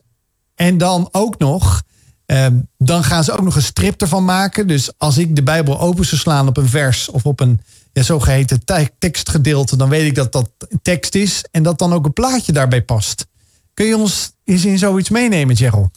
[0.55, 1.83] En dan ook nog,
[2.27, 4.67] Ehm, dan gaan ze ook nog een strip ervan maken.
[4.67, 7.61] Dus als ik de Bijbel open zou slaan op een vers of op een
[7.93, 8.65] ja, zogeheten
[8.99, 10.51] tekstgedeelte, dan weet ik dat dat
[10.83, 13.27] tekst is en dat dan ook een plaatje daarbij past.
[13.75, 15.91] Kun je ons eens in zoiets meenemen, Gerald?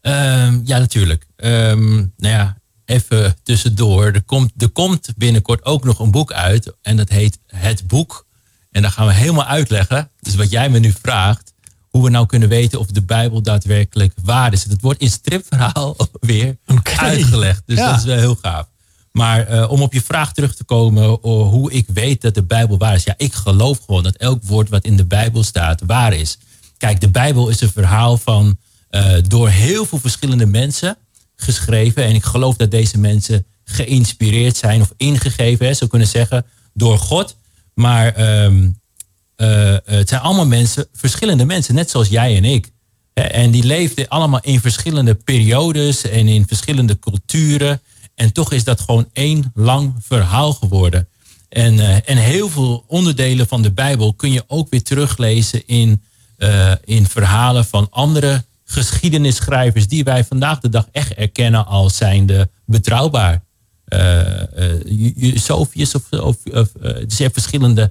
[0.00, 1.26] Um, ja, natuurlijk.
[1.36, 4.04] Um, nou ja, even tussendoor.
[4.04, 8.26] Er komt, er komt binnenkort ook nog een boek uit en dat heet Het Boek.
[8.70, 10.10] En dan gaan we helemaal uitleggen.
[10.20, 11.53] Dus wat jij me nu vraagt,
[11.94, 14.64] hoe we nou kunnen weten of de Bijbel daadwerkelijk waar is.
[14.64, 16.56] Het wordt in stripverhaal weer
[16.96, 17.62] uitgelegd.
[17.66, 18.68] Dus dat is wel heel gaaf.
[19.12, 22.78] Maar uh, om op je vraag terug te komen, hoe ik weet dat de Bijbel
[22.78, 23.04] waar is.
[23.04, 26.38] Ja, ik geloof gewoon dat elk woord wat in de Bijbel staat waar is.
[26.78, 28.56] Kijk, de Bijbel is een verhaal van
[28.90, 30.96] uh, door heel veel verschillende mensen
[31.36, 32.04] geschreven.
[32.04, 36.98] En ik geloof dat deze mensen geïnspireerd zijn of ingegeven, hè, zo kunnen zeggen, door
[36.98, 37.36] God.
[37.74, 38.68] Maar um, uh,
[39.84, 42.72] het zijn allemaal mensen, verschillende mensen, net zoals jij en ik.
[43.14, 47.80] En die leefden allemaal in verschillende periodes en in verschillende culturen.
[48.14, 51.08] En toch is dat gewoon één lang verhaal geworden.
[51.48, 56.02] En, uh, en heel veel onderdelen van de Bijbel kun je ook weer teruglezen in,
[56.38, 62.50] uh, in verhalen van andere geschiedenisschrijvers die wij vandaag de dag echt erkennen als zijnde
[62.64, 63.42] betrouwbaar.
[65.34, 67.88] Sofius of, of, of er zijn verschillende uh,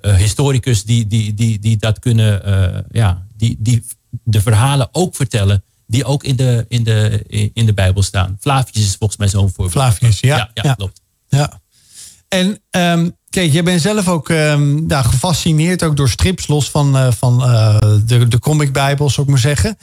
[0.00, 3.84] historicus die, die, die, die dat kunnen, uh, ja, die, die
[4.24, 8.36] de verhalen ook vertellen die ook in de, in de, in de Bijbel staan.
[8.40, 9.70] Flavius is volgens mij zo'n voorbeeld.
[9.70, 10.36] Flavius, ja.
[10.36, 11.00] Ja, ja, klopt.
[11.28, 11.60] Ja.
[12.28, 16.96] En um, kijk, jij bent zelf ook um, ja, gefascineerd ook door strips, los van,
[16.96, 19.76] uh, van uh, de, de comic Bijbel, zou ik maar zeggen.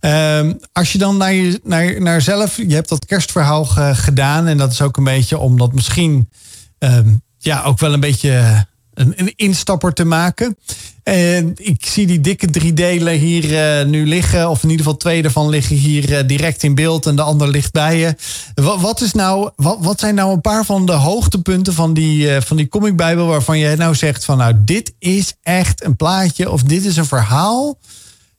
[0.00, 3.64] Um, als je dan naar, je, naar, naar zelf, je hebt dat kerstverhaal
[3.94, 6.28] gedaan en dat is ook een beetje omdat misschien
[7.38, 8.66] ja, ook wel een beetje
[9.16, 10.56] een, instapper te maken.
[11.02, 13.44] En ik zie die dikke drie delen hier
[13.80, 14.50] uh, nu liggen.
[14.50, 17.06] Of in ieder geval twee ervan liggen hier uh, direct in beeld.
[17.06, 18.14] En de ander ligt bij je.
[18.54, 22.26] Wat, wat, is nou, wat, wat zijn nou een paar van de hoogtepunten van die,
[22.26, 23.26] uh, van die comicbijbel...
[23.26, 27.04] waarvan je nou zegt van nou dit is echt een plaatje of dit is een
[27.06, 27.78] verhaal...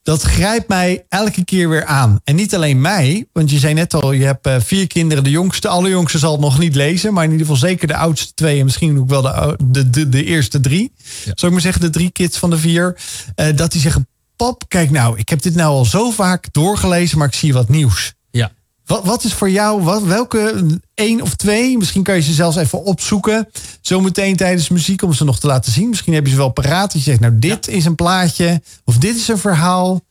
[0.03, 2.19] dat grijpt mij elke keer weer aan.
[2.23, 5.23] En niet alleen mij, want je zei net al, je hebt uh, vier kinderen.
[5.23, 8.33] De jongste, allerjongste zal het nog niet lezen, maar in ieder geval zeker de oudste
[8.33, 10.91] twee en misschien ook wel de, de, de, de eerste drie.
[10.97, 11.11] Ja.
[11.23, 12.97] Zou ik maar zeggen, de drie kids van de vier.
[13.35, 17.17] Uh, dat die zeggen, pap, kijk nou, ik heb dit nou al zo vaak doorgelezen,
[17.17, 18.13] maar ik zie wat nieuws.
[18.85, 22.57] Wat, wat is voor jou, wat, welke één of twee, misschien kan je ze zelfs
[22.57, 23.49] even opzoeken,
[23.81, 25.89] zometeen tijdens muziek om ze nog te laten zien.
[25.89, 26.93] Misschien heb je ze wel paraat.
[26.93, 30.01] Je zegt, nou, dit is een plaatje, of dit is een verhaal.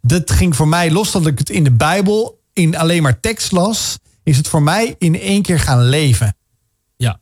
[0.00, 3.52] Dat ging voor mij, los dat ik het in de Bijbel in alleen maar tekst
[3.52, 6.36] las, is het voor mij in één keer gaan leven.
[6.96, 7.20] Ja.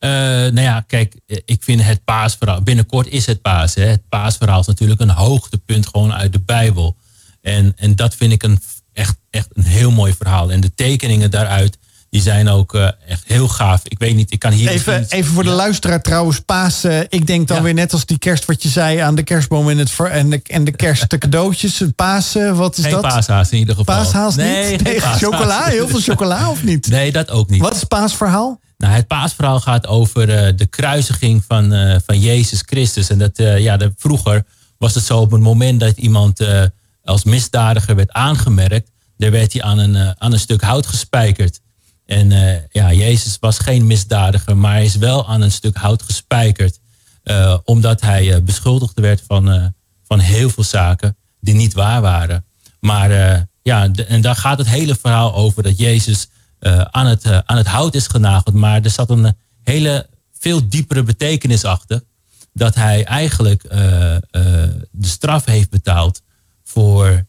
[0.00, 0.10] Uh,
[0.52, 3.74] nou ja, kijk, ik vind het paasverhaal, binnenkort is het paas.
[3.74, 3.84] Hè.
[3.84, 6.96] Het paasverhaal is natuurlijk een hoogtepunt gewoon uit de Bijbel.
[7.40, 8.58] En, en dat vind ik een
[8.94, 10.50] echt, echt een heel mooi verhaal.
[10.52, 11.78] En de tekeningen daaruit,
[12.10, 13.80] die zijn ook uh, echt heel gaaf.
[13.84, 14.68] Ik weet niet, ik kan hier...
[14.68, 16.84] Even, even voor de luisteraar trouwens, paas.
[16.84, 17.62] Uh, ik denk dan ja.
[17.62, 20.30] weer net als die kerst wat je zei aan de kerstboom en, het ver, en,
[20.30, 21.82] de, en de kerst, de cadeautjes.
[21.96, 23.02] Paas, uh, wat is Geen dat?
[23.02, 23.94] paashaas in ieder geval.
[23.94, 24.82] Paashaas nee, niet?
[24.82, 25.64] Nee, chocola?
[25.64, 26.86] Heel veel chocola of niet?
[26.86, 27.60] Nee, dat ook niet.
[27.60, 28.60] Wat is het paasverhaal?
[28.78, 30.26] Nou, het paasverhaal gaat over
[30.56, 33.10] de kruisiging van, van Jezus Christus.
[33.10, 34.44] En dat, ja, de, vroeger
[34.78, 36.40] was het zo op het moment dat iemand
[37.04, 41.60] als misdadiger werd aangemerkt daar werd hij aan een, uh, aan een stuk hout gespijkerd.
[42.06, 46.02] En uh, ja, Jezus was geen misdadiger, maar hij is wel aan een stuk hout
[46.02, 46.78] gespijkerd.
[47.24, 52.44] Uh, omdat hij beschuldigd werd van, van heel veel zaken die niet waar waren.
[52.80, 53.10] Maar
[53.62, 56.28] ja, en daar gaat het hele verhaal over dat Jezus
[56.90, 58.54] aan, het, aan het hout is genageld.
[58.54, 60.06] Maar er zat een hele
[60.38, 62.02] veel diepere betekenis achter.
[62.52, 63.62] Dat hij eigenlijk
[64.90, 66.22] de straf heeft betaald
[66.74, 67.24] voor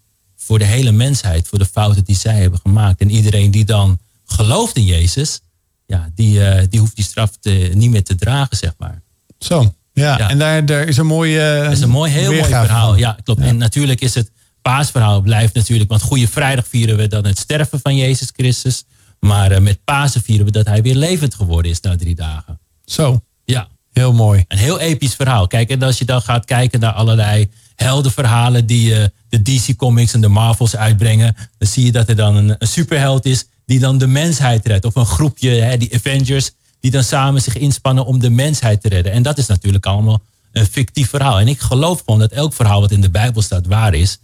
[0.45, 3.01] voor de hele mensheid, voor de fouten die zij hebben gemaakt.
[3.01, 5.39] En iedereen die dan gelooft in Jezus,
[5.85, 9.01] ja, die, uh, die hoeft die straf te, niet meer te dragen, zeg maar.
[9.39, 10.17] Zo, ja.
[10.17, 10.29] ja.
[10.29, 11.63] En daar, daar is een mooie.
[11.63, 12.89] Uh, is een mooi, heel mooi verhaal.
[12.89, 12.99] Van.
[12.99, 13.41] Ja, klopt.
[13.41, 13.45] Ja.
[13.45, 14.31] En natuurlijk is het
[14.61, 18.83] paasverhaal blijft natuurlijk, want Goede Vrijdag vieren we dan het sterven van Jezus Christus.
[19.19, 22.59] Maar uh, met Pasen vieren we dat hij weer levend geworden is na drie dagen.
[22.85, 23.21] Zo.
[23.45, 23.67] Ja.
[23.91, 24.45] Heel mooi.
[24.47, 25.47] Een heel episch verhaal.
[25.47, 30.13] Kijk, en als je dan gaat kijken naar allerlei heldenverhalen die uh, de DC Comics
[30.13, 33.97] en de Marvels uitbrengen, dan zie je dat er dan een, superheld is die dan
[33.97, 34.85] de mensheid redt.
[34.85, 38.89] Of een groepje, hè, die Avengers, die dan samen zich inspannen om de mensheid te
[38.89, 39.11] redden.
[39.11, 40.21] En dat is natuurlijk allemaal
[40.51, 41.39] een fictief verhaal.
[41.39, 44.19] En ik geloof gewoon dat elk verhaal wat in de Bijbel staat waar is.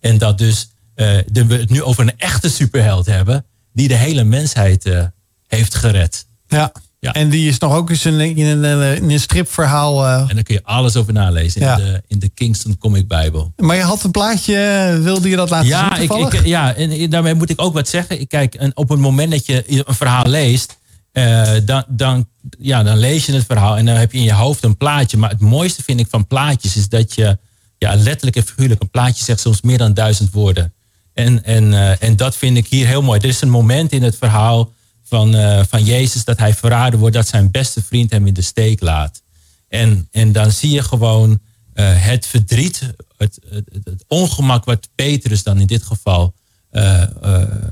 [0.00, 4.24] En dat dus uh, we het nu over een echte superheld hebben die de hele
[4.24, 5.04] mensheid uh,
[5.46, 6.26] heeft gered.
[6.48, 6.72] Ja.
[7.06, 7.12] Ja.
[7.12, 10.04] En die is nog ook eens in, in, een, in een stripverhaal.
[10.04, 10.20] Uh...
[10.28, 11.76] En daar kun je alles over nalezen ja.
[11.78, 13.52] in, de, in de Kingston Comic Bible.
[13.56, 16.04] Maar je had een plaatje, wilde je dat laten ja, zien?
[16.04, 18.20] Ik, ik, ja, en daarmee moet ik ook wat zeggen.
[18.20, 20.76] Ik kijk, en op het moment dat je een verhaal leest,
[21.12, 22.28] uh, dan, dan,
[22.58, 25.16] ja, dan lees je het verhaal en dan heb je in je hoofd een plaatje.
[25.16, 27.38] Maar het mooiste vind ik van plaatjes is dat je
[27.78, 30.72] ja, letterlijk en figuurlijk een plaatje zegt soms meer dan duizend woorden.
[31.14, 33.20] En, en, uh, en dat vind ik hier heel mooi.
[33.20, 34.72] Er is een moment in het verhaal
[35.08, 38.42] van, uh, van Jezus dat hij verraden wordt dat zijn beste vriend hem in de
[38.42, 39.22] steek laat.
[39.68, 41.36] En, en dan zie je gewoon uh,
[42.04, 42.80] het verdriet,
[43.16, 46.34] het, het, het, ongemak wat Petrus dan in dit geval
[46.72, 47.02] uh,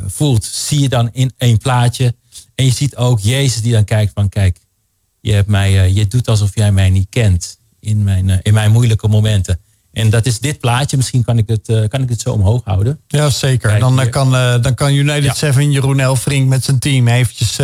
[0.07, 2.15] voelt, zie je dan in één plaatje.
[2.55, 4.59] En je ziet ook Jezus die dan kijkt van kijk,
[5.21, 9.09] je, hebt mij, je doet alsof jij mij niet kent in mijn, in mijn moeilijke
[9.09, 9.61] momenten.
[9.95, 10.97] En dat is dit plaatje.
[10.97, 13.01] Misschien kan ik het, uh, kan ik het zo omhoog houden.
[13.07, 13.69] Ja, zeker.
[13.69, 15.35] Kijk, dan, uh, kan, uh, dan kan United ja.
[15.35, 17.59] 7 Jeroen Elfrink met zijn team eventjes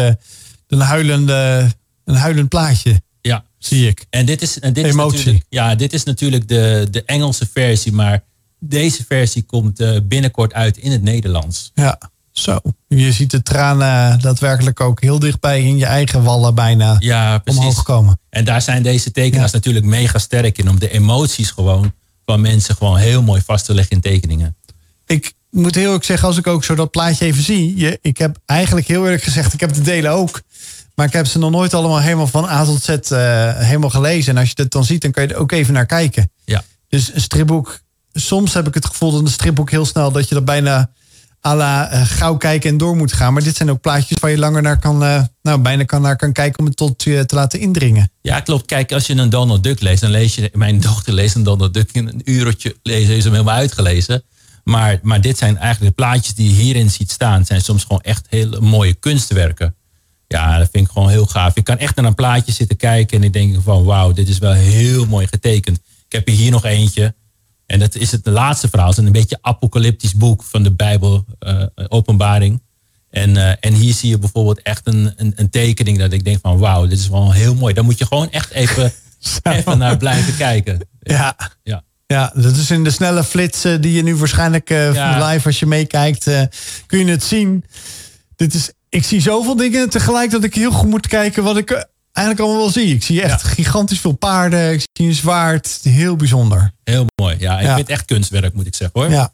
[0.68, 1.68] een, huilende,
[2.05, 3.03] een huilend plaatje.
[3.20, 3.45] Ja.
[3.59, 4.07] Zie ik.
[4.11, 7.93] En dit is, en dit is natuurlijk, ja, dit is natuurlijk de, de Engelse versie.
[7.93, 8.22] Maar
[8.59, 11.70] deze versie komt binnenkort uit in het Nederlands.
[11.74, 11.99] Ja,
[12.33, 12.59] zo.
[12.89, 17.61] Je ziet de tranen daadwerkelijk ook heel dichtbij in je eigen wallen bijna ja, precies.
[17.61, 18.20] omhoog komen.
[18.31, 19.57] En daar zijn deze tekenaars ja.
[19.57, 20.68] natuurlijk mega sterk in.
[20.68, 21.93] Om de emoties gewoon
[22.31, 24.57] van mensen gewoon heel mooi vast te leggen in tekeningen.
[25.07, 27.76] Ik moet heel eerlijk zeggen, als ik ook zo dat plaatje even zie.
[27.76, 30.41] Je, ik heb eigenlijk heel eerlijk gezegd, ik heb de delen ook.
[30.95, 32.99] Maar ik heb ze nog nooit allemaal helemaal van A tot Z uh,
[33.57, 34.35] helemaal gelezen.
[34.35, 36.31] En als je dat dan ziet, dan kan je er ook even naar kijken.
[36.45, 36.64] Ja.
[36.89, 37.81] Dus een stripboek,
[38.12, 40.91] soms heb ik het gevoel dat een stripboek heel snel, dat je er bijna
[41.47, 43.32] à la uh, gauw kijken en door moet gaan.
[43.32, 46.16] Maar dit zijn ook plaatjes waar je langer naar kan, uh, nou, bijna kan naar
[46.16, 48.11] kan kijken om het tot je te laten indringen.
[48.20, 48.66] Ja, klopt.
[48.66, 51.74] Kijk, als je een Donald Duck leest, dan lees je, mijn dochter leest een Donald
[51.74, 54.22] Duck in een uurtje lezen, is hem helemaal uitgelezen.
[54.64, 58.01] Maar, maar dit zijn eigenlijk de plaatjes die je hierin ziet staan, zijn soms gewoon
[58.01, 59.74] echt hele mooie kunstwerken.
[60.26, 61.57] Ja, dat vind ik gewoon heel gaaf.
[61.57, 64.38] Ik kan echt naar een plaatje zitten kijken en ik denk van wauw, dit is
[64.38, 65.76] wel heel mooi getekend.
[66.07, 67.14] Ik heb hier nog eentje.
[67.71, 68.89] En dat is het laatste verhaal.
[68.89, 72.62] Het is een beetje apocalyptisch boek van de Bijbel, uh, openbaring.
[73.11, 76.39] En, uh, en hier zie je bijvoorbeeld echt een, een, een, tekening dat ik denk
[76.43, 77.75] van wauw, dit is wel heel mooi.
[77.75, 78.93] Daar moet je gewoon echt even,
[79.43, 80.89] even naar blijven kijken.
[81.01, 81.37] Ja.
[81.62, 81.83] ja.
[82.07, 85.66] Ja, dat is in de snelle flitsen die je nu waarschijnlijk uh, live als je
[85.66, 86.43] meekijkt, uh,
[86.87, 87.64] kun je het zien.
[88.37, 91.87] Dit is, ik zie zoveel dingen tegelijk dat ik heel goed moet kijken wat ik
[92.21, 92.95] eigenlijk allemaal wel zie.
[92.95, 94.73] Ik zie echt gigantisch veel paarden.
[94.73, 95.81] Ik zie een zwaard.
[95.83, 96.73] Heel bijzonder.
[96.85, 97.37] Heel mooi.
[97.39, 99.11] Ja, ik vind het echt kunstwerk, moet ik zeggen hoor.
[99.11, 99.31] Ja.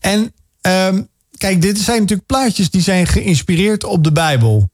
[0.00, 4.70] En um, kijk, dit zijn natuurlijk plaatjes die zijn geïnspireerd op de Bijbel.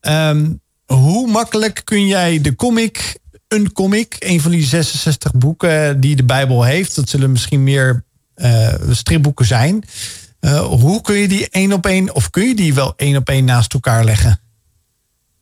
[0.00, 3.18] Um, hoe makkelijk kun jij de comic,
[3.48, 8.04] een comic, een van die 66 boeken die de Bijbel heeft, dat zullen misschien meer
[8.36, 9.84] uh, stripboeken zijn.
[10.40, 13.28] Uh, hoe kun je die één op één, of kun je die wel één op
[13.28, 14.40] één naast elkaar leggen?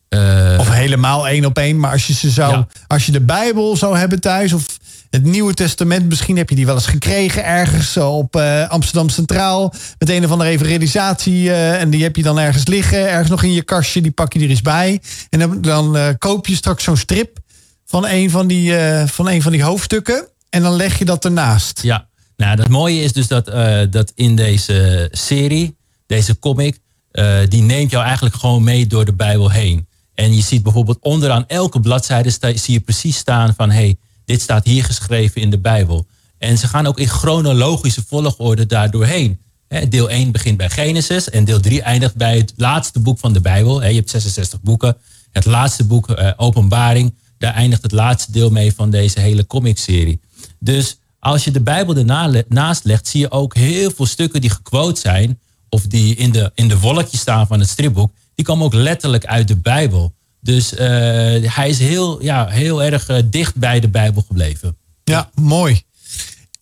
[0.08, 2.66] Uh, of helemaal één op één, maar als je ze zou, ja.
[2.86, 4.78] als je de Bijbel zou hebben thuis, of
[5.10, 9.74] het Nieuwe Testament, misschien heb je die wel eens gekregen ergens op uh, Amsterdam Centraal.
[9.98, 11.44] Met een of andere evangelisatie.
[11.44, 14.00] Uh, en die heb je dan ergens liggen, ergens nog in je kastje.
[14.00, 15.00] Die pak je er eens bij.
[15.30, 17.38] En dan, dan koop je straks zo'n strip
[17.86, 18.74] van een van, die,
[19.06, 20.26] van een van die hoofdstukken.
[20.50, 21.82] En dan leg je dat ernaast.
[21.82, 22.06] Ja,
[22.36, 23.44] nou, het mooie is dus dat,
[23.92, 26.78] dat in deze serie, deze comic,
[27.48, 29.87] die neemt jou eigenlijk gewoon mee door de Bijbel heen.
[30.18, 34.64] En je ziet bijvoorbeeld onderaan elke bladzijde zie je precies staan van hey, dit staat
[34.64, 36.06] hier geschreven in de Bijbel.
[36.38, 39.40] En ze gaan ook in chronologische volgorde daardoor heen.
[39.88, 43.40] Deel 1 begint bij Genesis en deel 3 eindigt bij het laatste boek van de
[43.40, 43.84] Bijbel.
[43.84, 44.96] Je hebt 66 boeken.
[45.30, 50.20] Het laatste boek, eh, Openbaring, daar eindigt het laatste deel mee van deze hele comicserie.
[50.58, 55.00] Dus als je de Bijbel ernaast legt, zie je ook heel veel stukken die gequote
[55.00, 55.38] zijn,
[55.68, 59.24] of die in de, in de wolkjes staan van het stripboek, die komen ook letterlijk
[59.24, 60.14] uit de Bijbel.
[60.40, 60.78] Dus uh,
[61.54, 64.76] hij is heel, ja, heel erg uh, dicht bij de Bijbel gebleven.
[65.04, 65.82] Ja, mooi.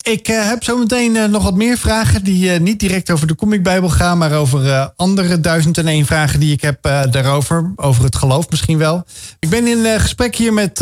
[0.01, 3.89] Ik uh, heb zometeen nog wat meer vragen die niet direct over de Comic Bijbel
[3.89, 7.73] gaan, maar over andere duizend en één vragen die ik heb daarover.
[7.75, 9.05] Over het geloof misschien wel.
[9.39, 10.77] Ik ben in gesprek hier met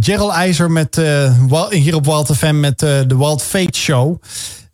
[0.00, 1.00] Gerald IJzer met,
[1.70, 4.22] hier op Walt FM met de Walt Fate Show.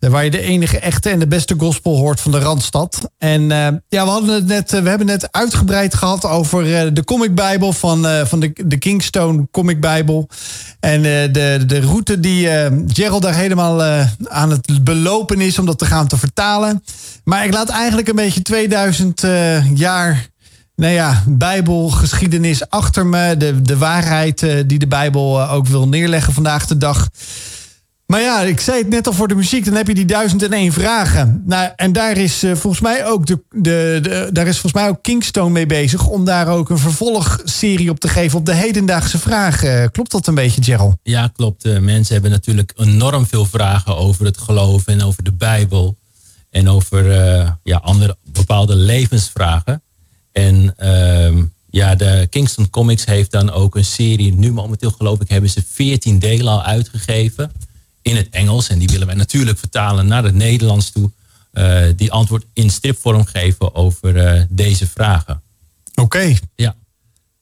[0.09, 3.09] Waar je de enige echte en de beste gospel hoort van de Randstad.
[3.17, 6.91] En uh, ja, we, hadden het net, uh, we hebben het uitgebreid gehad over uh,
[6.93, 10.29] de Comic Bijbel van, van de, de Kingstone Comic Bijbel.
[10.79, 12.47] En de, de route die
[12.87, 13.83] Gerald daar helemaal
[14.23, 16.83] aan het belopen is om dat te gaan te vertalen.
[17.23, 19.21] Maar ik laat eigenlijk een beetje 2000
[19.73, 20.27] jaar
[20.75, 23.37] nou ja, Bijbelgeschiedenis achter me.
[23.37, 27.09] De, de waarheid die de Bijbel ook wil neerleggen vandaag de dag.
[28.13, 30.43] Maar ja, ik zei het net al voor de muziek, dan heb je die duizend
[30.43, 31.43] en één vragen.
[31.45, 35.01] Nou, en daar is uh, volgens mij ook de, de, daar is volgens mij ook
[35.01, 39.91] Kingstone mee bezig om daar ook een vervolgserie op te geven op de hedendaagse vragen.
[39.91, 40.95] Klopt dat een beetje, Gerald?
[41.03, 41.65] Ja, klopt.
[41.65, 45.97] Uh, mensen hebben natuurlijk enorm veel vragen over het geloof en over de Bijbel.
[46.49, 49.81] En over uh, ja, andere bepaalde levensvragen.
[50.31, 54.33] En ehm, ja, de Kingston Comics heeft dan ook een serie.
[54.33, 57.51] Nu momenteel geloof ik hebben ze 14 delen al uitgegeven
[58.03, 58.69] in het Engels.
[58.69, 61.11] En die willen wij natuurlijk vertalen naar het Nederlands toe.
[61.53, 65.41] Uh, die antwoord in stripvorm geven over uh, deze vragen.
[65.95, 66.35] Oké.
[66.55, 66.75] Ja.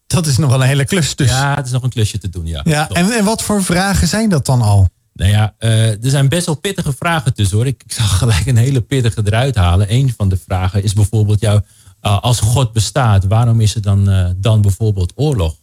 [0.08, 1.30] Dat is nog wel een hele klus dus.
[1.30, 2.62] Ja, het is nog een klusje te doen, ja.
[2.64, 4.90] ja en, en wat voor vragen zijn dat dan al?
[5.14, 7.66] Nou ja, uh, er zijn best wel pittige vragen tussen hoor.
[7.66, 9.94] Ik, ik zal gelijk een hele pittige eruit halen.
[9.94, 11.62] Een van de vragen is bijvoorbeeld jou,
[12.00, 15.56] als God bestaat, waarom is er dan, dan bijvoorbeeld oorlog?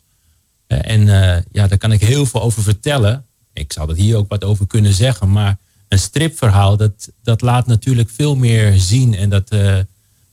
[0.67, 1.07] en
[1.53, 4.67] ja, daar kan ik heel veel over vertellen ik zou dat hier ook wat over
[4.67, 5.31] kunnen zeggen.
[5.33, 9.15] Maar een stripverhaal, dat, dat laat natuurlijk veel meer zien.
[9.15, 9.79] En dat, uh,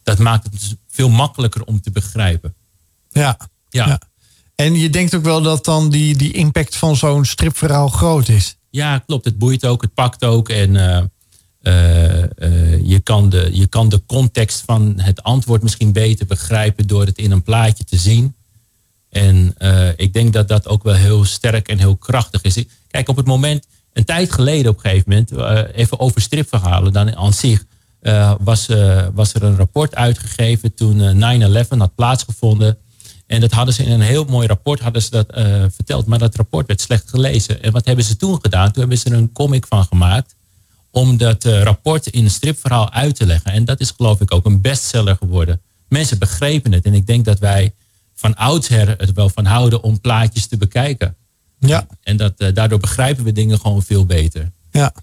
[0.03, 2.55] dat maakt het dus veel makkelijker om te begrijpen.
[3.11, 3.37] Ja,
[3.69, 3.87] ja.
[3.87, 4.01] ja.
[4.55, 8.57] En je denkt ook wel dat dan die, die impact van zo'n stripverhaal groot is.
[8.69, 9.25] Ja, klopt.
[9.25, 10.49] Het boeit ook, het pakt ook.
[10.49, 11.03] En uh,
[11.61, 17.05] uh, je, kan de, je kan de context van het antwoord misschien beter begrijpen door
[17.05, 18.35] het in een plaatje te zien.
[19.09, 19.55] En
[19.95, 22.63] ik denk dat dat ook wel heel sterk en heel krachtig is.
[22.95, 26.93] Kijk, op het moment, een tijd geleden op een gegeven moment, uh, even over stripverhalen
[26.93, 27.65] dan aan zich,
[28.01, 28.67] uh, was,
[29.13, 31.23] was er een rapport uitgegeven toen
[31.65, 32.77] 9-11 had plaatsgevonden.
[33.27, 35.27] En dat hadden ze in een heel mooi rapport hadden ze dat,
[35.73, 37.63] verteld, maar dat rapport werd slecht gelezen.
[37.63, 38.71] En wat hebben ze toen gedaan?
[38.71, 40.35] Toen hebben ze er een comic van gemaakt
[40.91, 43.51] om dat rapport in een stripverhaal uit te leggen.
[43.51, 45.61] En dat is geloof ik ook een bestseller geworden.
[45.87, 47.73] Mensen begrepen het en ik denk dat wij
[48.13, 51.15] van oudsher het wel van houden om plaatjes te bekijken.
[51.59, 51.87] Ja.
[52.03, 54.51] En dat, uh, daardoor begrijpen we dingen gewoon veel beter.
[54.71, 54.93] Ja.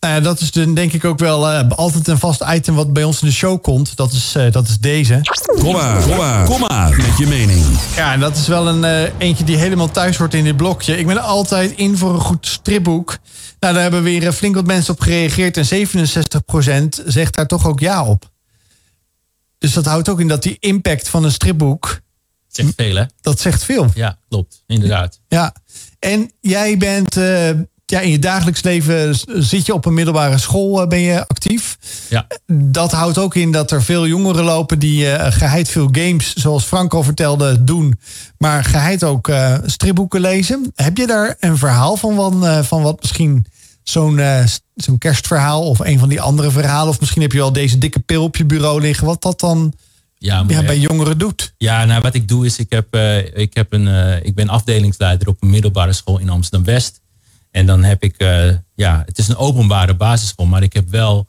[0.00, 2.92] Nou ja, dat is dan denk ik ook wel uh, altijd een vast item wat
[2.92, 3.96] bij ons in de show komt.
[3.96, 5.20] Dat is, uh, dat is deze.
[5.58, 7.64] Kom maar, kom maar, kom maar met je mening.
[7.96, 10.98] Ja, en dat is wel een eentje die helemaal thuis hoort in dit blokje.
[10.98, 13.18] Ik ben altijd in voor een goed stripboek.
[13.60, 15.56] Nou, daar hebben weer flink wat mensen op gereageerd.
[15.56, 15.86] En
[17.00, 18.30] 67% zegt daar toch ook ja op.
[19.58, 22.00] Dus dat houdt ook in dat die impact van een stripboek
[22.48, 23.04] zegt veel, hè?
[23.20, 23.90] Dat zegt veel.
[23.94, 24.62] Ja, klopt.
[24.66, 25.20] Inderdaad.
[25.28, 25.54] Ja.
[25.98, 27.50] En jij bent uh,
[27.86, 31.78] ja, in je dagelijks leven zit je op een middelbare school, ben je actief.
[32.08, 32.26] Ja.
[32.52, 36.94] Dat houdt ook in dat er veel jongeren lopen die geheid veel games, zoals Frank
[36.94, 38.00] al vertelde, doen.
[38.38, 39.30] Maar geheid ook
[39.64, 40.72] stripboeken lezen.
[40.74, 43.46] Heb je daar een verhaal van, van, van wat misschien
[43.82, 44.20] zo'n
[44.74, 46.88] zo'n kerstverhaal of een van die andere verhalen?
[46.88, 49.06] Of misschien heb je wel deze dikke pil op je bureau liggen.
[49.06, 49.72] Wat dat dan
[50.26, 51.54] ja, bij jongeren doet?
[51.58, 54.48] Ja, nou wat ik doe is, ik, heb, uh, ik, heb een, uh, ik ben
[54.48, 57.00] afdelingsleider op een middelbare school in Amsterdam-West.
[57.50, 61.26] En dan heb ik, uh, ja, het is een openbare basisschool, maar ik heb wel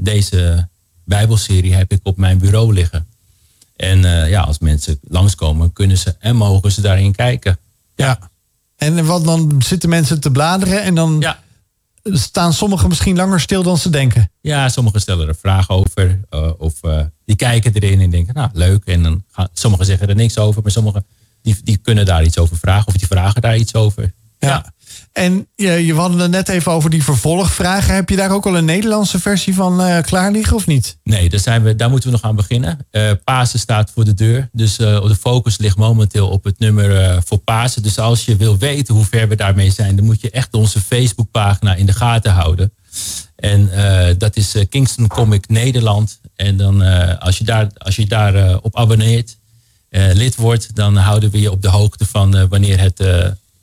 [0.00, 0.68] deze
[1.04, 3.06] bijbelserie heb ik op mijn bureau liggen.
[3.76, 7.58] En ja, als mensen langskomen, kunnen ze en mogen ze daarin kijken.
[7.96, 8.18] Ja.
[8.76, 11.16] En wat dan zitten mensen te bladeren en dan...
[11.20, 11.38] Ja
[12.02, 14.30] staan sommigen misschien langer stil dan ze denken.
[14.40, 16.20] Ja, sommigen stellen er vragen over.
[16.30, 18.84] Uh, of uh, die kijken erin en denken, nou leuk.
[18.84, 20.62] En dan gaan, sommigen zeggen er niks over.
[20.62, 21.06] Maar sommigen
[21.42, 22.86] die, die kunnen daar iets over vragen.
[22.86, 24.12] Of die vragen daar iets over.
[24.38, 24.72] Ja.
[25.12, 27.94] En je, je hadden net even over die vervolgvragen.
[27.94, 30.98] Heb je daar ook al een Nederlandse versie van uh, klaar liggen of niet?
[31.02, 32.86] Nee, daar, zijn we, daar moeten we nog aan beginnen.
[32.90, 34.48] Uh, Pasen staat voor de deur.
[34.52, 37.82] Dus de focus ligt momenteel op het nummer voor Pasen.
[37.82, 39.96] Dus als je wil weten hoe ver we daarmee zijn...
[39.96, 42.72] dan moet je echt onze Facebookpagina in de gaten houden.
[43.36, 43.70] En
[44.18, 46.20] dat is Kingston Comic Nederland.
[46.36, 46.82] En dan
[47.18, 49.36] als je daar, als je daar op abonneert,
[49.90, 50.76] lid wordt...
[50.76, 53.02] dan houden we je op de hoogte van wanneer het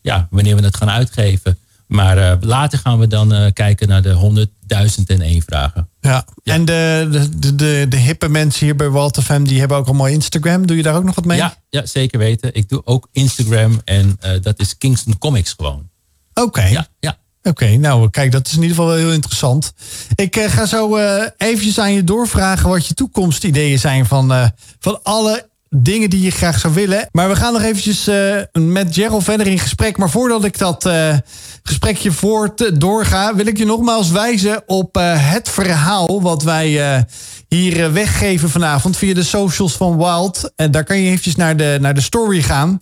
[0.08, 1.58] ja, wanneer we het gaan uitgeven.
[1.88, 5.89] Maar uh, later gaan we dan uh, kijken naar de 100.001 vragen.
[6.01, 6.53] Ja, ja.
[6.53, 10.08] en de, de, de, de, hippe mensen hier bij Walter Fam, die hebben ook allemaal
[10.08, 10.68] Instagram.
[10.68, 11.38] Doe je daar ook nog wat mee?
[11.38, 12.53] Ja, ja zeker weten.
[12.53, 15.89] Ik doe ook Instagram en uh, dat is Kingston Comics gewoon.
[16.34, 16.64] Oké.
[16.64, 17.18] Ja, ja.
[17.43, 19.74] Oké, nou kijk, dat is in ieder geval wel heel interessant.
[20.16, 24.99] Ik uh, ga zo uh, eventjes aan je doorvragen wat je toekomstideeën zijn van, van
[25.03, 27.07] alle dingen die je graag zou willen.
[27.11, 29.97] Maar we gaan nog eventjes uh, met Gerald verder in gesprek.
[29.97, 31.18] Maar voordat ik dat uh,
[31.63, 33.36] gesprekje voort doorga...
[33.36, 36.22] wil ik je nogmaals wijzen op uh, het verhaal...
[36.22, 37.05] wat wij
[37.47, 40.51] hier weggeven vanavond via de socials van Wild.
[40.55, 42.78] En daar kan je eventjes naar de, naar de story gaan...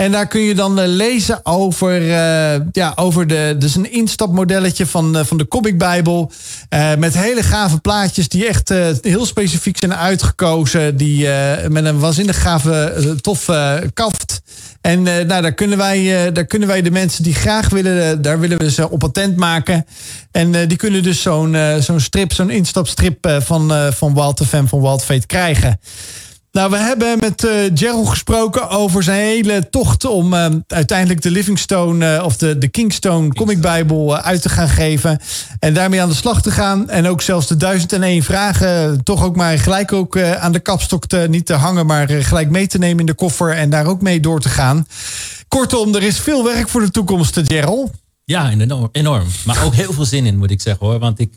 [0.00, 4.86] En daar kun je dan uh, lezen over, uh, ja, over de, dus een instapmodelletje
[4.86, 6.32] van, uh, van de Comic Bijbel.
[6.98, 8.68] met hele gave plaatjes die echt
[9.02, 10.96] heel specifiek zijn uitgekozen.
[10.96, 11.28] Die
[11.68, 14.42] met een waanzinnig gave, toffe kaft.
[14.80, 18.58] En nou, daar, kunnen wij, daar kunnen wij de mensen die graag willen, daar willen
[18.58, 19.86] we ze op patent maken.
[20.30, 25.04] En die kunnen dus zo'n zo'n strip, zo'n instapstrip van, van Wild FM, van Wild
[25.04, 25.80] Fate krijgen.
[26.52, 31.30] Nou, we hebben met uh, Gerald gesproken over zijn hele tocht om uh, uiteindelijk de
[31.30, 35.20] Livingstone uh, of de, de Kingstone Comic Bijbel uit te gaan geven.
[35.58, 36.88] En daarmee aan de slag te gaan.
[36.88, 41.26] En ook zelfs de 1001 vragen toch ook maar gelijk ook aan de kapstok te,
[41.30, 44.20] niet te hangen, maar gelijk mee te nemen in de koffer en daar ook mee
[44.20, 44.86] door te gaan.
[45.48, 47.90] Kortom, er is veel werk voor de toekomst, Gerald.
[48.24, 49.26] Ja, enorm, enorm.
[49.44, 50.98] Maar ook heel veel zin in, moet ik zeggen hoor.
[50.98, 51.32] Want ik,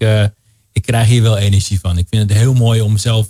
[0.71, 1.97] ik krijg hier wel energie van.
[1.97, 3.27] Ik vind het heel mooi om zelf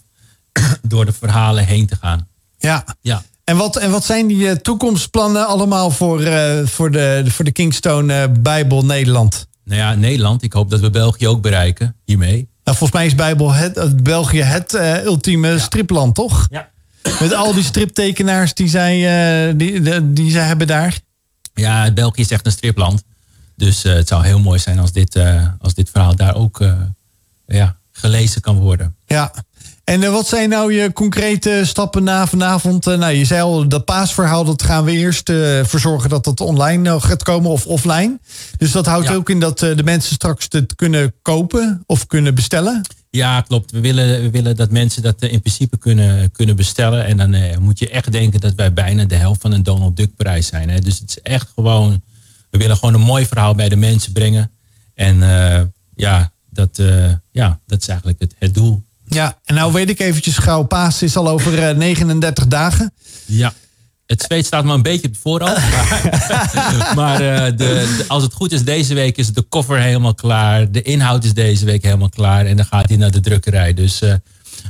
[0.82, 2.28] door de verhalen heen te gaan.
[2.58, 2.84] Ja.
[3.02, 3.24] ja.
[3.44, 7.52] En, wat, en wat zijn die uh, toekomstplannen allemaal voor, uh, voor, de, voor de
[7.52, 9.48] Kingstone uh, Bijbel Nederland?
[9.64, 10.44] Nou ja, Nederland.
[10.44, 12.48] Ik hoop dat we België ook bereiken hiermee.
[12.64, 14.74] Nou, volgens mij is Bijbel het, België het
[15.06, 16.48] ultieme stripland, toch?
[16.50, 16.70] Ja.
[17.20, 21.00] Met al die striptekenaars die zij, die, die, die zij hebben daar.
[21.54, 23.04] Ja, België is echt een stripland.
[23.56, 25.20] Dus het zou heel mooi zijn als dit,
[25.60, 26.64] als dit verhaal daar ook
[27.46, 28.96] ja, gelezen kan worden.
[29.06, 29.34] Ja,
[29.84, 32.88] en eh, wat zijn nou je concrete stappen na vanavond?
[32.88, 36.42] Uh, nou, je zei al, dat paasverhaal, dat gaan we eerst uh, verzorgen dat dat
[36.42, 38.20] online gaat komen of offline.
[38.58, 42.82] Dus dat houdt ook in dat de mensen straks het kunnen kopen of kunnen bestellen?
[43.10, 43.72] Ja, klopt.
[43.72, 47.06] We willen, we willen dat mensen dat in principe kunnen, kunnen bestellen.
[47.06, 50.16] En dan moet je echt denken dat wij bijna de helft van een Donald Duck
[50.16, 50.70] prijs zijn.
[50.70, 50.80] Hè?
[50.80, 52.02] Dus het is echt gewoon,
[52.50, 54.52] we willen gewoon een mooi verhaal bij de mensen brengen.
[54.94, 55.18] En
[55.96, 56.82] ja, dat,
[57.32, 58.84] ja, dat is eigenlijk het, het doel.
[59.14, 62.94] Ja, en nou weet ik eventjes gauw, paas is al over 39 eh, dagen.
[63.26, 63.54] Ja.
[64.06, 65.58] Het zweet staat maar een beetje op voorhand.
[66.56, 70.14] Maar, maar uh, de, de, als het goed is, deze week is de koffer helemaal
[70.14, 70.72] klaar.
[70.72, 72.46] De inhoud is deze week helemaal klaar.
[72.46, 73.74] En dan gaat hij naar de drukkerij.
[73.74, 74.14] Dus uh,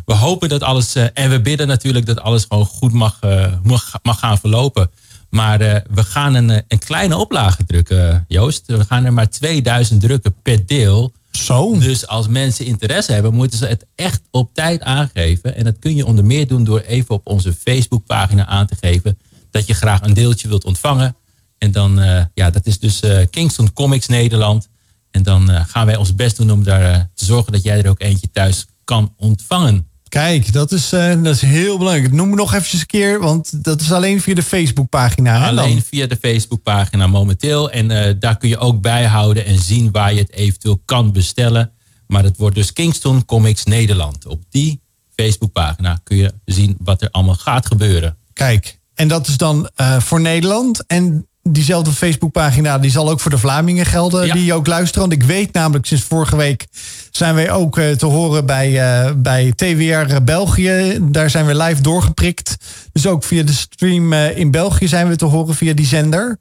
[0.05, 0.95] we hopen dat alles.
[0.95, 3.19] Uh, en we bidden natuurlijk dat alles gewoon goed mag,
[3.63, 4.91] mag, mag, gaan verlopen.
[5.29, 5.57] Maar
[5.93, 8.63] we gaan een, een kleine oplage drukken, Joost.
[8.65, 11.13] We gaan er maar 2000 drukken per deel.
[11.37, 11.77] Zo.
[11.79, 15.55] Dus als mensen interesse hebben, moeten ze het echt op tijd aangeven.
[15.55, 19.17] En dat kun je onder meer doen door even op onze Facebookpagina aan te geven
[19.51, 21.15] dat je graag een deeltje wilt ontvangen.
[21.57, 24.69] En dan, uh, ja, dat is dus uh, Kingston Comics Nederland.
[25.11, 27.89] En dan uh, gaan wij ons best doen om daar te zorgen dat jij er
[27.89, 29.87] ook eentje thuis kan ontvangen.
[30.13, 32.13] Kijk, dat is, uh, dat is heel belangrijk.
[32.13, 35.47] Noem me nog eventjes een keer, want dat is alleen via de Facebookpagina.
[35.47, 37.71] Alleen via de Facebookpagina momenteel.
[37.71, 41.71] En uh, daar kun je ook bijhouden en zien waar je het eventueel kan bestellen.
[42.07, 44.25] Maar het wordt dus Kingston Comics Nederland.
[44.25, 44.81] Op die
[45.15, 48.17] Facebookpagina kun je zien wat er allemaal gaat gebeuren.
[48.33, 50.85] Kijk, en dat is dan uh, voor Nederland.
[50.85, 54.33] En diezelfde Facebookpagina die zal ook voor de Vlamingen gelden ja.
[54.33, 55.09] die ook luisteren.
[55.09, 56.65] Want ik weet namelijk sinds vorige week
[57.11, 60.97] zijn wij ook uh, te horen bij, uh, bij TWR België.
[61.01, 62.55] Daar zijn we live doorgeprikt.
[62.91, 66.37] Dus ook via de stream uh, in België zijn we te horen via die zender.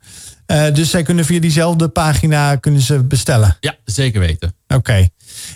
[0.72, 3.56] Dus zij kunnen via diezelfde pagina kunnen ze bestellen.
[3.60, 4.54] Ja, zeker weten.
[4.66, 4.76] Oké.
[4.76, 5.10] Okay.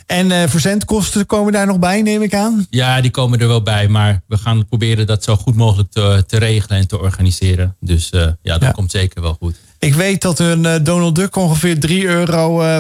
[0.06, 2.66] En uh, verzendkosten komen daar nog bij, neem ik aan?
[2.70, 3.88] Ja, die komen er wel bij.
[3.88, 7.76] Maar we gaan proberen dat zo goed mogelijk te, te regelen en te organiseren.
[7.80, 8.70] Dus uh, ja, dat ja.
[8.70, 9.56] komt zeker wel goed.
[9.78, 12.76] Ik weet dat een uh, Donald Duck ongeveer 3,75 euro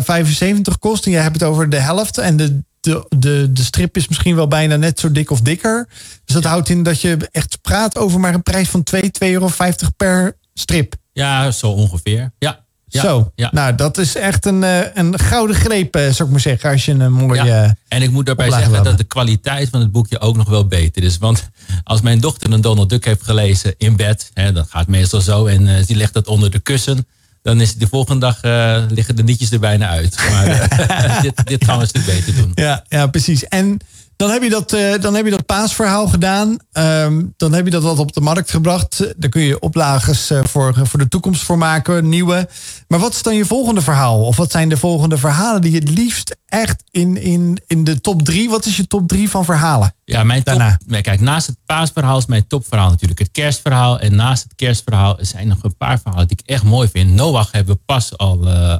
[0.78, 1.04] kost.
[1.04, 2.18] En jij hebt het over de helft.
[2.18, 5.86] En de, de, de, de strip is misschien wel bijna net zo dik of dikker.
[6.24, 6.48] Dus dat ja.
[6.48, 9.50] houdt in dat je echt praat over maar een prijs van 2,50 euro
[9.96, 10.94] per strip.
[11.12, 12.32] Ja, zo ongeveer.
[12.38, 13.50] Ja, ja, Zo, ja.
[13.52, 14.62] nou dat is echt een,
[14.98, 17.44] een gouden greep, zou ik maar zeggen, als je een mooie...
[17.44, 17.76] Ja.
[17.88, 21.02] En ik moet daarbij zeggen dat de kwaliteit van het boekje ook nog wel beter
[21.02, 21.18] is.
[21.18, 21.48] Want
[21.84, 25.46] als mijn dochter een Donald Duck heeft gelezen in bed, hè, dat gaat meestal zo,
[25.46, 27.06] en uh, die legt dat onder de kussen,
[27.42, 30.16] dan is de volgende dag uh, liggen de nietjes er bijna uit.
[30.30, 32.52] Maar uh, dit, dit gaan we een stuk beter doen.
[32.54, 33.44] Ja, ja precies.
[33.44, 33.78] En
[34.16, 36.56] dan heb je dat, uh, dan heb je dat paasverhaal gedaan.
[36.72, 39.14] Um, dan heb je dat wat op de markt gebracht.
[39.16, 42.48] Daar kun je oplages uh, voor, voor de toekomst voor maken, nieuwe.
[42.88, 44.24] Maar wat is dan je volgende verhaal?
[44.24, 48.00] Of wat zijn de volgende verhalen die je het liefst echt in, in, in de
[48.00, 48.50] top drie?
[48.50, 49.94] Wat is je top drie van verhalen?
[50.04, 51.00] Ja, mijn top, Daarna.
[51.00, 53.98] Kijk, naast het paasverhaal is mijn topverhaal natuurlijk het kerstverhaal.
[53.98, 57.10] En naast het kerstverhaal zijn nog een paar verhalen die ik echt mooi vind.
[57.10, 58.76] Noach hebben we pas al uh,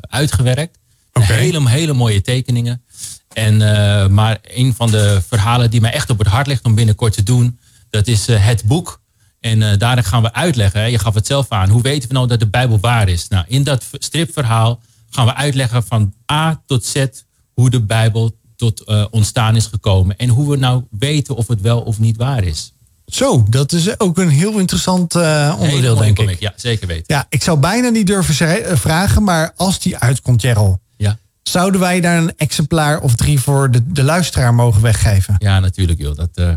[0.00, 0.78] uitgewerkt.
[1.12, 1.36] Okay.
[1.36, 2.82] Hele, hele mooie tekeningen.
[3.36, 6.74] En, uh, maar een van de verhalen die mij echt op het hart ligt om
[6.74, 7.58] binnenkort te doen,
[7.90, 9.00] dat is uh, het boek.
[9.40, 12.14] En uh, daarin gaan we uitleggen, hè, je gaf het zelf aan, hoe weten we
[12.14, 13.28] nou dat de Bijbel waar is?
[13.28, 14.80] Nou, in dat stripverhaal
[15.10, 17.06] gaan we uitleggen van A tot Z
[17.52, 20.16] hoe de Bijbel tot ontstaan is gekomen.
[20.16, 22.72] En hoe we nou weten of het wel of niet waar is.
[23.06, 25.14] Zo, dat is ook een heel interessant
[25.58, 26.40] onderdeel, denk ik.
[26.40, 27.04] Ja, zeker weten.
[27.06, 30.78] Ja, ik zou bijna niet durven vragen, maar als die uitkomt, Gerald.
[31.48, 35.34] Zouden wij daar een exemplaar of drie voor de, de luisteraar mogen weggeven?
[35.38, 36.16] Ja, natuurlijk joh.
[36.16, 36.56] Dat, uh, dat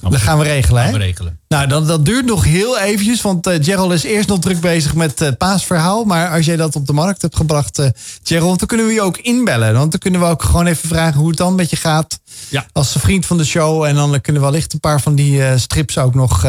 [0.00, 0.82] gaan, we, dat gaan we regelen.
[0.82, 1.38] Gaan we regelen.
[1.48, 3.22] Nou, dat, dat duurt nog heel eventjes.
[3.22, 6.04] Want uh, Gerald is eerst nog druk bezig met het uh, paasverhaal.
[6.04, 7.86] Maar als jij dat op de markt hebt gebracht, uh,
[8.22, 9.74] Gerald, dan kunnen we je ook inbellen.
[9.74, 12.20] Want dan kunnen we ook gewoon even vragen hoe het dan met je gaat.
[12.48, 12.66] Ja.
[12.72, 13.84] Als vriend van de show.
[13.84, 16.46] En dan kunnen we wellicht een paar van die strips ook nog,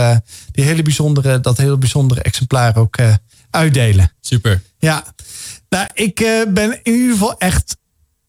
[0.52, 2.98] die hele bijzondere, dat hele bijzondere exemplaar ook
[3.50, 4.12] uitdelen.
[4.22, 4.62] Super.
[4.80, 5.04] Ja.
[5.74, 6.16] Nou, ik
[6.54, 7.78] ben in ieder geval echt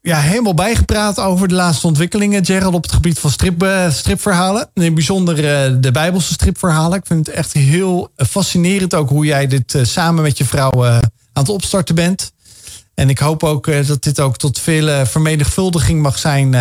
[0.01, 4.71] ja, helemaal bijgepraat over de laatste ontwikkelingen, Gerald, op het gebied van strip, uh, stripverhalen.
[4.75, 6.99] In bijzonder uh, de Bijbelse stripverhalen.
[6.99, 11.03] Ik vind het echt heel fascinerend ook hoe jij dit samen met je vrouw aan
[11.33, 12.33] het opstarten bent.
[12.95, 16.55] En ik hoop ook dat dit ook tot veel vermenigvuldiging mag zijn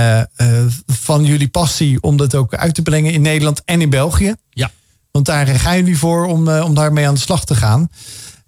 [0.85, 4.35] van jullie passie om dat ook uit te brengen in Nederland en in België.
[4.49, 4.71] Ja.
[5.11, 7.89] Want daar gaan jullie voor om, om daarmee aan de slag te gaan.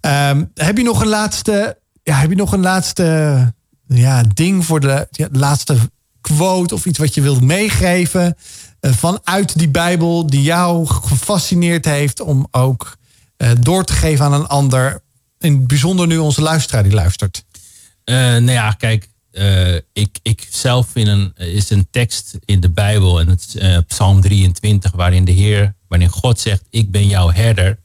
[0.00, 3.54] Ehm, heb je nog een laatste, ja, heb je nog een laatste
[3.86, 5.76] ja, ding voor de, laatste
[6.20, 8.36] quote of iets wat je wilt meegeven
[8.80, 12.96] uh, vanuit die Bijbel die jou gefascineerd heeft om ook
[13.38, 15.02] uh, door te geven aan een ander.
[15.38, 17.44] In bijzonder nu onze luisteraar die luistert.
[18.04, 19.08] Uh, nou ja, kijk,
[19.92, 24.20] ik, ik zelf vind een, is een tekst in de Bijbel en het is Psalm
[24.20, 27.78] 23 waarin de Heer, waarin God zegt, ik ben jouw herder.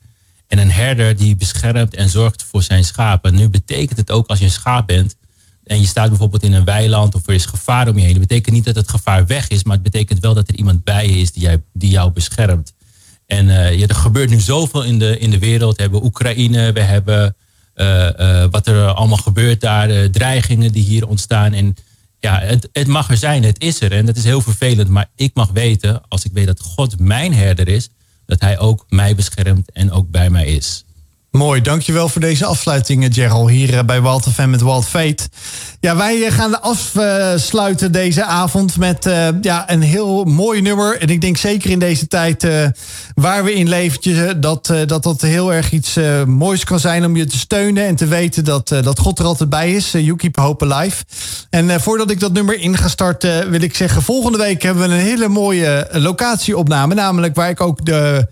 [0.52, 3.36] En een herder die beschermt en zorgt voor zijn schapen.
[3.36, 5.16] Nu betekent het ook als je een schaap bent,
[5.64, 8.12] en je staat bijvoorbeeld in een weiland of er is gevaar om je heen.
[8.12, 10.84] Dat betekent niet dat het gevaar weg is, maar het betekent wel dat er iemand
[10.84, 12.74] bij je is die, jij, die jou beschermt.
[13.26, 15.76] En uh, ja, er gebeurt nu zoveel in de, in de wereld.
[15.76, 17.36] We hebben Oekraïne, we hebben
[17.76, 21.54] uh, uh, wat er allemaal gebeurt daar, dreigingen die hier ontstaan.
[21.54, 21.76] En
[22.20, 24.90] ja, het, het mag er zijn, het is er en dat is heel vervelend.
[24.90, 27.90] Maar ik mag weten, als ik weet dat God mijn herder is,
[28.32, 30.86] dat hij ook mij beschermt en ook bij mij is.
[31.32, 35.30] Mooi, dankjewel voor deze afsluiting, eh, Gerald, hier eh, bij Walt FM met Walt Fate.
[35.80, 39.10] Ja, wij eh, gaan afsluiten deze avond met
[39.42, 40.98] ja, een heel mooi nummer.
[41.02, 42.48] En ik denk zeker in deze tijd
[43.16, 45.98] waar we in leven, dat, dat dat heel erg iets
[46.28, 49.50] moois kan zijn om je te steunen en te weten dat, dat God er altijd
[49.50, 49.92] bij is.
[49.92, 51.04] you keep hope alive.
[51.50, 54.94] En voordat ik dat nummer in ga starten, wil ik zeggen, volgende week hebben we
[54.94, 56.94] een hele mooie locatieopname.
[56.94, 58.28] Namelijk waar ik ook de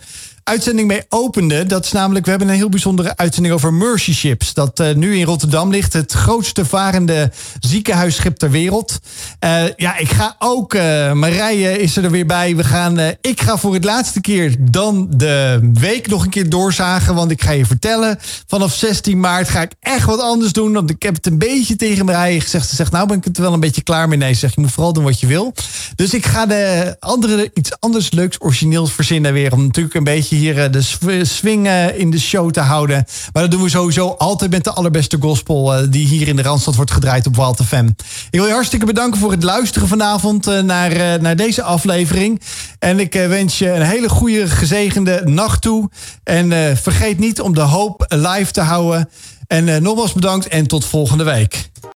[0.49, 1.65] uitzending mee opende.
[1.65, 4.53] Dat is namelijk, we hebben een heel bijzondere uitzending over Mercy Ships.
[4.53, 5.93] Dat uh, nu in Rotterdam ligt.
[5.93, 8.99] Het grootste varende ziekenhuisschip ter wereld.
[9.43, 12.55] Uh, ja, ik ga ook, uh, Marije is er weer bij.
[12.55, 17.15] We gaan, ik ga voor het laatste keer dan de week nog een keer doorzagen.
[17.15, 20.73] Want ik ga je vertellen, vanaf 16 maart ga ik echt wat anders doen.
[20.73, 22.69] Want ik heb het een beetje tegen Marije gezegd.
[22.69, 24.17] Ze zegt, nou ben ik het wel een beetje klaar mee.
[24.17, 25.53] Nee, ze zegt, je moet vooral doen wat je wil.
[25.95, 29.53] Dus ik ga de andere, iets anders leuks, origineels verzinnen weer.
[29.53, 33.05] Om natuurlijk een beetje hier eh, de swing eh, in de show te houden.
[33.33, 35.73] Maar dat doen we sowieso altijd met de allerbeste gospel...
[35.73, 37.87] Eh, die hier in de Randstad wordt gedraaid op Wild FM.
[38.29, 40.45] Ik wil je hartstikke bedanken voor het luisteren vanavond...
[40.45, 42.41] naar, naar deze aflevering.
[42.79, 45.89] En ik wens je een hele goede, gezegende nacht toe.
[46.23, 49.09] En vergeet niet om de hoop live te houden.
[49.47, 51.69] En nogmaals bedankt en tot volgende week.